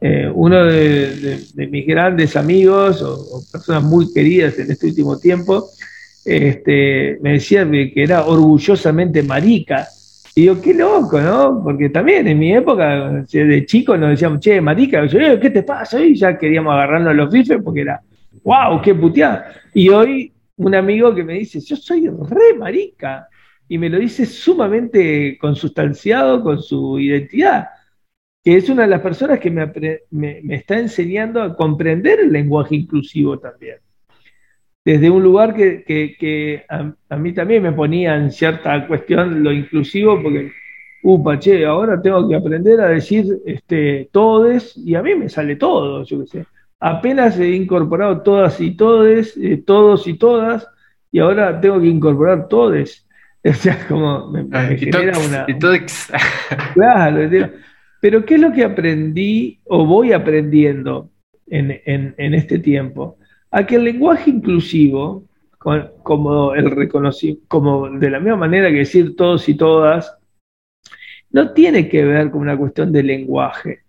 Eh, 0.00 0.30
uno 0.32 0.64
de, 0.64 1.40
mis 1.70 1.86
grandes 1.86 2.36
amigos 2.36 3.02
o 3.02 3.42
personas 3.50 3.82
muy 3.82 4.12
queridas 4.12 4.56
en 4.58 4.70
este 4.70 4.86
último 4.86 5.18
tiempo 5.18 5.70
este, 6.28 7.18
me 7.22 7.32
decía 7.32 7.68
que 7.68 7.92
era 7.96 8.26
orgullosamente 8.26 9.22
marica. 9.22 9.88
Y 10.34 10.44
yo, 10.44 10.60
qué 10.60 10.74
loco, 10.74 11.20
¿no? 11.20 11.62
Porque 11.64 11.88
también 11.88 12.28
en 12.28 12.38
mi 12.38 12.52
época, 12.52 13.24
de 13.32 13.66
chico, 13.66 13.96
nos 13.96 14.10
decíamos, 14.10 14.40
che, 14.40 14.60
marica. 14.60 15.06
yo, 15.06 15.40
¿qué 15.40 15.50
te 15.50 15.62
pasa? 15.62 16.04
Y 16.04 16.14
ya 16.14 16.36
queríamos 16.38 16.74
agarrarnos 16.74 17.16
los 17.16 17.30
bifes 17.30 17.60
porque 17.64 17.80
era, 17.80 18.00
wow, 18.42 18.80
qué 18.82 18.94
puteada. 18.94 19.52
Y 19.74 19.88
hoy, 19.88 20.32
un 20.56 20.74
amigo 20.74 21.14
que 21.14 21.24
me 21.24 21.34
dice, 21.34 21.60
yo 21.60 21.76
soy 21.76 22.08
re 22.08 22.54
marica. 22.58 23.28
Y 23.68 23.76
me 23.78 23.90
lo 23.90 23.98
dice 23.98 24.24
sumamente 24.24 25.36
consustanciado 25.38 26.42
con 26.42 26.62
su 26.62 26.98
identidad. 26.98 27.68
Que 28.42 28.56
es 28.56 28.68
una 28.70 28.82
de 28.82 28.88
las 28.88 29.00
personas 29.02 29.40
que 29.40 29.50
me, 29.50 30.54
está 30.54 30.78
enseñando 30.78 31.42
a 31.42 31.54
comprender 31.54 32.20
el 32.20 32.32
lenguaje 32.32 32.76
inclusivo 32.76 33.38
también 33.38 33.78
desde 34.88 35.10
un 35.10 35.22
lugar 35.22 35.54
que, 35.54 36.64
a, 36.66 37.16
mí 37.18 37.34
también 37.34 37.62
me 37.62 37.72
ponía 37.72 38.16
en 38.16 38.32
cierta 38.32 38.86
cuestión 38.86 39.42
lo 39.42 39.52
inclusivo, 39.52 40.22
porque 40.22 40.50
upa, 41.02 41.38
che, 41.38 41.66
ahora 41.66 42.00
tengo 42.00 42.26
que 42.26 42.34
aprender 42.34 42.80
a 42.80 42.88
decir 42.88 43.26
este, 43.44 44.08
todes, 44.10 44.78
y 44.78 44.94
a 44.94 45.02
mí 45.02 45.14
me 45.14 45.28
sale 45.28 45.56
todo, 45.56 46.04
yo 46.04 46.20
qué 46.20 46.26
sé. 46.26 46.46
Apenas 46.80 47.38
he 47.38 47.50
incorporado 47.54 48.22
todas 48.22 48.60
y 48.60 48.76
todes, 48.76 49.36
eh, 49.36 49.62
todos 49.64 50.06
y 50.06 50.14
todas, 50.14 50.68
y 51.10 51.18
ahora 51.18 51.60
tengo 51.60 51.80
que 51.80 51.88
incorporar 51.88 52.48
todes. 52.48 53.04
O 53.44 53.52
sea, 53.52 53.86
como 53.86 54.30
me, 54.30 54.76
genera 54.76 55.16
una. 55.16 55.46
claro, 56.74 57.30
pero 58.00 58.24
¿qué 58.24 58.34
es 58.34 58.40
lo 58.40 58.52
que 58.52 58.64
aprendí 58.64 59.60
o 59.64 59.86
voy 59.86 60.12
aprendiendo 60.12 61.10
en, 61.46 62.34
este 62.34 62.58
tiempo? 62.58 63.16
A 63.52 63.64
que 63.64 63.76
el 63.76 63.84
lenguaje 63.84 64.30
inclusivo, 64.30 65.24
como 65.58 66.52
el 66.52 66.70
reconocimiento, 66.70 67.44
como 67.46 67.88
de 67.88 68.10
la 68.10 68.18
misma 68.18 68.38
manera 68.38 68.70
que 68.70 68.78
decir 68.78 69.14
todos 69.16 69.48
y 69.48 69.54
todas, 69.54 70.18
no 71.30 71.52
tiene 71.52 71.88
que 71.88 72.04
ver 72.04 72.30
con 72.30 72.42
una 72.42 72.56
cuestión 72.56 72.92
de 72.92 73.02
lenguaje, 73.02 73.84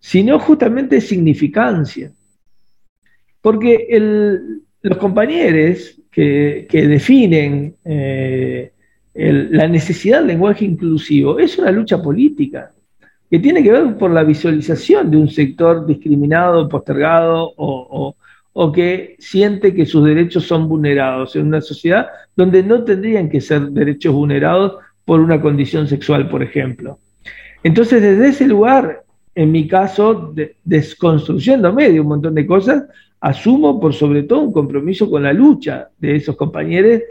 sino 0.00 0.38
justamente 0.38 1.00
significancia. 1.00 2.10
Porque 3.40 3.86
los 4.82 4.98
compañeros 4.98 6.00
que, 6.10 6.66
definen 6.70 7.76
eh, 7.84 8.72
la 9.14 9.68
necesidad 9.68 10.18
del 10.18 10.28
lenguaje 10.28 10.64
inclusivo 10.64 11.38
es 11.38 11.58
una 11.58 11.70
lucha 11.70 12.02
política 12.02 12.70
que 13.30 13.38
tiene 13.38 13.62
que 13.62 13.70
ver 13.70 13.96
por 13.96 14.10
la 14.10 14.24
visualización 14.24 15.10
de 15.10 15.16
un 15.16 15.28
sector 15.28 15.86
discriminado, 15.86 16.68
postergado 16.68 17.52
o, 17.56 18.16
o 18.52 18.72
que 18.72 19.16
siente 19.20 19.72
que 19.74 19.86
sus 19.86 20.04
derechos 20.04 20.46
son 20.46 20.68
vulnerados 20.68 21.36
en 21.36 21.46
una 21.46 21.60
sociedad 21.60 22.08
donde 22.34 22.62
no 22.62 22.82
tendrían 22.82 23.28
que 23.28 23.40
ser 23.40 23.70
derechos 23.70 24.12
vulnerados 24.12 24.74
por 25.04 25.20
una 25.20 25.40
condición 25.40 25.86
sexual, 25.86 26.28
por 26.28 26.42
ejemplo. 26.42 26.98
Entonces, 27.62 28.02
desde 28.02 28.28
ese 28.28 28.46
lugar, 28.46 29.04
en 29.34 29.52
mi 29.52 29.66
caso, 29.68 30.34
desconstruyéndome 30.64 31.90
de 31.90 32.00
un 32.00 32.08
montón 32.08 32.34
de 32.34 32.46
cosas, 32.46 32.84
asumo 33.20 33.80
por 33.80 33.94
sobre 33.94 34.24
todo 34.24 34.40
un 34.40 34.52
compromiso 34.52 35.10
con 35.10 35.22
la 35.22 35.32
lucha 35.32 35.88
de 35.98 36.16
esos 36.16 36.36
compañeros 36.36 37.02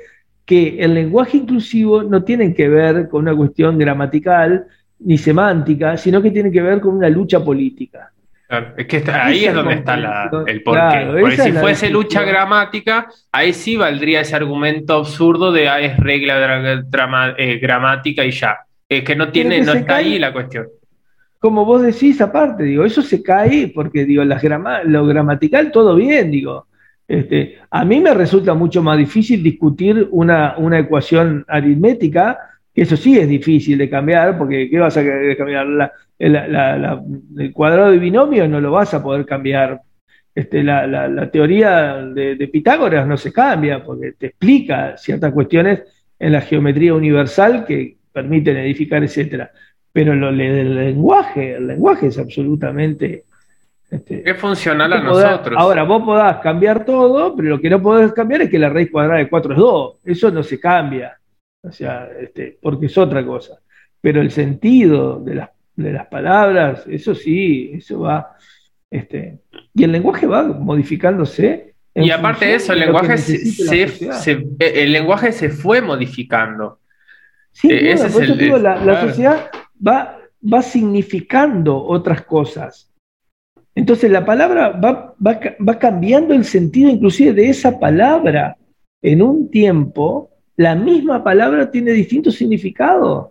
que 0.45 0.78
el 0.80 0.95
lenguaje 0.95 1.38
inclusivo 1.38 2.01
no 2.01 2.24
tiene 2.24 2.53
que 2.53 2.67
ver 2.67 3.07
con 3.07 3.22
una 3.22 3.36
cuestión 3.36 3.78
gramatical 3.78 4.65
ni 4.99 5.17
semántica, 5.17 5.95
sino 5.95 6.22
que 6.22 6.32
tiene 6.32 6.51
que 6.51 6.61
ver 6.61 6.82
con 6.82 6.95
una 6.95 7.07
lucha 7.07 7.43
política. 7.43 8.11
es 8.76 8.88
que 8.88 9.03
ahí 9.11 9.45
es 9.45 9.53
donde 9.53 9.76
está 9.76 9.93
el 10.47 10.63
porqué. 10.63 11.07
Porque 11.22 11.38
si 11.38 11.51
fuese 11.51 11.89
lucha 11.89 12.24
gramática, 12.24 13.07
ahí 13.32 13.53
sí 13.53 13.78
valdría 13.78 14.22
ese 14.22 14.36
argumento 14.36 14.95
absurdo 14.95 15.51
de 15.51 15.70
ah, 15.70 15.80
es 15.80 15.95
regla 15.97 16.84
eh, 17.38 17.59
gramática 17.59 18.26
y 18.26 18.32
ya. 18.32 18.57
Es 18.89 19.03
que 19.03 19.15
no 19.15 19.30
tiene, 19.30 19.61
no 19.61 19.74
está 19.74 19.97
ahí 19.97 20.17
la 20.17 20.34
cuestión 20.34 20.65
como 21.40 21.64
vos 21.64 21.82
decís, 21.82 22.20
aparte, 22.20 22.64
digo, 22.64 22.84
eso 22.84 23.02
se 23.02 23.24
cae 23.24 23.72
porque, 23.74 24.06
digo, 24.06 24.24
las 24.26 24.44
lo 24.86 25.06
gramatical 25.08 25.72
todo 25.72 25.96
bien, 25.96 26.30
digo. 26.30 26.68
Este, 27.08 27.58
a 27.72 27.86
mí 27.86 28.02
me 28.02 28.14
resulta 28.14 28.54
mucho 28.54 28.84
más 28.84 28.98
difícil 28.98 29.42
discutir 29.42 30.10
una, 30.12 30.56
ecuación 30.78 31.46
aritmética, 31.48 32.38
que 32.76 32.84
eso 32.84 32.98
sí 32.98 33.18
es 33.18 33.28
difícil 33.28 33.78
de 33.78 33.90
cambiar, 33.90 34.38
porque 34.38 34.70
¿qué 34.70 34.80
vas 34.80 34.98
a 34.98 35.04
cambiar? 35.38 35.94
el 36.20 37.54
cuadrado 37.54 37.92
de 37.92 37.98
binomio 37.98 38.46
no 38.48 38.60
lo 38.60 38.72
vas 38.72 38.94
a 38.94 39.02
poder 39.02 39.26
cambiar. 39.26 39.82
Este, 40.36 40.62
la, 40.62 41.30
teoría 41.32 41.96
de, 42.06 42.36
de, 42.36 42.48
Pitágoras 42.50 43.08
no 43.08 43.18
se 43.18 43.32
cambia, 43.32 43.84
porque 43.84 44.12
te 44.12 44.28
explica 44.28 44.98
ciertas 44.98 45.34
cuestiones 45.34 45.84
en 46.20 46.34
la 46.34 46.42
geometría 46.42 46.94
universal 46.94 47.66
que 47.66 47.98
permiten 48.12 48.58
edificar, 48.58 49.04
etcétera 49.04 49.52
pero 49.92 50.16
lo 50.16 50.32
del 50.32 50.76
lenguaje, 50.76 51.56
el 51.56 51.68
lenguaje 51.68 52.08
es 52.08 52.18
absolutamente... 52.18 53.26
Este, 53.90 54.30
es 54.30 54.38
funcional 54.38 54.94
a 54.94 55.02
nosotros. 55.02 55.56
Ahora, 55.58 55.84
vos 55.84 56.04
podás 56.04 56.38
cambiar 56.42 56.86
todo, 56.86 57.36
pero 57.36 57.50
lo 57.50 57.60
que 57.60 57.72
no 57.72 57.82
podés 57.82 58.14
cambiar 58.14 58.44
es 58.44 58.50
que 58.50 58.60
la 58.60 58.70
raíz 58.70 58.92
cuadrada 58.92 59.20
de 59.20 59.30
4 59.30 59.54
es 59.54 59.58
2. 59.58 60.00
Eso 60.06 60.32
no 60.32 60.44
se 60.44 60.60
cambia, 60.60 61.18
o 61.64 61.72
sea, 61.72 62.08
este, 62.20 62.60
porque 62.62 62.86
es 62.86 62.98
otra 62.98 63.26
cosa. 63.26 63.60
Pero 64.00 64.22
el 64.22 64.30
sentido 64.30 65.20
de 65.20 65.36
las, 65.36 65.50
de 65.76 65.92
las 65.92 66.06
palabras, 66.08 66.86
eso 66.88 67.16
sí, 67.16 67.72
eso 67.74 68.02
va... 68.02 68.36
Este, 68.92 69.40
y 69.74 69.84
el 69.84 69.92
lenguaje 69.92 70.28
va 70.28 70.44
modificándose. 70.44 71.74
Y 71.96 72.12
aparte 72.12 72.46
de 72.46 72.56
eso, 72.56 72.74
el 72.74 72.80
lenguaje 72.80 73.18
se, 73.18 74.48
el 74.60 74.92
lenguaje 74.92 75.32
se 75.32 75.50
fue 75.50 75.82
modificando. 75.82 76.80
Sí, 77.52 77.68
eh, 77.72 77.96
la, 78.62 79.02
sociedad 79.02 79.50
va, 79.86 80.20
va 80.42 80.62
significando 80.62 81.84
otras 81.84 82.24
cosas. 82.24 82.92
Entonces 83.76 84.12
la 84.12 84.26
palabra 84.26 84.72
va, 84.72 85.16
va, 85.26 85.80
cambiando 85.80 86.34
el 86.34 86.44
sentido 86.44 86.90
inclusive 86.90 87.34
de 87.34 87.50
esa 87.50 87.80
palabra. 87.80 88.58
En 89.02 89.22
un 89.22 89.50
tiempo, 89.50 90.32
la 90.58 90.76
misma 90.76 91.24
palabra 91.24 91.72
tiene 91.72 91.92
distintos 91.92 92.36
significados. 92.36 93.30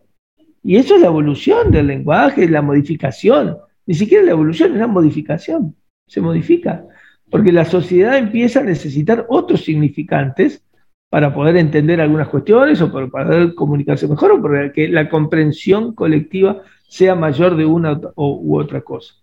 Y 0.63 0.77
eso 0.77 0.95
es 0.95 1.03
la 1.03 1.09
evolución 1.09 1.71
del 1.71 1.89
lenguaje, 1.89 2.49
la 2.49 2.63
modificación. 2.63 3.59
Ni 3.87 3.95
siquiera 3.95 4.25
la 4.25 4.31
evolución 4.31 4.73
es 4.73 4.79
la 4.79 4.87
modificación. 4.87 5.77
Se 6.07 6.21
modifica. 6.21 6.87
Porque 7.31 7.53
la 7.53 7.67
sociedad 7.67 8.17
empieza 8.17 8.61
a 8.61 8.65
necesitar 8.65 9.27
otros 9.29 9.65
significantes 9.65 10.65
para 11.11 11.33
poder 11.33 11.57
entender 11.57 12.01
algunas 12.01 12.29
cuestiones 12.29 12.81
o 12.83 12.93
para 12.93 13.07
poder 13.07 13.55
comunicarse 13.55 14.07
mejor 14.07 14.33
o 14.33 14.43
para 14.43 14.73
que 14.73 14.89
la 14.89 15.09
comprensión 15.09 15.95
colectiva 15.95 16.63
sea 16.87 17.15
mayor 17.15 17.57
de 17.57 17.65
una 17.65 17.99
u 18.17 18.59
otra 18.59 18.83
cosa. 18.83 19.15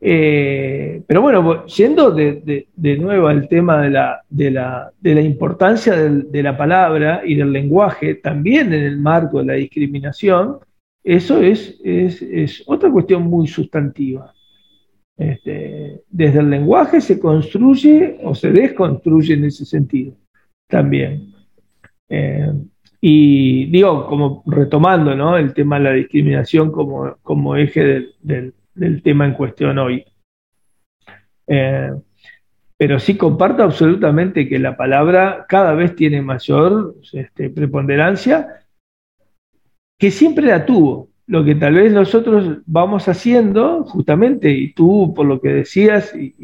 Eh, 0.00 1.02
pero 1.06 1.22
bueno, 1.22 1.66
yendo 1.66 2.12
de, 2.12 2.66
nuevo 2.98 3.26
al 3.26 3.48
tema 3.48 3.82
de 3.82 3.90
la, 3.90 4.22
de 4.30 5.14
la 5.14 5.20
importancia 5.20 5.94
de 5.96 6.42
la 6.42 6.56
palabra 6.56 7.22
y 7.24 7.34
del 7.34 7.52
lenguaje, 7.52 8.14
también 8.14 8.72
en 8.72 8.84
el 8.84 8.98
marco 8.98 9.40
de 9.40 9.44
la 9.44 9.54
discriminación, 9.54 10.58
eso 11.02 11.42
es, 11.42 11.80
es, 11.84 12.62
otra 12.66 12.90
cuestión 12.90 13.24
muy 13.24 13.46
sustantiva. 13.48 14.32
Este, 15.16 16.02
desde 16.08 16.38
el 16.38 16.50
lenguaje 16.50 17.00
se 17.00 17.18
construye 17.18 18.18
o 18.22 18.36
se 18.36 18.52
desconstruye 18.52 19.34
en 19.34 19.46
ese 19.46 19.64
sentido 19.64 20.14
también. 20.68 21.34
Eh, 22.08 22.52
y 23.00 23.66
digo, 23.66 24.06
como 24.06 24.42
retomando 24.46 25.14
¿no? 25.14 25.36
el 25.36 25.54
tema 25.54 25.78
de 25.78 25.84
la 25.84 25.92
discriminación 25.92 26.72
como, 26.72 27.16
como 27.22 27.56
eje 27.56 28.08
del, 28.20 29.02
tema 29.02 29.26
en 29.26 29.34
cuestión 29.34 29.78
hoy. 29.78 30.04
Eh, 31.46 31.90
pero 32.76 33.00
sí 33.00 33.16
comparto 33.16 33.62
absolutamente 33.62 34.48
que 34.48 34.58
la 34.58 34.76
palabra 34.76 35.46
cada 35.48 35.74
vez 35.74 35.96
tiene 35.96 36.22
mayor 36.22 36.94
este, 37.12 37.50
preponderancia, 37.50 38.62
que 39.98 40.10
siempre 40.10 40.46
la 40.46 40.64
tuvo. 40.64 41.08
Lo 41.26 41.44
que 41.44 41.56
tal 41.56 41.74
vez 41.74 41.92
nosotros 41.92 42.58
vamos 42.66 43.08
haciendo, 43.08 43.84
justamente, 43.84 44.50
y 44.50 44.72
tú 44.72 45.12
por 45.14 45.26
lo 45.26 45.40
que 45.40 45.48
decías, 45.48 46.14
y, 46.14 46.34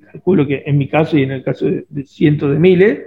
calculo 0.00 0.46
que 0.46 0.62
en 0.66 0.78
mi 0.78 0.88
caso 0.88 1.16
y 1.16 1.22
en 1.22 1.32
el 1.32 1.42
caso 1.42 1.66
de, 1.66 2.04
cientos 2.04 2.52
de 2.52 2.58
miles, 2.58 3.02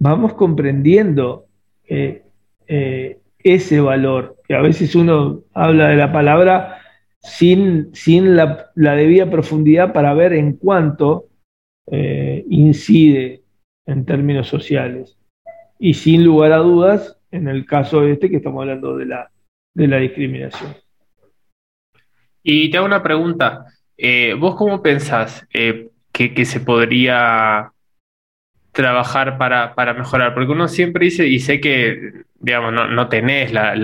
vamos 0.00 0.34
comprendiendo 0.34 1.46
eh, 1.88 2.22
eh, 2.66 3.18
ese 3.38 3.80
valor, 3.80 4.36
que 4.46 4.54
a 4.54 4.60
veces 4.60 4.94
uno 4.94 5.42
habla 5.54 5.88
de 5.88 5.96
la 5.96 6.12
palabra 6.12 6.80
sin, 7.22 7.94
sin 7.94 8.36
la, 8.36 8.72
debida 8.74 9.30
profundidad 9.30 9.92
para 9.92 10.14
ver 10.14 10.32
en 10.32 10.54
cuánto 10.54 11.28
eh, 11.90 12.44
incide 12.48 13.42
en 13.86 14.04
términos 14.04 14.48
sociales. 14.48 15.16
Y 15.78 15.94
sin 15.94 16.24
lugar 16.24 16.52
a 16.52 16.58
dudas, 16.58 17.18
en 17.30 17.48
el 17.48 17.64
caso 17.64 18.06
este 18.06 18.28
que 18.28 18.36
estamos 18.36 18.60
hablando 18.62 18.96
de 18.96 19.06
la, 19.06 19.30
de 19.74 19.88
la 19.88 19.96
discriminación. 19.98 20.74
Y 22.42 22.70
te 22.70 22.76
hago 22.76 22.86
una 22.86 23.02
pregunta. 23.02 23.66
Eh, 24.02 24.34
¿Vos 24.34 24.56
cómo 24.56 24.80
pensás 24.80 25.46
eh, 25.52 25.90
que, 26.10 26.44
se 26.46 26.60
podría 26.60 27.70
trabajar 28.72 29.36
para, 29.36 29.94
mejorar? 29.94 30.32
Porque 30.32 30.52
uno 30.52 30.68
siempre 30.68 31.04
dice, 31.04 31.26
y 31.26 31.38
sé 31.38 31.60
que, 31.60 32.24
digamos, 32.38 32.72
no, 32.72 33.08
tenés 33.10 33.52
la, 33.52 33.74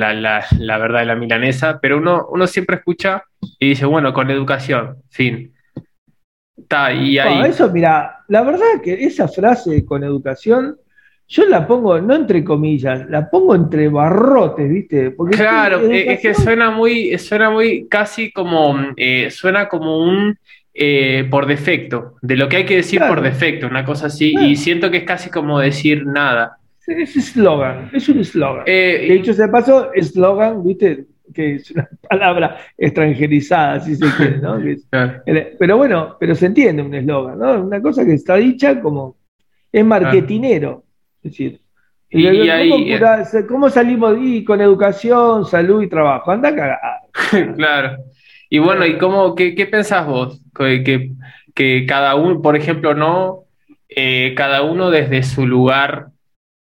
verdad 0.78 1.00
de 1.00 1.04
la 1.04 1.16
milanesa, 1.16 1.80
pero 1.82 1.98
uno, 1.98 2.26
uno 2.30 2.46
siempre 2.46 2.76
escucha 2.76 3.24
y 3.58 3.68
dice, 3.70 3.84
bueno, 3.84 4.14
con 4.14 4.30
educación, 4.30 5.02
fin. 5.10 5.52
Está, 6.56 6.94
y 6.94 7.18
ahí... 7.18 7.50
eso, 7.50 7.70
mira, 7.70 8.24
la 8.28 8.42
verdad 8.42 8.80
que 8.82 9.04
esa 9.04 9.28
frase 9.28 9.84
con 9.84 10.02
educación 10.02 10.78
yo 11.28 11.44
la 11.46 11.66
pongo, 11.66 12.00
no 12.00 12.14
entre 12.14 12.44
comillas, 12.44 13.08
la 13.08 13.28
pongo 13.28 13.54
entre 13.54 13.88
barrotes, 13.88 14.70
¿viste? 14.70 15.10
Porque 15.10 15.36
claro, 15.36 15.80
eh, 15.90 16.12
es 16.12 16.20
que 16.20 16.34
suena 16.34 16.70
muy, 16.70 17.18
suena 17.18 17.50
muy 17.50 17.88
casi 17.88 18.30
como, 18.30 18.76
eh, 18.96 19.30
suena 19.30 19.68
como 19.68 19.98
un 19.98 20.38
eh, 20.72 21.26
por 21.30 21.46
defecto, 21.46 22.16
de 22.20 22.36
lo 22.36 22.50
que 22.50 22.58
hay 22.58 22.64
que 22.66 22.76
decir 22.76 23.00
por 23.00 23.22
defecto, 23.22 23.66
una 23.66 23.84
cosa 23.84 24.08
así, 24.08 24.34
y 24.38 24.56
siento 24.56 24.90
que 24.90 24.98
es 24.98 25.04
casi 25.04 25.30
como 25.30 25.58
decir 25.58 26.06
nada. 26.06 26.58
Es 26.86 27.16
eslogan, 27.16 27.90
es 27.92 28.08
un 28.10 28.20
eslogan. 28.20 28.64
Eh, 28.66 29.06
de 29.08 29.14
hecho, 29.14 29.32
se 29.32 29.48
pasó, 29.48 29.92
eslogan, 29.94 30.62
viste, 30.62 31.06
que 31.34 31.54
es 31.54 31.70
una 31.70 31.88
palabra 32.08 32.58
extranjerizada, 32.76 33.80
si 33.80 33.96
se 33.96 34.06
quiere, 34.16 34.38
¿no? 34.38 34.60
Pero 35.58 35.76
bueno, 35.78 36.16
pero 36.20 36.34
se 36.34 36.46
entiende 36.46 36.82
un 36.82 36.94
eslogan, 36.94 37.38
¿no? 37.38 37.64
Una 37.64 37.80
cosa 37.80 38.04
que 38.04 38.12
está 38.12 38.36
dicha 38.36 38.80
como 38.80 39.16
es 39.72 39.84
marketinero. 39.84 40.84
Es 41.26 41.32
decir, 41.32 41.60
y, 42.08 42.26
eh, 42.26 43.00
¿cómo, 43.48 43.68
salimos 43.68 44.16
y 44.20 44.44
con 44.44 44.60
educación, 44.60 45.44
salud 45.44 45.82
y 45.82 45.88
trabajo? 45.88 46.30
Anda 46.30 46.54
cagado. 46.54 47.00
claro. 47.56 47.96
Y 48.48 48.58
bueno, 48.58 48.86
¿y 48.86 48.96
cómo, 48.96 49.34
qué, 49.34 49.54
qué 49.54 49.66
pensás 49.66 50.06
vos? 50.06 50.40
Que, 50.56 51.10
que, 51.54 51.86
cada 51.86 52.14
uno, 52.14 52.40
por 52.40 52.56
ejemplo, 52.56 52.94
no, 52.94 53.44
eh, 53.88 54.34
cada 54.36 54.62
uno 54.62 54.90
desde 54.90 55.24
su 55.24 55.46
lugar 55.46 56.08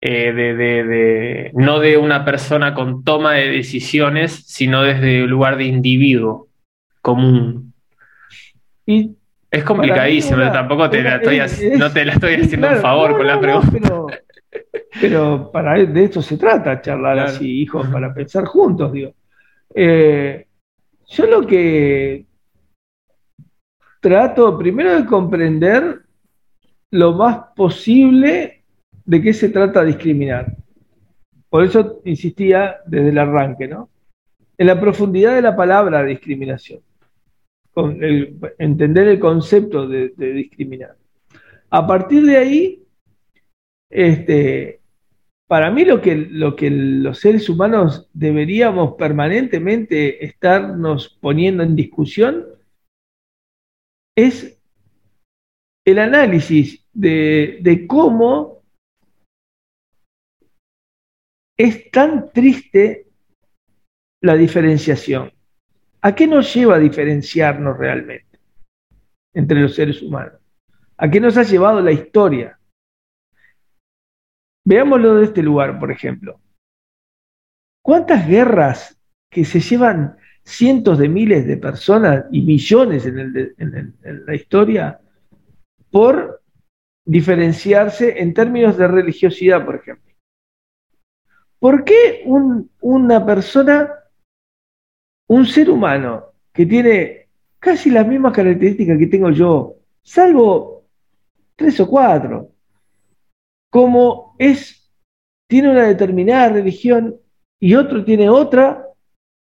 eh, 0.02 0.34
de, 0.34 0.56
de, 0.56 1.52
no 1.54 1.80
de 1.80 1.98
una 1.98 2.26
persona 2.26 2.74
con 2.74 3.04
toma 3.04 3.34
de 3.34 3.50
decisiones, 3.50 4.44
sino 4.48 4.82
desde 4.82 5.20
el 5.20 5.30
lugar 5.30 5.58
de 5.58 5.66
individuo 5.66 6.48
común. 7.02 7.74
Y 8.86 9.12
es 9.52 9.64
complicadísimo, 9.64 10.52
tampoco 10.52 10.90
te 10.90 11.04
la 11.04 11.18
estoy, 11.18 11.42
no 11.78 11.92
te 11.92 12.06
la 12.06 12.14
estoy 12.14 12.36
haciendo 12.36 12.70
un 12.70 12.78
favor 12.78 13.18
con 13.18 13.28
la 13.28 13.40
pregunta. 13.40 13.70
pero, 13.72 14.08
para 15.52 15.86
de 15.86 16.04
esto 16.04 16.22
se 16.22 16.38
trata, 16.38 16.82
charlar 16.82 17.20
así, 17.20 17.62
hijos, 17.62 17.88
para 17.88 18.14
pensar 18.14 18.46
juntos, 18.46 18.92
digo. 18.92 19.14
Eh, 19.74 20.48
yo 21.08 21.26
lo 21.28 21.46
que 21.46 22.26
trato 24.00 24.58
primero 24.58 24.96
de 24.96 25.06
comprender 25.06 26.02
lo 26.92 27.14
más 27.14 27.40
posible 27.56 28.64
de 29.06 29.22
qué 29.22 29.34
se 29.34 29.50
trata 29.50 29.84
discriminar. 29.84 30.56
Por 31.50 31.64
eso 31.64 32.02
insistía 32.06 32.78
desde 32.86 33.10
el 33.10 33.18
arranque, 33.18 33.68
¿no? 33.68 33.90
En 34.58 34.68
la 34.68 34.80
profundidad 34.80 35.36
de 35.36 35.42
la 35.42 35.56
palabra 35.56 36.04
discriminación, 36.04 36.82
con 37.72 38.00
entender 38.58 39.08
el 39.08 39.20
concepto 39.20 39.88
de, 39.88 40.10
discriminar. 40.18 40.96
A 41.70 41.86
partir 41.86 42.26
de 42.26 42.38
ahí, 42.38 42.84
este, 43.90 44.82
para 45.48 45.72
mí 45.72 45.86
lo 45.86 46.02
que, 46.02 46.16
lo 46.16 46.56
que 46.56 46.70
los 46.70 47.20
seres 47.20 47.48
humanos 47.50 48.10
deberíamos 48.14 48.96
permanentemente 48.96 50.26
estarnos 50.26 51.18
poniendo 51.22 51.64
en 51.64 51.76
discusión 51.76 52.46
es 54.16 54.60
el 55.86 56.00
análisis 56.00 56.86
de, 56.92 57.60
de 57.62 57.88
cómo 57.88 58.64
es 61.58 61.90
tan 61.92 62.32
triste 62.32 63.08
la 64.22 64.36
diferenciación. 64.36 65.32
¿A 66.02 66.14
qué 66.14 66.28
nos 66.28 66.54
lleva 66.54 66.76
a 66.76 66.80
diferenciarnos 66.80 67.78
realmente 67.78 68.40
entre 69.34 69.62
los 69.62 69.76
seres 69.76 70.02
humanos? 70.02 70.40
¿A 70.98 71.10
qué 71.10 71.20
nos 71.20 71.38
ha 71.38 71.44
llevado 71.44 71.82
la 71.82 71.92
historia? 71.92 72.57
Veámoslo 74.68 75.16
de 75.16 75.24
este 75.24 75.42
lugar, 75.42 75.80
por 75.80 75.92
ejemplo. 75.92 76.42
¿Cuántas 77.82 78.28
guerras 78.28 79.00
que 79.32 79.46
se 79.46 79.62
llevan 79.62 80.18
cientos 80.44 80.98
de 80.98 81.08
miles 81.08 81.48
de 81.48 81.56
personas 81.56 82.26
y 82.34 82.42
millones 82.42 83.06
en, 83.06 83.96
la 84.26 84.36
historia 84.36 85.00
por 85.90 86.42
diferenciarse 87.06 88.22
en 88.22 88.34
términos 88.34 88.78
de 88.78 88.90
religiosidad, 88.90 89.66
por 89.66 89.76
ejemplo? 89.76 90.14
¿Por 91.60 91.86
qué 91.86 92.26
una 92.82 93.26
persona, 93.26 93.90
un 95.30 95.46
ser 95.46 95.70
humano 95.70 96.34
que 96.52 96.66
tiene 96.66 97.30
casi 97.58 97.90
las 97.90 98.06
mismas 98.06 98.34
características 98.34 98.98
que 98.98 99.08
tengo 99.08 99.30
yo, 99.32 99.78
salvo 100.04 100.84
tres 101.56 101.80
o 101.80 101.88
cuatro, 101.88 102.52
como 103.78 104.34
es, 104.40 104.92
tiene 105.48 105.70
una 105.70 105.84
determinada 105.84 106.50
religión 106.50 107.16
y 107.60 107.76
otro 107.76 108.04
tiene 108.04 108.28
otra, 108.28 108.88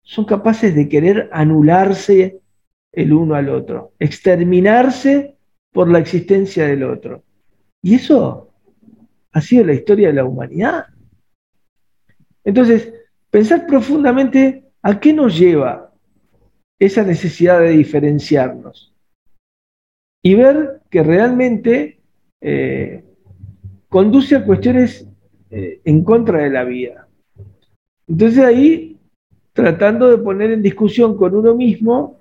son 0.01 0.23
capaces 0.23 0.73
de 0.73 0.87
querer 0.87 1.29
anularse 1.33 2.39
el 2.93 3.11
uno 3.11 3.35
al 3.35 3.49
otro, 3.49 3.91
exterminarse 3.99 5.35
por 5.73 5.91
la 5.91 5.99
existencia 5.99 6.65
del 6.65 6.83
otro. 6.83 7.21
Y 7.81 7.95
eso 7.95 8.49
ha 9.33 9.41
sido 9.41 9.65
la 9.65 9.73
historia 9.73 10.07
de 10.07 10.13
la 10.13 10.23
humanidad. 10.23 10.85
Entonces, 12.45 12.93
pensar 13.29 13.67
profundamente 13.67 14.71
a 14.83 15.01
qué 15.01 15.11
nos 15.11 15.37
lleva 15.37 15.91
esa 16.79 17.03
necesidad 17.03 17.59
de 17.59 17.71
diferenciarnos 17.71 18.95
y 20.23 20.35
ver 20.35 20.79
que 20.89 21.03
realmente 21.03 21.99
eh, 22.39 23.02
conduce 23.93 24.35
a 24.35 24.43
cuestiones 24.43 25.07
eh, 25.51 25.79
en 25.85 26.03
contra 26.03 26.41
de 26.41 26.49
la 26.49 26.63
vida. 26.63 27.07
Entonces 28.07 28.43
ahí, 28.43 28.97
tratando 29.53 30.09
de 30.09 30.17
poner 30.17 30.49
en 30.49 30.63
discusión 30.63 31.15
con 31.15 31.35
uno 31.35 31.53
mismo, 31.53 32.19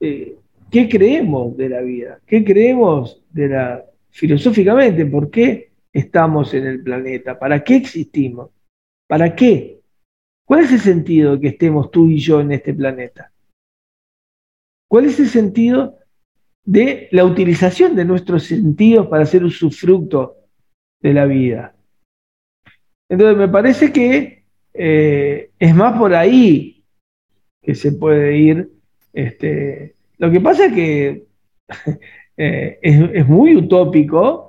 eh, 0.00 0.38
¿qué 0.70 0.88
creemos 0.88 1.54
de 1.54 1.68
la 1.68 1.82
vida? 1.82 2.20
¿Qué 2.24 2.42
creemos 2.46 3.22
de 3.30 3.48
la 3.48 3.84
filosóficamente? 4.08 5.04
¿Por 5.04 5.30
qué 5.30 5.70
estamos 5.92 6.54
en 6.54 6.66
el 6.66 6.82
planeta? 6.82 7.38
¿Para 7.38 7.62
qué 7.62 7.76
existimos? 7.76 8.48
¿Para 9.06 9.36
qué? 9.36 9.82
¿Cuál 10.46 10.64
es 10.64 10.72
el 10.72 10.80
sentido 10.80 11.34
de 11.34 11.40
que 11.42 11.48
estemos 11.48 11.90
tú 11.90 12.08
y 12.08 12.16
yo 12.20 12.40
en 12.40 12.52
este 12.52 12.72
planeta? 12.72 13.30
¿Cuál 14.88 15.04
es 15.04 15.20
el 15.20 15.28
sentido 15.28 15.98
de 16.64 17.08
la 17.12 17.26
utilización 17.26 17.94
de 17.94 18.06
nuestros 18.06 18.44
sentidos 18.44 19.08
para 19.08 19.24
hacer 19.24 19.44
usufructo 19.44 20.37
de 21.00 21.12
la 21.12 21.26
vida? 21.26 21.74
Entonces 23.08 23.36
me 23.36 23.48
parece 23.48 23.92
que 23.92 24.44
eh, 24.74 25.50
es 25.58 25.74
más 25.74 25.98
por 25.98 26.14
ahí 26.14 26.84
que 27.62 27.74
se 27.74 27.92
puede 27.92 28.36
ir. 28.36 28.70
Este, 29.12 29.94
lo 30.18 30.30
que 30.30 30.40
pasa 30.40 30.66
es 30.66 30.72
que 30.72 31.26
eh, 32.36 32.78
es 32.82 33.26
muy 33.26 33.56
utópico 33.56 34.48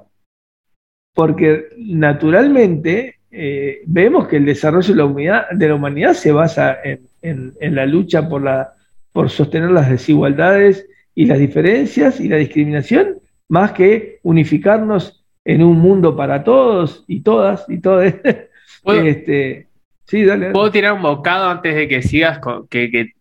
porque 1.13 1.65
naturalmente 1.77 3.19
eh, 3.31 3.81
vemos 3.85 4.27
que 4.27 4.37
el 4.37 4.45
desarrollo 4.45 4.93
de 4.93 5.67
la, 5.67 5.75
humanidad, 5.75 6.13
se 6.13 6.31
basa 6.31 6.77
en, 7.21 7.53
la 7.59 7.85
lucha 7.85 8.27
por, 8.27 8.43
la, 8.43 8.73
por 9.11 9.29
sostener 9.29 9.71
las 9.71 9.89
desigualdades 9.89 10.87
y 11.13 11.25
las 11.25 11.39
diferencias 11.39 12.19
y 12.19 12.27
la 12.27 12.37
discriminación, 12.37 13.19
más 13.49 13.73
que 13.73 14.19
unificarnos 14.23 15.18
en 15.45 15.63
un 15.63 15.79
mundo 15.79 16.15
para 16.15 16.43
todos 16.43 17.03
y 17.07 17.21
todas 17.21 17.65
y 17.67 17.79
todas. 17.79 18.15
este, 18.85 19.69
Sí, 20.09 20.25
dale, 20.25 20.49
¿Puedo 20.49 20.71
tirar 20.71 20.93
un 20.93 21.03
bocado 21.03 21.51
antes 21.51 21.75
de 21.75 21.87
que 21.87 22.01
sigas 22.01 22.39
con 22.39 22.67
que, 22.67 23.11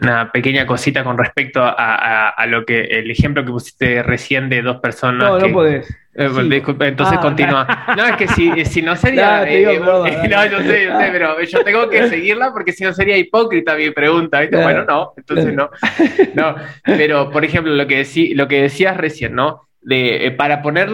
una 0.00 0.32
pequeña 0.32 0.66
cosita 0.66 1.04
con 1.04 1.18
respecto 1.18 1.60
a, 1.62 2.46
lo 2.48 2.64
que 2.64 2.84
el 2.84 3.10
ejemplo 3.10 3.44
que 3.44 3.50
pusiste 3.50 4.02
recién 4.02 4.48
de 4.48 4.62
dos 4.62 4.78
personas? 4.78 5.28
No, 5.28 5.38
no 5.38 5.52
podés. 5.52 5.94
Eh, 6.14 6.30
disculpe, 6.48 6.88
entonces 6.88 7.18
ah. 7.18 7.20
continúa. 7.20 7.84
No, 7.98 8.06
es 8.06 8.16
que 8.16 8.28
si, 8.28 8.64
si 8.64 8.80
no 8.80 8.96
sería. 8.96 9.46
Eh, 9.46 9.74
eh, 9.74 9.78
no, 10.30 10.46
yo 10.46 10.62
sé, 10.62 10.86
yo 10.86 10.98
sé, 10.98 11.08
pero 11.12 11.42
yo 11.42 11.64
tengo 11.64 11.90
que 11.90 12.08
seguirla 12.08 12.50
porque 12.50 12.72
si 12.72 12.84
no 12.84 12.94
sería 12.94 13.18
hipócrita 13.18 13.76
mi 13.76 13.90
pregunta. 13.90 14.40
Bueno, 14.50 14.86
no, 14.86 15.12
entonces 15.18 15.52
no. 15.52 15.68
No, 16.32 16.54
pero 16.84 17.30
por 17.30 17.44
ejemplo, 17.44 17.74
lo 17.74 17.86
que, 17.86 17.98
decí, 17.98 18.32
lo 18.32 18.48
que 18.48 18.62
decías 18.62 18.96
recién, 18.96 19.34
¿no? 19.34 19.68
De, 19.82 20.32
para 20.38 20.62
poner 20.62 20.90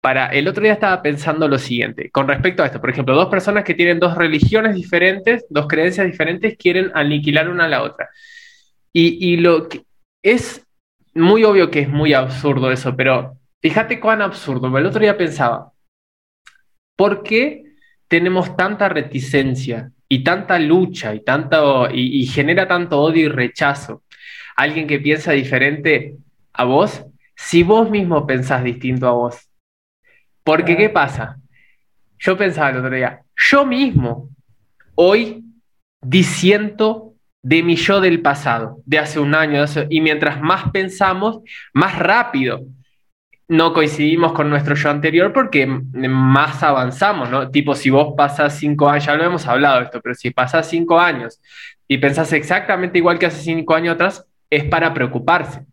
para 0.00 0.26
el 0.26 0.46
otro 0.46 0.62
día 0.62 0.74
estaba 0.74 1.02
pensando 1.02 1.48
lo 1.48 1.58
siguiente, 1.58 2.10
con 2.10 2.28
respecto 2.28 2.62
a 2.62 2.66
esto, 2.66 2.80
por 2.80 2.90
ejemplo, 2.90 3.14
dos 3.14 3.28
personas 3.28 3.64
que 3.64 3.74
tienen 3.74 3.98
dos 3.98 4.16
religiones 4.16 4.74
diferentes, 4.74 5.44
dos 5.50 5.66
creencias 5.66 6.06
diferentes, 6.06 6.56
quieren 6.56 6.90
aniquilar 6.94 7.48
una 7.48 7.64
a 7.64 7.68
la 7.68 7.82
otra. 7.82 8.08
Y, 8.92 9.36
lo 9.36 9.68
que 9.68 9.82
es 10.22 10.66
muy 11.14 11.44
obvio 11.44 11.70
que 11.70 11.80
es 11.80 11.88
muy 11.88 12.14
absurdo 12.14 12.72
eso, 12.72 12.96
pero 12.96 13.36
fíjate 13.60 14.00
cuán 14.00 14.22
absurdo. 14.22 14.76
El 14.76 14.86
otro 14.86 15.00
día 15.00 15.16
pensaba, 15.16 15.72
¿por 16.96 17.22
qué 17.22 17.64
tenemos 18.08 18.56
tanta 18.56 18.88
reticencia 18.88 19.92
y 20.08 20.24
tanta 20.24 20.58
lucha 20.58 21.14
y, 21.14 21.22
tanto, 21.22 21.88
y 21.92 22.26
genera 22.26 22.66
tanto 22.66 23.00
odio 23.00 23.26
y 23.26 23.28
rechazo? 23.28 24.02
Alguien 24.56 24.88
que 24.88 24.98
piensa 24.98 25.32
diferente 25.32 26.16
a 26.52 26.64
vos, 26.64 27.04
si 27.38 27.62
vos 27.62 27.88
mismo 27.88 28.26
pensás 28.26 28.64
distinto 28.64 29.06
a 29.06 29.12
vos. 29.12 29.48
Porque, 30.42 30.76
¿qué 30.76 30.88
pasa? 30.88 31.38
Yo 32.18 32.36
pensaba 32.36 32.70
el 32.70 32.78
otro 32.78 32.90
día, 32.90 33.22
yo 33.36 33.64
mismo, 33.64 34.28
hoy, 34.96 35.44
disiento 36.00 37.14
de 37.40 37.62
mi 37.62 37.76
yo 37.76 38.00
del 38.00 38.22
pasado, 38.22 38.80
de 38.84 38.98
hace 38.98 39.20
un 39.20 39.36
año, 39.36 39.64
y 39.88 40.00
mientras 40.00 40.40
más 40.40 40.70
pensamos, 40.72 41.38
más 41.72 41.96
rápido 41.96 42.60
no 43.46 43.72
coincidimos 43.72 44.32
con 44.32 44.50
nuestro 44.50 44.74
yo 44.74 44.90
anterior 44.90 45.32
porque 45.32 45.64
más 45.66 46.62
avanzamos, 46.62 47.30
¿no? 47.30 47.50
Tipo, 47.50 47.74
si 47.74 47.88
vos 47.88 48.14
pasás 48.14 48.58
cinco 48.58 48.90
años, 48.90 49.06
ya 49.06 49.14
lo 49.14 49.24
hemos 49.24 49.46
hablado 49.46 49.80
esto, 49.80 50.00
pero 50.02 50.14
si 50.14 50.32
pasás 50.32 50.68
cinco 50.68 50.98
años 50.98 51.40
y 51.86 51.96
pensás 51.96 52.32
exactamente 52.34 52.98
igual 52.98 53.18
que 53.18 53.26
hace 53.26 53.40
cinco 53.40 53.74
años 53.74 53.94
atrás, 53.94 54.26
es 54.50 54.64
para 54.64 54.92
preocuparse 54.92 55.64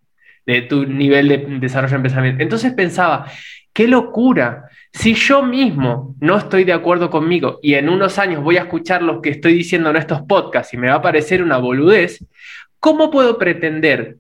de 0.46 0.62
tu 0.62 0.86
nivel 0.86 1.28
de 1.28 1.38
desarrollo 1.60 1.96
en 1.96 2.04
pensamiento. 2.04 2.44
Entonces 2.44 2.74
pensaba, 2.74 3.28
qué 3.74 3.88
locura, 3.88 4.70
si 4.94 5.14
yo 5.14 5.44
mismo 5.44 6.16
no 6.22 6.38
estoy 6.38 6.64
de 6.64 6.74
acuerdo 6.74 7.10
conmigo 7.10 7.60
y 7.62 7.74
en 7.74 7.90
unos 7.90 8.18
años 8.18 8.42
voy 8.42 8.58
a 8.58 8.62
escuchar 8.62 9.02
lo 9.04 9.22
que 9.22 9.32
estoy 9.32 9.54
diciendo 9.54 9.90
en 9.90 9.98
estos 9.98 10.22
podcasts 10.22 10.74
y 10.74 10.78
me 10.78 10.88
va 10.88 10.96
a 10.96 11.02
parecer 11.02 11.44
una 11.44 11.58
boludez, 11.58 12.24
¿cómo 12.80 13.12
puedo 13.12 13.38
pretender 13.38 14.18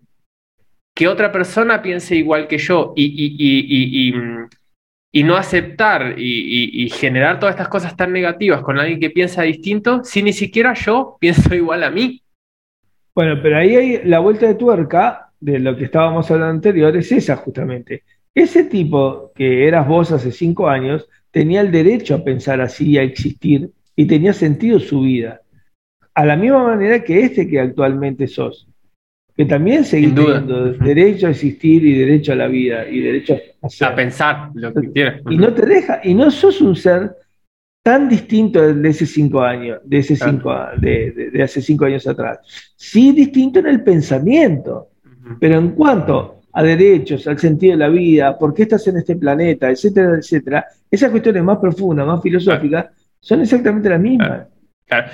que 0.93 1.07
otra 1.07 1.31
persona 1.31 1.81
piense 1.81 2.15
igual 2.15 2.47
que 2.47 2.57
yo 2.57 2.93
y, 2.95 4.11
y, 5.11 5.23
no 5.23 5.37
aceptar 5.37 6.15
y, 6.17 6.89
generar 6.89 7.39
todas 7.39 7.55
estas 7.55 7.69
cosas 7.69 7.95
tan 7.95 8.11
negativas 8.11 8.61
con 8.61 8.79
alguien 8.79 8.99
que 8.99 9.09
piensa 9.09 9.43
distinto 9.43 10.03
si 10.03 10.23
ni 10.23 10.33
siquiera 10.33 10.73
yo 10.73 11.17
pienso 11.21 11.53
igual 11.55 11.83
a 11.83 11.91
mí. 11.91 12.21
Bueno, 13.13 13.39
pero 13.41 13.57
ahí 13.57 13.75
hay 13.75 14.01
la 14.03 14.19
vuelta 14.19 14.45
de 14.45 14.55
tuerca 14.55 15.24
de 15.39 15.59
lo 15.59 15.75
que 15.75 15.85
estábamos 15.85 16.29
hablando 16.31 16.55
anterior, 16.55 16.95
es 16.95 17.11
esa 17.11 17.35
justamente. 17.35 18.03
Ese 18.33 18.65
tipo 18.65 19.31
que 19.33 19.67
eras 19.67 19.87
vos 19.87 20.11
hace 20.11 20.31
cinco 20.31 20.67
años 20.67 21.07
tenía 21.31 21.61
el 21.61 21.71
derecho 21.71 22.15
a 22.15 22.23
pensar 22.23 22.61
así, 22.61 22.97
a 22.97 23.03
existir, 23.03 23.69
y 23.95 24.05
tenía 24.05 24.33
sentido 24.33 24.79
su 24.79 25.01
vida. 25.01 25.41
A 26.13 26.25
la 26.25 26.35
misma 26.35 26.63
manera 26.63 27.03
que 27.03 27.21
este 27.21 27.47
que 27.47 27.59
actualmente 27.59 28.27
sos 28.27 28.67
que 29.35 29.45
también 29.45 29.83
seguís 29.83 30.15
teniendo 30.15 30.71
derecho 30.71 31.27
a 31.27 31.31
existir 31.31 31.85
y 31.85 31.99
derecho 31.99 32.31
a 32.31 32.35
la 32.35 32.47
vida 32.47 32.87
y 32.87 33.01
derecho 33.01 33.37
a, 33.61 33.87
a 33.87 33.95
pensar 33.95 34.49
lo 34.53 34.73
que 34.73 34.91
quieras. 34.91 35.21
Y 35.29 35.35
no 35.35 35.53
te 35.53 35.65
deja, 35.65 35.99
y 36.03 36.13
no 36.13 36.31
sos 36.31 36.61
un 36.61 36.75
ser 36.75 37.13
tan 37.83 38.07
distinto 38.07 38.73
de 38.73 38.89
ese 38.89 39.05
cinco 39.05 39.41
años, 39.41 39.79
de 39.83 39.97
ese 39.97 40.15
cinco, 40.15 40.55
de, 40.77 41.29
de, 41.33 41.43
hace 41.43 41.61
cinco 41.61 41.85
años 41.85 42.07
atrás. 42.07 42.39
Sí 42.75 43.11
distinto 43.11 43.59
en 43.59 43.67
el 43.67 43.83
pensamiento, 43.83 44.87
pero 45.39 45.57
en 45.57 45.71
cuanto 45.71 46.41
a 46.53 46.63
derechos, 46.63 47.27
al 47.27 47.37
sentido 47.37 47.73
de 47.73 47.79
la 47.79 47.89
vida, 47.89 48.37
por 48.37 48.53
qué 48.53 48.63
estás 48.63 48.87
en 48.87 48.97
este 48.97 49.15
planeta, 49.15 49.69
etcétera, 49.69 50.17
etcétera, 50.17 50.65
esas 50.89 51.11
cuestiones 51.11 51.43
más 51.43 51.57
profundas, 51.57 52.07
más 52.07 52.21
filosóficas, 52.21 52.87
son 53.19 53.41
exactamente 53.41 53.89
las 53.89 53.99
mismas. 53.99 54.47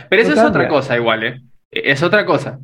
Pero 0.10 0.22
eso 0.22 0.34
es 0.34 0.40
otra 0.40 0.68
cosa 0.68 0.98
igual, 0.98 1.24
¿eh? 1.24 1.42
Es 1.72 2.04
otra 2.04 2.26
cosa. 2.26 2.60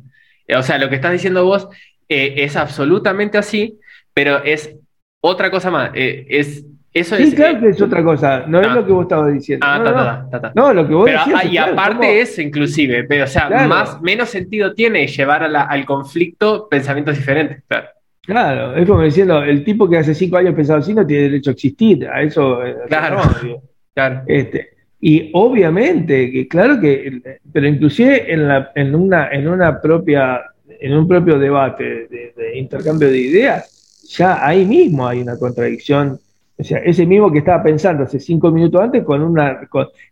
O 0.56 0.62
sea, 0.62 0.78
lo 0.78 0.88
que 0.88 0.96
estás 0.96 1.12
diciendo 1.12 1.44
vos 1.44 1.68
eh, 2.08 2.34
es 2.38 2.56
absolutamente 2.56 3.38
así, 3.38 3.78
pero 4.14 4.42
es 4.44 4.74
otra 5.20 5.50
cosa 5.50 5.70
más. 5.70 5.90
Eh, 5.94 6.26
es, 6.28 6.64
eso 6.98 7.16
sí, 7.16 7.34
claro 7.34 7.58
eh, 7.58 7.60
que 7.60 7.68
es 7.70 7.82
otra 7.82 8.02
cosa, 8.02 8.44
no, 8.46 8.60
es 8.60 8.68
ah. 8.68 8.74
lo 8.74 8.86
que 8.86 8.92
vos 8.92 9.02
estabas 9.02 9.32
diciendo. 9.32 9.66
Ah, 9.68 9.78
no, 9.78 10.30
ta, 10.30 10.40
ta, 10.40 10.52
no, 10.54 10.72
lo 10.72 10.86
que 10.86 10.94
vos 10.94 11.04
pero, 11.06 11.20
ah, 11.20 11.44
Y 11.44 11.56
aparte 11.56 12.20
es 12.20 12.38
inclusive, 12.38 13.04
pero, 13.04 13.24
o 13.24 13.26
sea, 13.26 13.48
más, 13.66 14.00
menos 14.02 14.28
sentido 14.28 14.74
tiene 14.74 15.06
llevar 15.06 15.44
al 15.44 15.84
conflicto 15.84 16.68
pensamientos 16.68 17.16
diferentes, 17.16 17.62
claro. 17.66 17.88
Claro, 18.22 18.76
es 18.76 18.86
como 18.86 19.02
diciendo, 19.02 19.42
el 19.42 19.64
tipo 19.64 19.88
que 19.88 19.96
hace 19.96 20.14
cinco 20.14 20.36
años 20.36 20.54
pensaba 20.54 20.80
así 20.80 20.92
no 20.92 21.06
tiene 21.06 21.22
derecho 21.24 21.48
a 21.48 21.54
existir, 21.54 22.06
a 22.06 22.20
eso. 22.20 22.60
Claro, 22.86 23.22
claro. 23.94 24.22
Este, 24.26 24.68
y 25.00 25.30
obviamente, 25.32 26.30
que 26.30 26.48
claro 26.48 26.80
que, 26.80 27.40
pero 27.52 27.68
inclusive 27.68 28.32
en, 28.32 28.48
la, 28.48 28.72
en, 28.74 28.94
una, 28.94 29.28
en 29.30 29.46
una 29.46 29.80
propia, 29.80 30.42
en 30.68 30.96
un 30.96 31.06
propio 31.06 31.38
debate 31.38 32.08
de, 32.08 32.58
intercambio 32.58 33.08
de 33.08 33.18
ideas, 33.18 34.02
ya 34.08 34.44
ahí 34.44 34.64
mismo 34.64 35.06
hay 35.06 35.20
una 35.20 35.38
contradicción. 35.38 36.18
O 36.60 36.64
sea, 36.64 36.78
ese 36.78 37.06
mismo 37.06 37.30
que 37.30 37.38
estaba 37.38 37.62
pensando 37.62 38.02
hace 38.02 38.18
cinco 38.18 38.50
minutos 38.50 38.80
antes 38.80 39.04
con 39.04 39.22
una, 39.22 39.60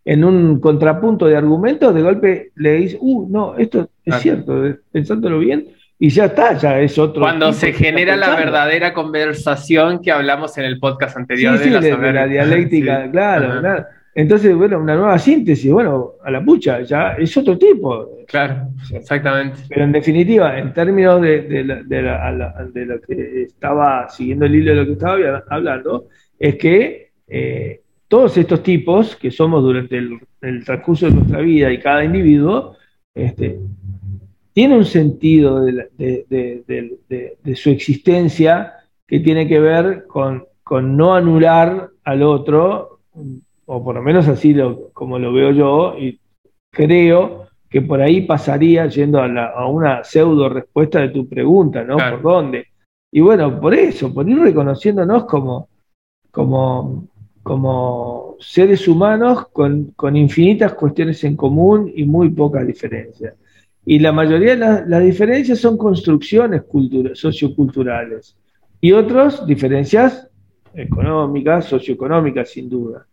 en 0.04 0.24
un 0.24 0.60
contrapunto 0.60 1.26
de 1.26 1.36
argumentos, 1.36 1.92
de 1.92 2.02
golpe 2.02 2.52
le 2.54 2.72
dice, 2.74 2.98
uh, 3.00 3.28
no, 3.28 3.56
esto 3.56 3.88
es 4.04 4.14
cierto, 4.20 4.62
pensándolo 4.92 5.40
bien, 5.40 5.66
y 5.98 6.08
ya 6.10 6.26
está, 6.26 6.56
ya 6.56 6.78
es 6.78 6.96
otro. 6.98 7.20
Cuando 7.20 7.52
se 7.52 7.72
genera 7.72 8.16
la 8.16 8.36
verdadera 8.36 8.92
conversación 8.92 10.00
que 10.00 10.12
hablamos 10.12 10.56
en 10.58 10.66
el 10.66 10.78
podcast 10.78 11.16
anterior 11.16 11.58
de, 11.58 12.12
la, 12.12 12.26
dialéctica, 12.26 13.08
claro, 13.12 13.60
claro. 13.60 13.86
Entonces, 14.14 14.54
bueno, 14.54 14.78
una 14.78 14.94
nueva 14.94 15.18
síntesis, 15.18 15.70
bueno, 15.70 16.12
a 16.24 16.30
la 16.30 16.42
pucha, 16.42 16.80
ya 16.80 17.16
es 17.18 17.36
otro 17.36 17.58
tipo. 17.58 18.20
Claro, 18.26 18.68
exactamente. 18.90 19.58
Pero 19.68 19.84
en 19.84 19.92
definitiva, 19.92 20.58
en 20.58 20.72
términos 20.72 21.20
de, 21.20 21.64
lo 22.86 23.00
que 23.00 23.42
estaba 23.42 24.08
siguiendo 24.08 24.46
el 24.46 24.54
hilo 24.54 24.70
de 24.70 24.76
lo 24.76 24.86
que 24.86 24.92
estaba 24.92 25.44
hablando, 25.50 26.06
es 26.38 26.56
que 26.56 27.10
eh, 27.26 27.80
todos 28.08 28.36
estos 28.36 28.62
tipos 28.62 29.16
que 29.16 29.30
somos 29.30 29.62
durante 29.62 29.98
el, 29.98 30.20
transcurso 30.64 31.06
de 31.06 31.12
nuestra 31.12 31.40
vida 31.40 31.72
y 31.72 31.80
cada 31.80 32.04
individuo, 32.04 32.76
este, 33.14 33.58
tiene 34.52 34.76
un 34.76 34.84
sentido 34.84 35.64
de, 35.64 37.36
su 37.54 37.70
existencia 37.70 38.74
que 39.06 39.20
tiene 39.20 39.48
que 39.48 39.58
ver 39.58 40.06
con, 40.06 40.44
con 40.62 40.96
no 40.96 41.14
anular 41.14 41.90
al 42.04 42.22
otro 42.22 43.00
o 43.66 43.84
por 43.84 43.96
lo 43.96 44.02
menos 44.02 44.26
así 44.28 44.54
lo, 44.54 44.90
como 44.92 45.18
lo 45.18 45.32
veo 45.32 45.50
yo, 45.50 45.96
y 45.98 46.18
creo 46.70 47.48
que 47.68 47.82
por 47.82 48.00
ahí 48.00 48.22
pasaría 48.22 48.86
yendo 48.86 49.20
a, 49.20 49.68
una 49.68 50.04
pseudo 50.04 50.48
respuesta 50.48 51.00
de 51.00 51.08
tu 51.08 51.28
pregunta, 51.28 51.82
¿no? 51.84 51.96
¿Por 51.96 52.22
dónde? 52.22 52.68
Y 53.12 53.20
bueno, 53.20 53.60
por 53.60 53.74
eso, 53.74 54.14
por 54.14 54.28
ir 54.28 54.38
reconociéndonos 54.38 55.24
como, 55.24 55.68
como, 56.36 57.08
como 57.42 58.36
seres 58.40 58.86
humanos 58.86 59.46
con, 59.50 59.94
infinitas 60.14 60.74
cuestiones 60.74 61.24
en 61.24 61.34
común 61.34 61.90
y 61.96 62.04
muy 62.04 62.28
pocas 62.28 62.66
diferencias. 62.66 63.32
Y 63.86 63.98
la 64.00 64.12
mayoría 64.12 64.54
de 64.54 64.86
las, 64.86 65.02
diferencias 65.02 65.58
son 65.58 65.78
construcciones 65.78 66.64
socioculturales 67.14 68.36
y 68.82 68.92
otras 68.92 69.46
diferencias 69.46 70.28
económicas, 70.74 71.64
socioeconómicas, 71.64 72.50
sin 72.50 72.68
duda. 72.68 73.06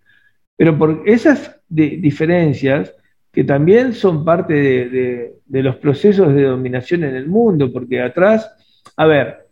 Pero 0.57 0.77
por 0.77 1.03
esas 1.05 1.61
diferencias, 1.69 2.93
que 3.31 3.45
también 3.45 3.93
son 3.93 4.25
parte 4.25 4.53
de, 4.53 5.61
los 5.61 5.77
procesos 5.77 6.35
de 6.35 6.43
dominación 6.43 7.05
en 7.05 7.15
el 7.15 7.27
mundo, 7.27 7.71
porque 7.71 8.01
atrás, 8.01 8.51
a 8.97 9.05
ver, 9.05 9.42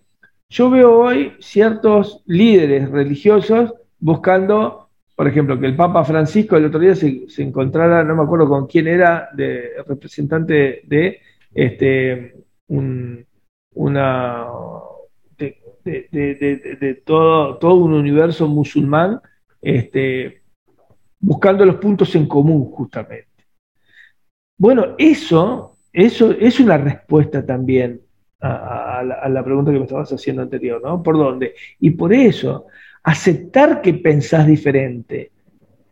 yo 0.52 0.70
veo 0.70 1.00
hoy 1.00 1.34
ciertos 1.40 2.22
líderes 2.26 2.92
religiosos 2.92 3.74
buscando, 4.00 4.90
por 5.16 5.26
ejemplo, 5.30 5.58
que 5.58 5.66
el 5.66 5.78
Papa 5.78 6.04
Francisco 6.04 6.58
el 6.58 6.66
otro 6.66 6.82
día 6.82 6.94
se, 6.94 7.26
encontrara, 7.38 8.04
no 8.04 8.18
me 8.18 8.24
acuerdo 8.24 8.50
con 8.50 8.68
quién 8.68 8.88
era, 8.90 9.30
de 9.34 9.82
representante 9.88 10.82
de 10.84 11.22
este, 11.54 12.36
una 12.68 14.48
de, 15.86 17.02
todo, 17.06 17.76
un 17.76 17.94
universo 17.94 18.46
musulmán, 18.50 19.22
este, 19.62 20.42
buscando 21.18 21.66
los 21.66 21.76
puntos 21.76 22.14
en 22.16 22.28
común 22.28 22.66
justamente. 22.66 23.46
Bueno, 24.58 24.96
eso, 24.98 25.78
eso 25.94 26.32
es 26.32 26.60
una 26.60 26.78
respuesta 26.78 27.46
también 27.46 28.02
a, 28.42 29.30
la, 29.30 29.44
pregunta 29.44 29.72
que 29.72 29.78
me 29.78 29.86
estabas 29.86 30.12
haciendo 30.12 30.42
anterior, 30.42 30.82
¿no? 30.84 31.02
¿Por 31.04 31.18
dónde? 31.18 31.54
Y 31.80 31.92
por 31.92 32.14
eso, 32.14 32.66
aceptar 33.04 33.82
que 33.82 33.94
pensás 33.96 34.48
diferente, 34.48 35.32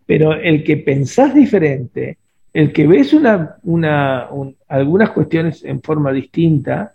pero 0.05 0.33
el 0.33 0.63
que 0.63 0.77
pensás 0.77 1.33
diferente, 1.33 2.17
el 2.51 2.73
que 2.73 2.87
ves 2.87 3.13
una, 3.13 3.59
algunas 4.67 5.11
cuestiones 5.11 5.63
en 5.63 5.81
forma 5.81 6.11
distinta, 6.11 6.93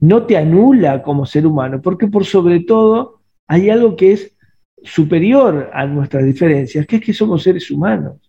no 0.00 0.24
te 0.24 0.36
anula 0.36 1.02
como 1.02 1.24
ser 1.24 1.46
humano, 1.46 1.80
porque 1.80 2.06
por 2.06 2.26
sobre 2.26 2.60
todo 2.60 3.20
hay 3.46 3.70
algo 3.70 3.96
que 3.96 4.12
es 4.12 4.36
superior 4.82 5.70
a 5.72 5.86
nuestras 5.86 6.24
diferencias, 6.24 6.86
que 6.86 6.96
es 6.96 7.02
que 7.02 7.14
somos 7.14 7.42
seres 7.42 7.70
humanos, 7.70 8.25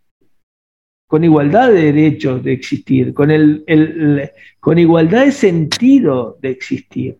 con 1.07 1.23
igualdad 1.23 1.71
de 1.71 1.91
derechos 1.93 2.43
de 2.43 2.53
existir, 2.53 3.13
con, 3.13 3.31
el, 3.31 3.63
con 4.59 4.77
igualdad 4.77 5.25
de 5.25 5.31
sentido 5.31 6.37
de 6.41 6.49
existir. 6.49 7.17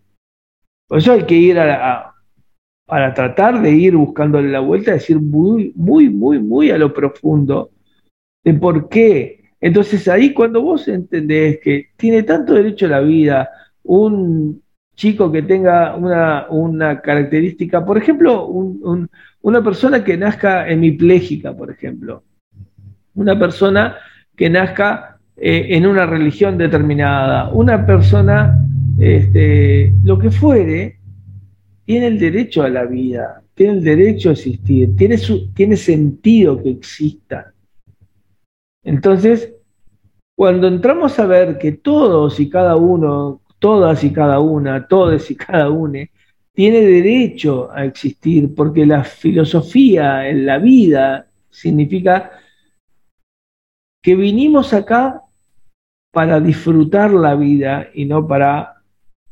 Por 0.88 1.00
eso 1.00 1.14
hay 1.14 1.24
que 1.24 1.36
ir 1.36 1.58
a, 1.58 2.14
para 2.86 3.14
tratar 3.14 3.62
de 3.62 3.72
ir 3.72 3.96
buscándole 3.96 4.50
la 4.50 4.60
vuelta, 4.60 4.92
decir 4.92 5.20
muy, 5.20 5.72
muy, 5.76 6.10
muy, 6.10 6.40
muy 6.40 6.70
a 6.72 6.78
lo 6.78 6.94
profundo 6.94 7.72
de 8.44 8.54
por 8.54 8.90
qué. 8.90 9.52
Entonces 9.60 10.08
ahí 10.08 10.34
cuando 10.34 10.62
vos 10.62 10.88
entendés 10.88 11.60
que 11.60 11.88
tiene 11.98 12.24
tanto 12.24 12.54
derecho 12.54 12.86
a 12.86 12.90
la 12.90 13.00
vida 13.00 13.50
un 13.84 14.62
chico 14.96 15.32
que 15.32 15.44
tenga 15.44 15.96
una, 15.96 17.02
característica, 17.02 17.86
por 17.86 17.98
ejemplo, 17.98 18.48
una 18.48 19.64
persona 19.64 20.04
que 20.04 20.18
nazca 20.18 20.68
hemipléjica, 20.68 21.56
por 21.56 21.72
ejemplo, 21.72 22.24
una 23.18 23.38
persona 23.38 23.98
que 24.36 24.50
nazca 24.50 25.18
eh, 25.36 25.68
en 25.70 25.86
una 25.86 26.06
religión 26.06 26.58
determinada, 26.58 27.50
una 27.50 27.86
persona, 27.86 28.64
este, 28.98 29.92
lo 30.04 30.18
que 30.20 30.32
fuere, 30.32 31.00
tiene 31.84 32.08
el 32.08 32.20
derecho 32.20 32.64
a 32.64 32.70
la 32.70 32.86
vida, 32.86 33.42
tiene 33.56 33.74
el 33.74 33.84
derecho 33.84 34.30
a 34.30 34.34
existir, 34.34 34.96
tiene, 34.96 35.18
tiene 35.54 35.76
sentido 35.76 36.62
que 36.62 36.70
exista. 36.70 37.54
Entonces, 38.84 39.52
cuando 40.36 40.68
entramos 40.68 41.18
a 41.18 41.26
ver 41.26 41.58
que 41.58 41.72
todos 41.72 42.40
y 42.40 42.50
cada 42.50 42.76
uno, 42.76 43.42
todas 43.58 44.04
y 44.04 44.14
cada 44.14 44.40
una, 44.40 44.88
todos 44.88 45.32
y 45.32 45.36
cada 45.36 45.72
uno, 45.72 46.00
tiene 46.54 46.82
derecho 46.82 47.72
a 47.72 47.86
existir, 47.86 48.54
porque 48.54 48.86
la 48.86 49.04
filosofía 49.04 50.30
en 50.30 50.46
la 50.46 50.60
vida 50.60 51.28
significa 51.50 52.32
que 54.02 54.16
vinimos 54.16 54.74
acá 54.74 55.24
para 56.12 56.40
disfrutar 56.40 57.12
la 57.12 57.36
vida 57.36 57.90
y 57.94 58.06
no 58.06 58.28
para 58.28 58.82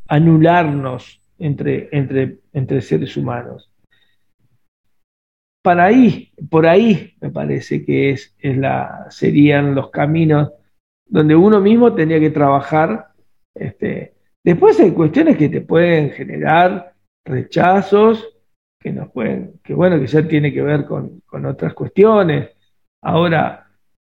anularnos 0.07 1.21
entre, 1.39 1.89
entre, 1.91 2.39
entre 2.53 2.81
seres 2.81 3.17
humanos. 3.17 3.71
Para 5.63 5.85
ahí, 5.85 6.31
por 6.49 6.67
ahí 6.67 7.15
me 7.21 7.31
parece 7.31 7.83
que 7.83 8.11
es, 8.11 8.35
es 8.37 8.57
la, 8.57 9.07
serían 9.09 9.73
los 9.73 9.89
caminos 9.89 10.51
donde 11.07 11.35
uno 11.35 11.59
mismo 11.59 11.93
tenía 11.93 12.19
que 12.19 12.29
trabajar. 12.29 13.07
Este, 13.55 14.13
después 14.43 14.79
hay 14.79 14.91
cuestiones 14.91 15.37
que 15.37 15.49
te 15.49 15.61
pueden 15.61 16.11
generar 16.11 16.93
rechazos, 17.25 18.27
que 18.79 18.91
nos 18.91 19.09
pueden, 19.11 19.59
que 19.63 19.73
bueno, 19.73 19.99
que 19.99 20.07
ya 20.07 20.27
tiene 20.27 20.53
que 20.53 20.61
ver 20.61 20.85
con, 20.85 21.21
con 21.25 21.45
otras 21.45 21.73
cuestiones. 21.73 22.51
Ahora, 23.01 23.64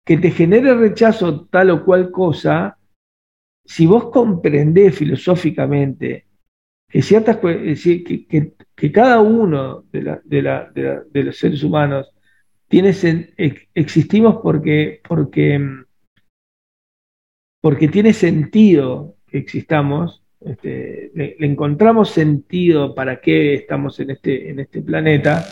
que 0.09 0.17
te 0.17 0.31
genere 0.31 0.75
rechazo 0.75 1.45
tal 1.51 1.69
o 1.69 1.85
cual 1.85 2.11
cosa, 2.11 2.79
si 3.63 3.85
vos 3.85 4.07
comprendés 4.07 4.97
filosóficamente 4.97 6.25
que 6.89 7.03
ciertas 7.03 7.37
que, 7.37 8.55
que, 8.75 8.91
cada 8.91 9.21
uno 9.21 9.85
de, 9.93 10.03
la, 10.03 10.19
de, 10.25 10.41
la, 10.41 10.71
de, 10.73 11.23
los 11.25 11.37
seres 11.37 11.63
humanos 11.63 12.11
tiene, 12.69 12.95
existimos 13.75 14.39
porque, 14.43 15.03
porque, 15.07 15.61
porque 17.61 17.89
tiene 17.89 18.15
sentido 18.15 19.17
que 19.27 19.37
existamos, 19.37 20.23
este, 20.41 21.11
le, 21.15 21.37
encontramos 21.41 22.09
sentido 22.09 22.95
para 22.95 23.21
qué 23.21 23.53
estamos 23.53 24.01
en 24.01 24.13
este, 24.13 24.49
en 24.49 24.61
este 24.61 24.81
planeta, 24.81 25.47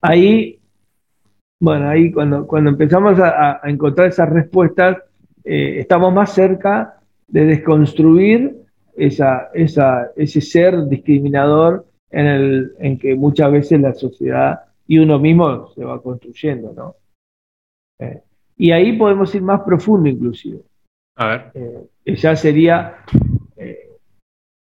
ahí, 0.00 0.60
bueno, 1.60 1.88
ahí 1.88 2.12
cuando, 2.12 2.46
cuando 2.46 2.70
empezamos 2.70 3.18
a, 3.18 3.60
a 3.64 3.70
encontrar 3.70 4.08
esas 4.08 4.28
respuestas, 4.28 4.98
eh, 5.44 5.80
estamos 5.80 6.12
más 6.12 6.34
cerca 6.34 7.00
de 7.28 7.46
desconstruir 7.46 8.56
esa, 8.96 9.50
esa, 9.54 10.10
ese 10.16 10.40
ser 10.40 10.86
discriminador 10.86 11.86
en, 12.10 12.26
el, 12.26 12.72
en 12.78 12.98
que 12.98 13.14
muchas 13.14 13.50
veces 13.52 13.80
la 13.80 13.94
sociedad 13.94 14.60
y 14.86 14.98
uno 14.98 15.18
mismo 15.18 15.68
se 15.68 15.84
va 15.84 16.02
construyendo, 16.02 16.72
¿no? 16.72 16.96
Eh, 17.98 18.22
y 18.58 18.70
ahí 18.70 18.96
podemos 18.96 19.34
ir 19.34 19.42
más 19.42 19.62
profundo 19.62 20.08
inclusive. 20.08 20.60
A 21.16 21.28
ver. 21.28 21.50
Eh, 21.54 22.14
ya 22.16 22.36
sería 22.36 22.98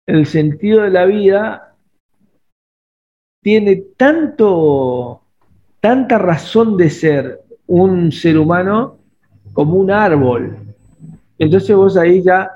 el 0.07 0.25
sentido 0.25 0.81
de 0.81 0.89
la 0.89 1.05
vida 1.05 1.75
tiene 3.41 3.77
tanto, 3.97 5.20
tanta 5.81 6.17
razón 6.17 6.77
de 6.77 6.89
ser 6.89 7.41
un 7.67 8.11
ser 8.11 8.37
humano 8.37 8.99
como 9.51 9.75
un 9.75 9.91
árbol. 9.91 10.57
Entonces 11.37 11.75
vos 11.75 11.97
ahí 11.97 12.21
ya 12.21 12.49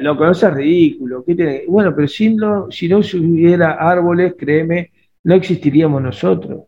lo 0.00 0.16
conoces 0.16 0.52
ridículo. 0.52 1.24
Bueno, 1.68 1.94
pero 1.94 2.08
si 2.08 2.34
no, 2.34 2.70
si 2.70 2.88
no 2.88 2.98
hubiera 2.98 3.72
árboles, 3.72 4.34
créeme, 4.36 4.90
no 5.22 5.34
existiríamos 5.34 6.02
nosotros. 6.02 6.64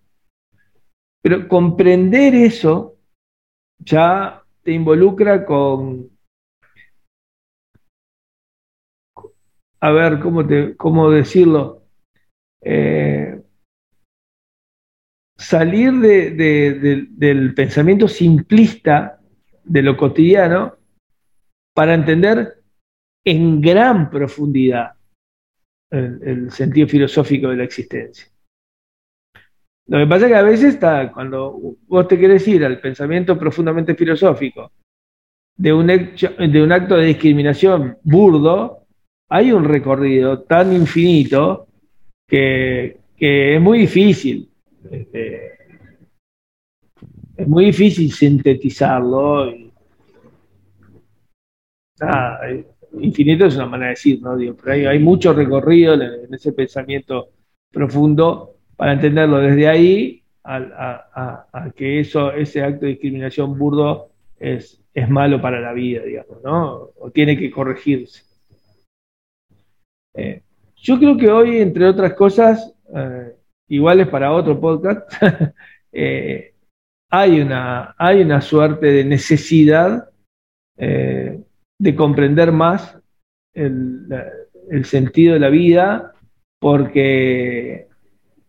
Pero 1.22 1.48
comprender 1.48 2.34
eso 2.34 2.94
ya 3.78 4.42
te 4.62 4.72
involucra 4.72 5.44
con, 5.44 6.08
a 9.80 9.90
ver, 9.90 10.20
¿cómo, 10.20 10.46
te, 10.46 10.76
cómo 10.76 11.10
decirlo? 11.10 11.82
Eh, 12.60 13.35
salir 15.36 15.92
del 15.92 17.54
pensamiento 17.54 18.08
simplista 18.08 19.20
de 19.64 19.82
lo 19.82 19.96
cotidiano 19.96 20.76
para 21.74 21.94
entender 21.94 22.62
en 23.24 23.60
gran 23.60 24.08
profundidad 24.08 24.92
el, 25.90 26.50
sentido 26.50 26.88
filosófico 26.88 27.48
de 27.48 27.56
la 27.56 27.64
existencia. 27.64 28.26
Lo 29.88 29.98
que 29.98 30.06
pasa 30.06 30.26
es 30.26 30.32
que 30.32 30.38
a 30.38 30.42
veces 30.42 30.78
cuando 31.12 31.76
vos 31.86 32.08
te 32.08 32.18
querés 32.18 32.46
ir 32.48 32.64
al 32.64 32.80
pensamiento 32.80 33.38
profundamente 33.38 33.94
filosófico 33.94 34.72
de 35.56 35.72
un, 35.72 35.86
de 35.86 36.62
un 36.62 36.72
acto 36.72 36.96
de 36.96 37.06
discriminación 37.06 37.98
burdo, 38.02 38.86
hay 39.28 39.52
un 39.52 39.64
recorrido 39.64 40.42
tan 40.42 40.72
infinito 40.72 41.68
que, 42.26 42.98
es 43.18 43.60
muy 43.60 43.80
difícil. 43.80 44.50
Este, 44.90 45.52
es 47.36 47.48
muy 47.48 47.66
difícil 47.66 48.12
sintetizarlo. 48.12 49.52
infinito 53.00 53.46
es 53.46 53.56
una 53.56 53.66
manera 53.66 53.88
de 53.88 53.90
decir, 53.90 54.20
¿no? 54.22 54.36
Pero 54.62 54.90
hay, 54.90 54.98
mucho 54.98 55.32
recorrido 55.32 55.94
en, 55.94 56.32
ese 56.32 56.52
pensamiento 56.52 57.28
profundo 57.70 58.54
para 58.76 58.92
entenderlo 58.92 59.38
desde 59.38 59.68
ahí 59.68 60.22
a, 60.44 61.72
que 61.74 62.00
eso, 62.00 62.32
ese 62.32 62.62
acto 62.62 62.86
de 62.86 62.92
discriminación 62.92 63.58
burdo 63.58 64.10
es, 64.38 64.82
es 64.94 65.08
malo 65.08 65.40
para 65.40 65.60
la 65.60 65.72
vida, 65.72 66.02
digamos, 66.02 66.42
¿no? 66.42 66.90
O 66.98 67.10
tiene 67.10 67.36
que 67.36 67.50
corregirse. 67.50 68.22
Eh, 70.14 70.42
yo 70.76 70.98
creo 70.98 71.16
que 71.16 71.28
hoy, 71.28 71.58
entre 71.58 71.86
otras 71.86 72.14
cosas, 72.14 72.74
eh, 72.94 73.34
iguales 73.68 74.08
para 74.08 74.32
otro 74.32 74.60
podcast, 74.60 75.12
eh, 75.92 76.54
hay, 77.10 77.40
una, 77.40 77.94
hay 77.98 78.22
una 78.22 78.40
suerte 78.40 78.86
de 78.86 79.04
necesidad 79.04 80.10
de 80.78 81.94
comprender 81.94 82.52
más 82.52 82.98
el, 83.54 84.84
sentido 84.84 85.34
de 85.34 85.40
la 85.40 85.48
vida, 85.48 86.12
porque 86.60 87.86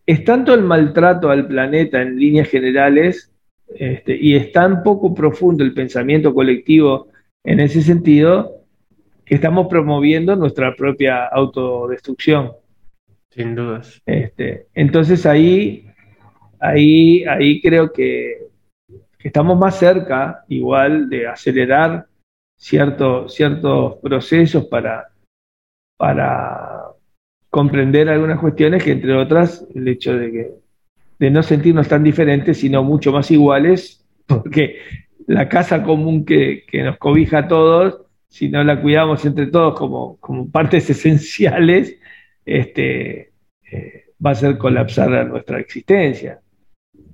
es 0.05 0.23
tanto 0.23 0.53
el 0.53 0.63
maltrato 0.63 1.29
al 1.29 1.47
planeta 1.47 2.01
en 2.01 2.17
líneas 2.17 2.49
generales 2.49 3.31
este, 3.75 4.15
y 4.15 4.35
es 4.35 4.51
tan 4.51 4.83
poco 4.83 5.13
profundo 5.13 5.63
el 5.63 5.73
pensamiento 5.73 6.33
colectivo 6.33 7.07
en 7.43 7.59
ese 7.59 7.81
sentido 7.81 8.63
que 9.25 9.35
estamos 9.35 9.67
promoviendo 9.67 10.35
nuestra 10.35 10.75
propia 10.75 11.25
autodestrucción. 11.27 12.51
Sin 13.37 13.53
dudas. 13.53 14.01
Este, 14.03 14.65
entonces 14.73 15.27
ahí, 15.27 15.85
ahí, 16.59 17.23
ahí 17.25 17.61
creo 17.61 17.93
que, 17.93 18.47
estamos 19.19 19.59
más 19.59 19.77
cerca 19.77 20.43
igual 20.47 21.07
de 21.07 21.27
acelerar 21.27 22.07
ciertos 22.57 23.97
procesos 24.01 24.65
para, 24.65 25.09
para 25.97 26.85
comprender 27.51 28.09
algunas 28.09 28.39
cuestiones 28.39 28.83
que 28.83 28.93
entre 28.93 29.13
otras 29.13 29.67
el 29.75 29.87
hecho 29.87 30.17
de 30.17 30.31
que 30.31 30.51
de 31.19 31.29
no 31.29 31.43
sentirnos 31.43 31.87
tan 31.87 32.03
diferentes, 32.03 32.57
sino 32.57 32.83
mucho 32.83 33.11
más 33.11 33.29
iguales, 33.29 34.03
porque 34.25 34.79
la 35.27 35.47
casa 35.47 35.83
común 35.83 36.25
que, 36.25 36.63
que 36.65 36.81
nos 36.81 36.97
cobija 36.97 37.39
a 37.39 37.47
todos 37.47 38.01
si 38.29 38.49
no 38.49 38.63
la 38.63 38.81
cuidamos 38.81 39.23
entre 39.25 39.45
todos 39.47 39.77
como, 39.77 40.17
como 40.17 40.49
partes 40.49 40.89
esenciales, 40.89 41.99
este, 42.47 43.33
eh, 43.71 44.05
va 44.25 44.31
a 44.31 44.35
ser 44.35 44.57
colapsar 44.57 45.27
nuestra 45.27 45.59
existencia. 45.59 46.39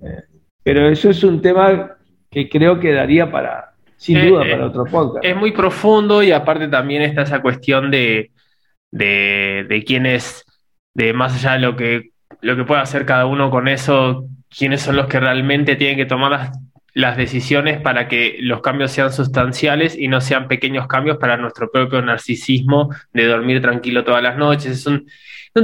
Eh, 0.01 0.23
pero 0.61 0.87
eso 0.87 1.09
es 1.09 1.23
un 1.23 1.41
tema 1.41 1.97
que 2.29 2.47
creo 2.47 2.79
que 2.79 2.91
daría 2.91 3.29
para, 3.31 3.73
sin 3.97 4.17
eh, 4.17 4.29
duda, 4.29 4.41
para 4.41 4.67
otro 4.67 4.85
podcast. 4.85 5.25
Es 5.25 5.35
muy 5.35 5.51
profundo 5.51 6.21
y 6.21 6.31
aparte 6.31 6.67
también 6.67 7.01
está 7.01 7.23
esa 7.23 7.41
cuestión 7.41 7.89
de, 7.89 8.31
de, 8.91 9.65
de 9.67 9.83
quién 9.83 10.05
es, 10.05 10.45
de 10.93 11.13
más 11.13 11.33
allá 11.33 11.53
de 11.53 11.59
lo 11.59 11.75
que, 11.75 12.11
lo 12.41 12.55
que 12.55 12.63
pueda 12.63 12.81
hacer 12.81 13.05
cada 13.05 13.25
uno 13.25 13.49
con 13.49 13.67
eso, 13.67 14.27
quiénes 14.55 14.81
son 14.81 14.95
los 14.95 15.07
que 15.07 15.19
realmente 15.19 15.75
tienen 15.75 15.97
que 15.97 16.05
tomar 16.05 16.31
las 16.31 16.51
las 16.93 17.17
decisiones 17.17 17.81
para 17.81 18.07
que 18.07 18.37
los 18.39 18.61
cambios 18.61 18.91
sean 18.91 19.11
sustanciales 19.11 19.97
y 19.97 20.07
no 20.07 20.21
sean 20.21 20.47
pequeños 20.47 20.87
cambios 20.87 21.17
para 21.17 21.37
nuestro 21.37 21.71
propio 21.71 22.01
narcisismo 22.01 22.93
de 23.13 23.25
dormir 23.25 23.61
tranquilo 23.61 24.03
todas 24.03 24.21
las 24.21 24.37
noches. 24.37 24.79
Es 24.79 24.85
un, 24.85 25.05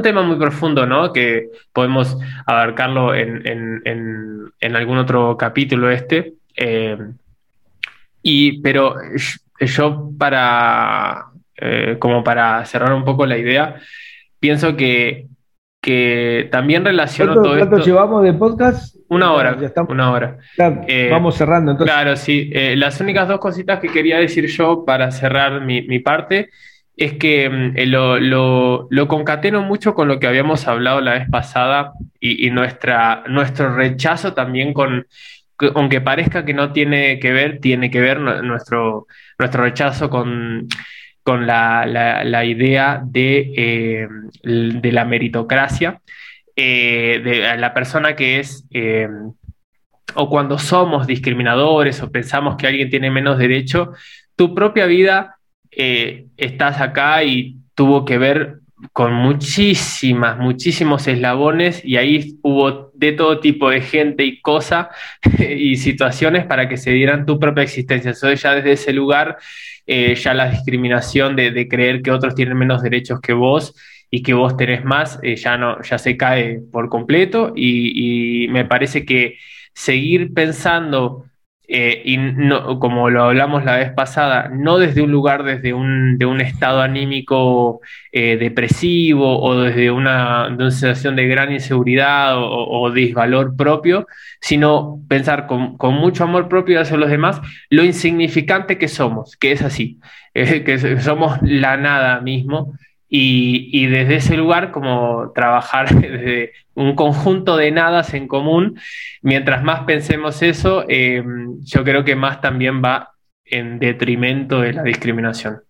tema 0.02 0.22
muy 0.22 0.38
profundo, 0.38 0.86
¿no? 0.86 1.14
Que 1.14 1.50
podemos 1.74 2.18
abarcarlo 2.46 3.14
en, 3.16 4.76
algún 4.76 4.98
otro 4.98 5.38
capítulo 5.38 5.90
este. 5.90 6.34
Eh, 6.56 6.98
y, 8.22 8.62
pero 8.62 8.96
yo 9.60 10.12
para, 10.18 11.26
eh, 11.56 11.98
como 12.00 12.24
para 12.24 12.66
cerrar 12.66 12.94
un 12.94 13.06
poco 13.06 13.26
la 13.26 13.38
idea, 13.38 13.76
pienso 14.40 14.76
que 14.76 15.28
que 15.82 16.50
también 16.52 16.84
relaciono 16.84 17.36
todo 17.36 17.56
esto. 17.56 17.70
¿Cuánto 17.70 17.86
llevamos 17.86 18.24
de 18.24 18.34
podcast? 18.34 18.96
Una 19.10 19.34
hora, 19.34 19.57
una 19.88 20.12
hora. 20.12 20.38
Eh, 20.88 21.10
vamos 21.12 21.36
cerrando 21.36 21.72
entonces. 21.72 21.93
Claro, 21.93 22.16
sí. 22.16 22.49
Eh, 22.53 22.76
las 22.76 23.01
únicas 23.01 23.28
dos 23.28 23.39
cositas 23.39 23.80
que 23.80 23.89
quería 23.89 24.20
decir 24.20 24.45
yo 24.47 24.86
para 24.86 25.12
cerrar 25.12 25.62
mi, 25.62 25.82
mi 25.82 25.99
parte 25.99 26.49
es 26.95 27.14
que 27.14 27.49
mm, 27.49 27.78
eh, 27.78 27.86
lo, 27.88 28.20
lo, 28.20 28.88
lo, 28.89 29.07
concateno 29.07 29.64
mucho 29.64 29.95
con 29.95 30.07
lo 30.07 30.20
que 30.20 30.28
habíamos 30.28 30.68
hablado 30.68 31.01
la 31.01 31.14
vez 31.14 31.30
pasada 31.30 31.93
y, 32.20 32.45
y 32.45 32.51
nuestra, 32.51 33.24
nuestro 33.28 33.76
rechazo 33.76 34.34
también 34.34 34.74
con, 34.74 35.07
aunque 35.76 36.01
parezca 36.01 36.45
que 36.45 36.53
no 36.53 36.72
tiene 36.72 37.20
que 37.20 37.32
ver, 37.32 37.60
tiene 37.60 37.89
que 37.89 37.99
ver 37.99 38.20
nuestro, 38.20 39.07
nuestro 39.38 39.64
rechazo 39.64 40.10
con, 40.10 40.68
con 41.24 41.45
la, 41.45 41.86
la, 41.86 42.45
idea 42.45 43.01
de, 43.03 44.07
de, 44.43 44.91
la 44.91 45.05
meritocracia, 45.05 46.01
eh, 46.62 47.22
de 47.24 47.57
la 47.57 47.74
persona 47.74 48.16
que 48.16 48.39
es 48.39 48.66
o 50.16 50.30
cuando 50.30 50.57
somos 50.57 51.07
discriminadores 51.07 52.01
o 52.01 52.12
pensamos 52.12 52.55
que 52.55 52.68
alguien 52.68 52.89
tiene 52.89 53.12
menos 53.12 53.38
derecho, 53.38 53.91
tu 54.36 54.53
propia 54.53 54.86
vida 54.86 55.38
eh, 55.72 56.28
estás 56.38 56.82
acá 56.82 57.24
y 57.24 57.57
tuvo 57.76 58.05
que 58.05 58.18
ver 58.18 58.60
con 58.93 59.14
muchísimas, 59.14 60.38
muchísimos 60.38 61.05
eslabones 61.07 61.84
y 61.84 61.97
ahí 61.97 62.38
hubo 62.43 62.91
de 62.93 63.12
todo 63.12 63.39
tipo 63.39 63.70
de 63.70 63.82
gente 63.82 64.24
y 64.24 64.39
cosa 64.41 64.89
y 65.39 65.76
situaciones 65.76 66.45
para 66.45 66.70
que 66.70 66.78
se 66.78 66.91
dieran 66.91 67.26
tu 67.26 67.39
propia 67.39 67.64
existencia. 67.64 68.12
Entonces 68.12 68.41
ya 68.41 68.55
desde 68.55 68.72
ese 68.72 68.93
lugar, 68.93 69.38
eh, 69.86 70.16
ya 70.16 70.34
la 70.34 70.49
discriminación 70.49 71.36
de, 71.36 71.68
creer 71.68 72.01
que 72.01 72.12
otros 72.12 72.36
tienen 72.36 72.57
menos 72.57 72.82
derechos 72.82 73.20
que 73.20 73.34
vos 73.34 73.76
y 74.12 74.24
que 74.24 74.34
vos 74.34 74.57
tenés 74.57 74.84
más, 74.86 75.20
eh, 75.24 75.36
ya, 75.36 75.57
no, 75.57 75.82
ya 75.82 75.97
se 75.97 76.18
cae 76.18 76.62
por 76.72 76.89
completo 76.89 77.53
y, 77.55 78.45
y 78.45 78.47
me 78.49 78.66
parece 78.66 79.05
que 79.05 79.38
seguir 79.74 80.34
pensando 80.34 81.30
eh, 81.72 82.01
y 82.03 82.18
no, 82.18 82.80
como 82.80 83.12
lo 83.12 83.26
hablamos 83.26 83.64
la 83.64 83.78
vez 83.78 83.91
pasada, 83.93 84.49
no 84.51 84.80
desde 84.80 85.03
un 85.03 85.12
lugar, 85.12 85.43
desde 85.43 85.72
un, 85.76 86.18
de 86.18 86.26
un 86.26 86.41
estado 86.41 86.82
anímico 86.82 87.82
eh, 88.12 88.38
depresivo 88.38 89.39
o 89.39 89.62
desde 89.62 89.91
una, 89.91 90.47
sensación 90.57 91.16
de 91.16 91.28
gran 91.28 91.51
inseguridad 91.51 92.39
o, 92.39 92.82
o 92.82 92.91
disvalor 92.91 93.55
propio, 93.55 94.07
sino 94.41 94.99
pensar 95.07 95.45
con, 95.45 95.78
con, 95.78 95.93
mucho 95.93 96.24
amor 96.24 96.49
propio 96.49 96.82
hacia 96.82 96.97
los 96.97 97.12
demás 97.12 97.39
lo 97.70 97.84
insignificante 97.84 98.80
que 98.80 98.88
somos, 98.88 99.38
que 99.38 99.51
es 99.51 99.62
así, 99.62 99.99
que 100.34 100.99
somos 101.01 101.38
la 101.43 101.78
nada 101.78 102.20
mismo 102.22 102.74
y, 103.12 103.88
desde 103.88 104.18
ese 104.18 104.38
lugar 104.38 104.72
como 104.72 105.32
trabajar 105.34 105.93
desde 105.99 106.51
un 106.76 106.95
conjunto 106.95 107.57
de 107.57 107.72
nadas 107.72 108.14
en 108.14 108.28
común, 108.28 108.80
mientras 109.22 109.64
más 109.64 109.82
pensemos 109.82 110.41
eso, 110.43 110.86
eh, 110.88 111.24
yo 111.62 111.84
creo 111.84 112.03
que 112.03 112.16
más 112.16 112.39
también 112.39 112.84
va 112.84 113.12
en 113.45 113.80
detrimento 113.80 114.62
de 114.62 114.74
la 114.74 114.84
discriminación. 114.84 115.62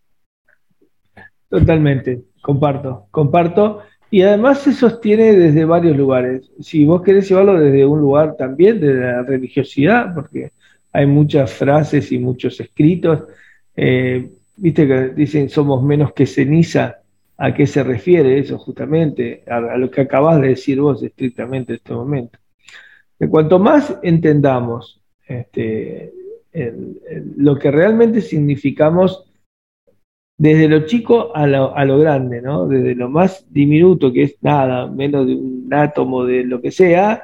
Totalmente, 1.50 2.24
comparto, 2.42 3.08
comparto. 3.10 3.84
Y 4.12 4.22
además 4.24 4.60
se 4.60 4.74
sostiene 4.74 5.34
desde 5.34 5.66
varios 5.66 5.96
lugares. 5.96 6.52
Si 6.60 6.84
vos 6.84 7.02
querés 7.04 7.30
llevarlo 7.30 7.60
desde 7.60 7.86
un 7.86 8.02
lugar 8.02 8.36
también, 8.38 8.80
de 8.80 8.96
la 8.96 9.22
religiosidad, 9.22 10.14
porque 10.14 10.52
hay 10.92 11.06
muchas 11.06 11.54
frases 11.54 12.12
y 12.12 12.18
muchos 12.18 12.60
escritos, 12.60 13.24
eh, 13.76 14.30
viste 14.58 14.88
que 14.88 15.10
dicen 15.10 15.50
somos 15.50 15.84
menos 15.84 16.12
que 16.14 16.26
ceniza, 16.26 16.99
¿A 17.42 17.54
qué 17.54 17.66
se 17.66 17.84
refiere 17.84 18.38
eso 18.38 18.58
justamente? 18.58 19.44
A, 19.48 19.78
lo 19.78 19.90
que 19.90 20.02
acabas 20.02 20.42
de 20.42 20.50
decir 20.50 20.82
vos 20.82 21.02
estrictamente 21.02 21.72
en 21.72 21.78
este 21.78 21.94
momento. 21.94 22.38
Cuanto 23.30 23.60
más 23.60 23.98
entendamos 24.04 25.02
este, 25.26 26.12
lo 27.38 27.58
que 27.58 27.72
realmente 27.72 28.20
significamos 28.20 29.26
desde 30.38 30.68
lo 30.68 30.86
chico 30.86 31.34
a 31.34 31.48
lo, 31.48 31.76
a 31.76 31.86
lo, 31.86 32.00
grande, 32.00 32.42
¿no? 32.42 32.68
Desde 32.68 32.96
lo 32.96 33.10
más 33.10 33.46
diminuto, 33.50 34.12
que 34.12 34.24
es 34.24 34.36
nada, 34.42 34.88
menos 34.88 35.26
de 35.28 35.36
un 35.36 35.70
átomo 35.74 36.26
de 36.26 36.44
lo 36.44 36.62
que 36.62 36.72
sea, 36.72 37.24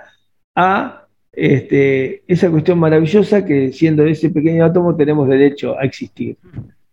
a 0.56 1.08
este, 1.34 2.24
esa 2.28 2.50
cuestión 2.50 2.80
maravillosa 2.80 3.46
que 3.46 3.74
siendo 3.74 4.06
ese 4.06 4.30
pequeño 4.30 4.64
átomo 4.64 4.96
tenemos 4.96 5.28
derecho 5.28 5.78
a 5.78 5.84
existir. 5.84 6.38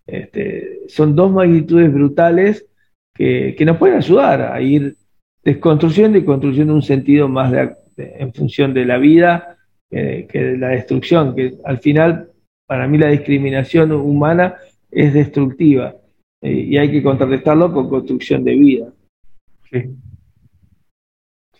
Este, 0.06 0.80
son 0.88 1.14
dos 1.14 1.30
magnitudes 1.30 1.92
brutales 1.92 2.66
que, 3.14 3.56
nos 3.64 3.76
pueden 3.76 3.96
ayudar 3.96 4.52
a 4.52 4.60
ir 4.60 4.96
desconstruyendo 5.44 6.18
y 6.18 6.24
construyendo 6.24 6.74
un 6.74 6.82
sentido 6.82 7.28
más 7.28 7.52
en 7.96 8.32
función 8.32 8.72
de 8.72 8.84
la 8.84 8.98
vida 8.98 9.56
que 9.90 10.26
de 10.32 10.56
la 10.56 10.68
destrucción, 10.68 11.34
que 11.34 11.54
al 11.64 11.78
final 11.78 12.32
para 12.66 12.88
mí 12.88 12.96
la 12.96 13.08
discriminación 13.08 13.92
humana 13.92 14.56
es 14.90 15.12
destructiva 15.12 15.94
eh, 16.40 16.52
y 16.52 16.78
hay 16.78 16.90
que 16.90 17.02
contrarrestarlo 17.02 17.72
con 17.72 17.88
construcción 17.88 18.42
de 18.44 18.54
vida. 18.54 18.86
Sí. 19.70 19.90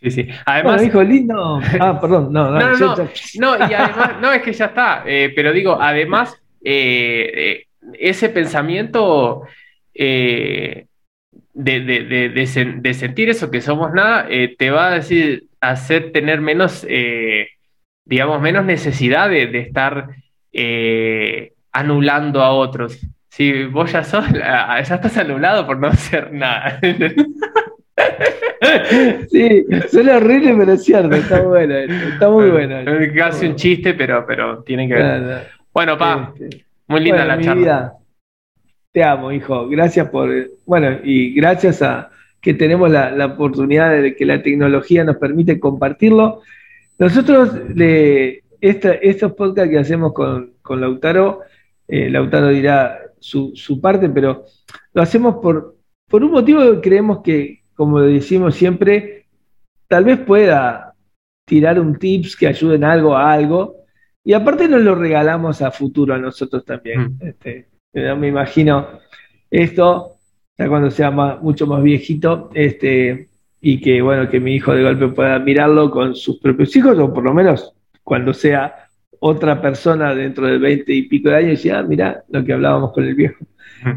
Sí, 0.00 0.11
sí. 0.11 0.28
Además, 0.46 0.80
dijo 0.80 1.03
lindo. 1.03 1.61
Ah, 1.78 2.00
perdón, 2.00 2.32
no, 2.32 2.50
no, 2.59 2.76
no, 2.76 2.96
no, 2.96 3.57
y 3.70 3.74
además, 3.74 4.20
no, 4.20 4.32
es 4.32 4.42
que 4.42 4.53
ya 4.53 4.64
está, 4.66 5.05
eh, 5.07 5.32
pero 5.36 5.53
digo, 5.53 5.78
además, 5.80 6.34
eh, 6.64 7.66
ese 7.92 8.28
pensamiento 8.30 9.42
de, 11.55 12.94
sentir 12.94 13.28
eso, 13.30 13.50
que 13.50 13.61
somos 13.61 13.92
nada, 13.92 14.26
eh, 14.28 14.55
te 14.57 14.70
va 14.70 14.88
a 14.88 14.94
decir, 14.94 15.48
hacer 15.61 16.12
tener 16.12 16.40
menos, 16.40 16.86
eh, 16.88 17.48
digamos, 18.05 18.40
menos 18.40 18.64
necesidad 18.64 19.28
de, 19.28 19.59
estar 19.59 20.09
eh, 20.53 21.53
anulando 21.72 22.42
a 22.42 22.53
otros. 22.53 22.98
Si 23.28 23.64
vos 23.64 23.92
ya 23.92 24.05
sos, 24.05 24.24
ya 24.32 24.78
estás 24.78 25.16
anulado 25.16 25.66
por 25.66 25.78
no 25.78 25.86
hacer 25.88 26.32
nada. 26.32 26.80
Sí, 29.28 29.64
suena 29.88 30.16
horrible, 30.16 30.55
pero 30.57 30.72
es 30.72 30.84
cierto, 30.84 31.14
está 31.14 31.42
bueno, 31.42 31.74
está 31.74 32.30
muy 32.30 32.50
bueno. 32.50 32.76
Casi 33.14 33.46
un 33.46 33.57
chiste, 33.57 33.94
pero, 33.94 34.24
pero 34.26 34.62
tiene 34.62 34.88
que 34.88 34.94
ver. 34.94 35.48
Bueno, 35.72 35.98
pa, 35.98 36.32
este, 36.34 36.64
muy 36.86 37.00
linda 37.00 37.24
la 37.24 37.40
charla. 37.40 37.92
Te 38.93 39.03
amo, 39.03 39.32
hijo. 39.32 39.68
Gracias 39.68 40.11
por, 40.11 40.30
bueno, 40.66 40.99
y 41.03 41.32
gracias 41.32 41.80
a 41.80 42.11
que 42.43 42.53
tenemos 42.53 42.90
la, 42.90 43.24
oportunidad 43.24 44.03
de 44.03 44.14
que 44.14 44.26
la 44.26 44.43
tecnología 44.43 45.03
nos 45.03 45.16
permite 45.16 45.59
compartirlo. 45.59 46.43
Nosotros, 46.99 47.74
de 47.74 48.43
estos 48.61 49.32
podcasts 49.32 49.70
que 49.70 49.78
hacemos 49.78 50.12
con, 50.12 50.53
Lautaro, 50.68 51.40
eh, 51.88 52.11
Lautaro 52.11 52.49
dirá 52.49 52.99
su, 53.18 53.80
parte, 53.80 54.11
pero 54.11 54.45
lo 54.93 55.03
hacemos 55.03 55.36
por, 55.36 55.76
por 56.09 56.22
un 56.22 56.32
motivo 56.32 56.61
que 56.61 56.80
creemos 56.80 57.22
que, 57.22 57.62
como 57.74 58.01
decimos 58.01 58.57
siempre, 58.57 59.26
tal 59.88 60.05
vez 60.05 60.18
pueda 60.18 60.95
tirar 61.47 61.80
un 61.80 61.99
tips 61.99 62.36
que 62.36 62.49
ayude 62.49 62.74
en 62.74 62.84
algo 62.84 63.16
a 63.16 63.32
algo. 63.32 63.76
Y 64.24 64.34
aparte 64.34 64.68
nos 64.68 64.82
lo 64.82 64.95
regalamos 64.95 65.62
a 65.62 65.70
futuro 65.70 66.14
a 66.14 66.18
nosotros 66.18 66.64
también. 66.64 67.16
Mm. 67.20 67.26
Este, 67.26 67.71
me 67.93 68.28
imagino 68.28 69.01
esto, 69.51 70.16
ya 70.57 70.68
cuando 70.68 70.90
sea 70.90 71.11
mucho 71.11 71.66
más 71.66 71.82
viejito, 71.82 72.51
este, 72.55 73.28
y 73.61 73.80
que 73.80 74.03
bueno, 74.03 74.28
que 74.28 74.40
mi 74.40 74.55
hijo 74.55 74.74
de 74.74 74.82
golpe 74.82 75.09
pueda 75.09 75.38
mirarlo 75.38 75.90
con 75.90 76.14
sus 76.14 76.38
propios 76.38 76.74
hijos, 76.76 76.99
o 76.99 77.12
por 77.12 77.24
lo 77.24 77.34
menos 77.34 77.74
cuando 78.03 78.34
sea 78.34 78.88
otra 79.20 79.61
persona 79.62 80.14
dentro 80.14 80.47
de 80.47 80.59
veinte 80.59 80.93
y 80.93 81.03
pico 81.03 81.28
de 81.28 81.36
años, 81.36 81.62
ya, 81.62 81.78
ah, 81.78 81.82
mira 81.82 82.24
lo 82.28 82.45
que 82.45 82.53
hablábamos 82.53 82.93
con 82.93 83.05
el 83.05 83.14
viejo. 83.14 83.45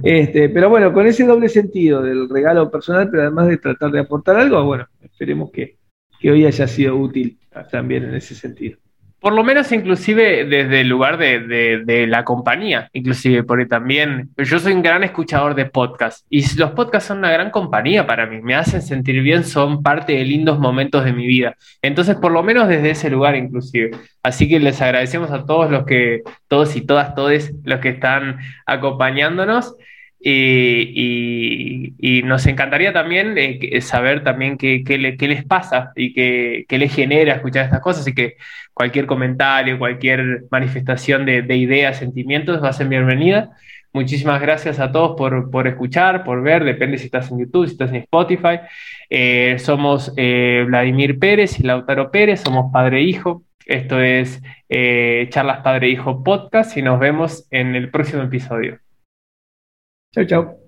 Este, 0.04 0.50
pero 0.50 0.70
bueno, 0.70 0.92
con 0.94 1.06
ese 1.08 1.26
doble 1.26 1.50
sentido 1.50 2.02
del 2.02 2.30
regalo 2.30 2.70
personal, 2.70 3.10
pero 3.10 3.24
además 3.24 3.48
de 3.48 3.58
tratar 3.58 3.92
de 3.92 4.00
aportar 4.00 4.36
algo, 4.36 4.64
bueno, 4.64 4.88
esperemos 5.02 5.52
que, 5.52 5.78
que 6.20 6.32
hoy 6.32 6.46
haya 6.46 6.68
sido 6.68 6.96
útil 6.96 7.40
también 7.72 8.04
en 8.04 8.16
ese 8.16 8.36
sentido. 8.36 8.78
Por 9.26 9.34
lo 9.34 9.44
menos 9.44 9.72
inclusive 9.72 10.46
desde 10.46 10.82
el 10.82 10.88
lugar 10.88 11.18
de, 11.18 12.06
la 12.08 12.24
compañía, 12.24 12.92
inclusive, 12.94 13.42
porque 13.42 13.66
también 13.66 14.30
yo 14.38 14.60
soy 14.60 14.74
un 14.74 14.84
gran 14.84 15.04
escuchador 15.04 15.56
de 15.56 15.66
podcasts 15.66 16.24
y 16.30 16.46
los 16.60 16.74
podcasts 16.74 17.08
son 17.08 17.18
una 17.18 17.32
gran 17.32 17.50
compañía 17.50 18.06
para 18.06 18.28
mí, 18.28 18.40
me 18.44 18.54
hacen 18.54 18.84
sentir 18.84 19.24
bien, 19.24 19.44
son 19.44 19.82
parte 19.82 20.14
de 20.14 20.26
lindos 20.26 20.60
momentos 20.60 21.04
de 21.04 21.12
mi 21.12 21.26
vida. 21.26 21.56
Entonces, 21.82 22.18
por 22.18 22.32
lo 22.34 22.44
menos 22.44 22.68
desde 22.68 22.92
ese 22.92 23.10
lugar 23.10 23.36
inclusive. 23.36 23.98
Así 24.22 24.48
que 24.48 24.60
les 24.60 24.80
agradecemos 24.80 25.32
a 25.32 25.44
todos 25.44 25.72
los 25.72 25.86
que, 25.86 26.22
todos 26.48 26.76
y 26.76 26.82
todas, 26.82 27.16
todos 27.16 27.50
los 27.64 27.80
que 27.80 27.90
están 27.90 28.38
acompañándonos. 28.68 29.76
Y, 30.20 31.94
nos 32.26 32.46
encantaría 32.48 32.92
también 32.94 33.36
eh, 33.38 33.82
saber 33.82 34.24
también 34.24 34.58
qué, 34.58 34.84
les 34.98 35.46
pasa 35.46 35.92
y 35.96 36.14
qué, 36.14 36.66
les 36.70 36.94
genera 36.94 37.36
escuchar 37.36 37.66
estas 37.66 37.82
cosas. 37.82 38.02
Así 38.02 38.14
que 38.14 38.38
cualquier 38.74 39.06
comentario, 39.06 39.78
cualquier 39.78 40.46
manifestación 40.52 41.26
de, 41.26 41.58
ideas, 41.58 42.00
sentimientos 42.00 42.64
va 42.64 42.70
a 42.70 42.74
ser 42.74 42.88
bienvenida. 42.88 43.52
Muchísimas 43.94 44.42
gracias 44.42 44.80
a 44.80 44.92
todos 44.92 45.16
por, 45.16 45.68
escuchar, 45.68 46.24
por 46.26 46.42
ver, 46.42 46.66
depende 46.66 46.98
si 46.98 47.06
estás 47.06 47.32
en 47.32 47.40
YouTube, 47.40 47.68
si 47.68 47.74
estás 47.74 47.92
en 47.92 47.98
Spotify. 47.98 48.60
Eh, 49.10 49.58
somos 49.60 50.12
eh, 50.18 50.66
Vladimir 50.68 51.18
Pérez 51.18 51.60
y 51.60 51.64
Lautaro 51.64 52.12
Pérez, 52.12 52.42
somos 52.42 52.72
padre 52.74 53.00
e 53.00 53.04
hijo. 53.04 53.44
Esto 53.66 54.00
es 54.00 54.44
eh, 54.70 55.28
Charlas 55.32 55.62
Padre 55.62 55.88
e 55.88 55.92
Hijo 55.92 56.24
Podcast 56.24 56.78
y 56.78 56.82
nos 56.82 57.00
vemos 57.00 57.48
en 57.52 57.76
el 57.76 57.90
próximo 57.90 58.22
episodio. 58.24 58.85
Chao, 60.16 60.26
chao. 60.26 60.65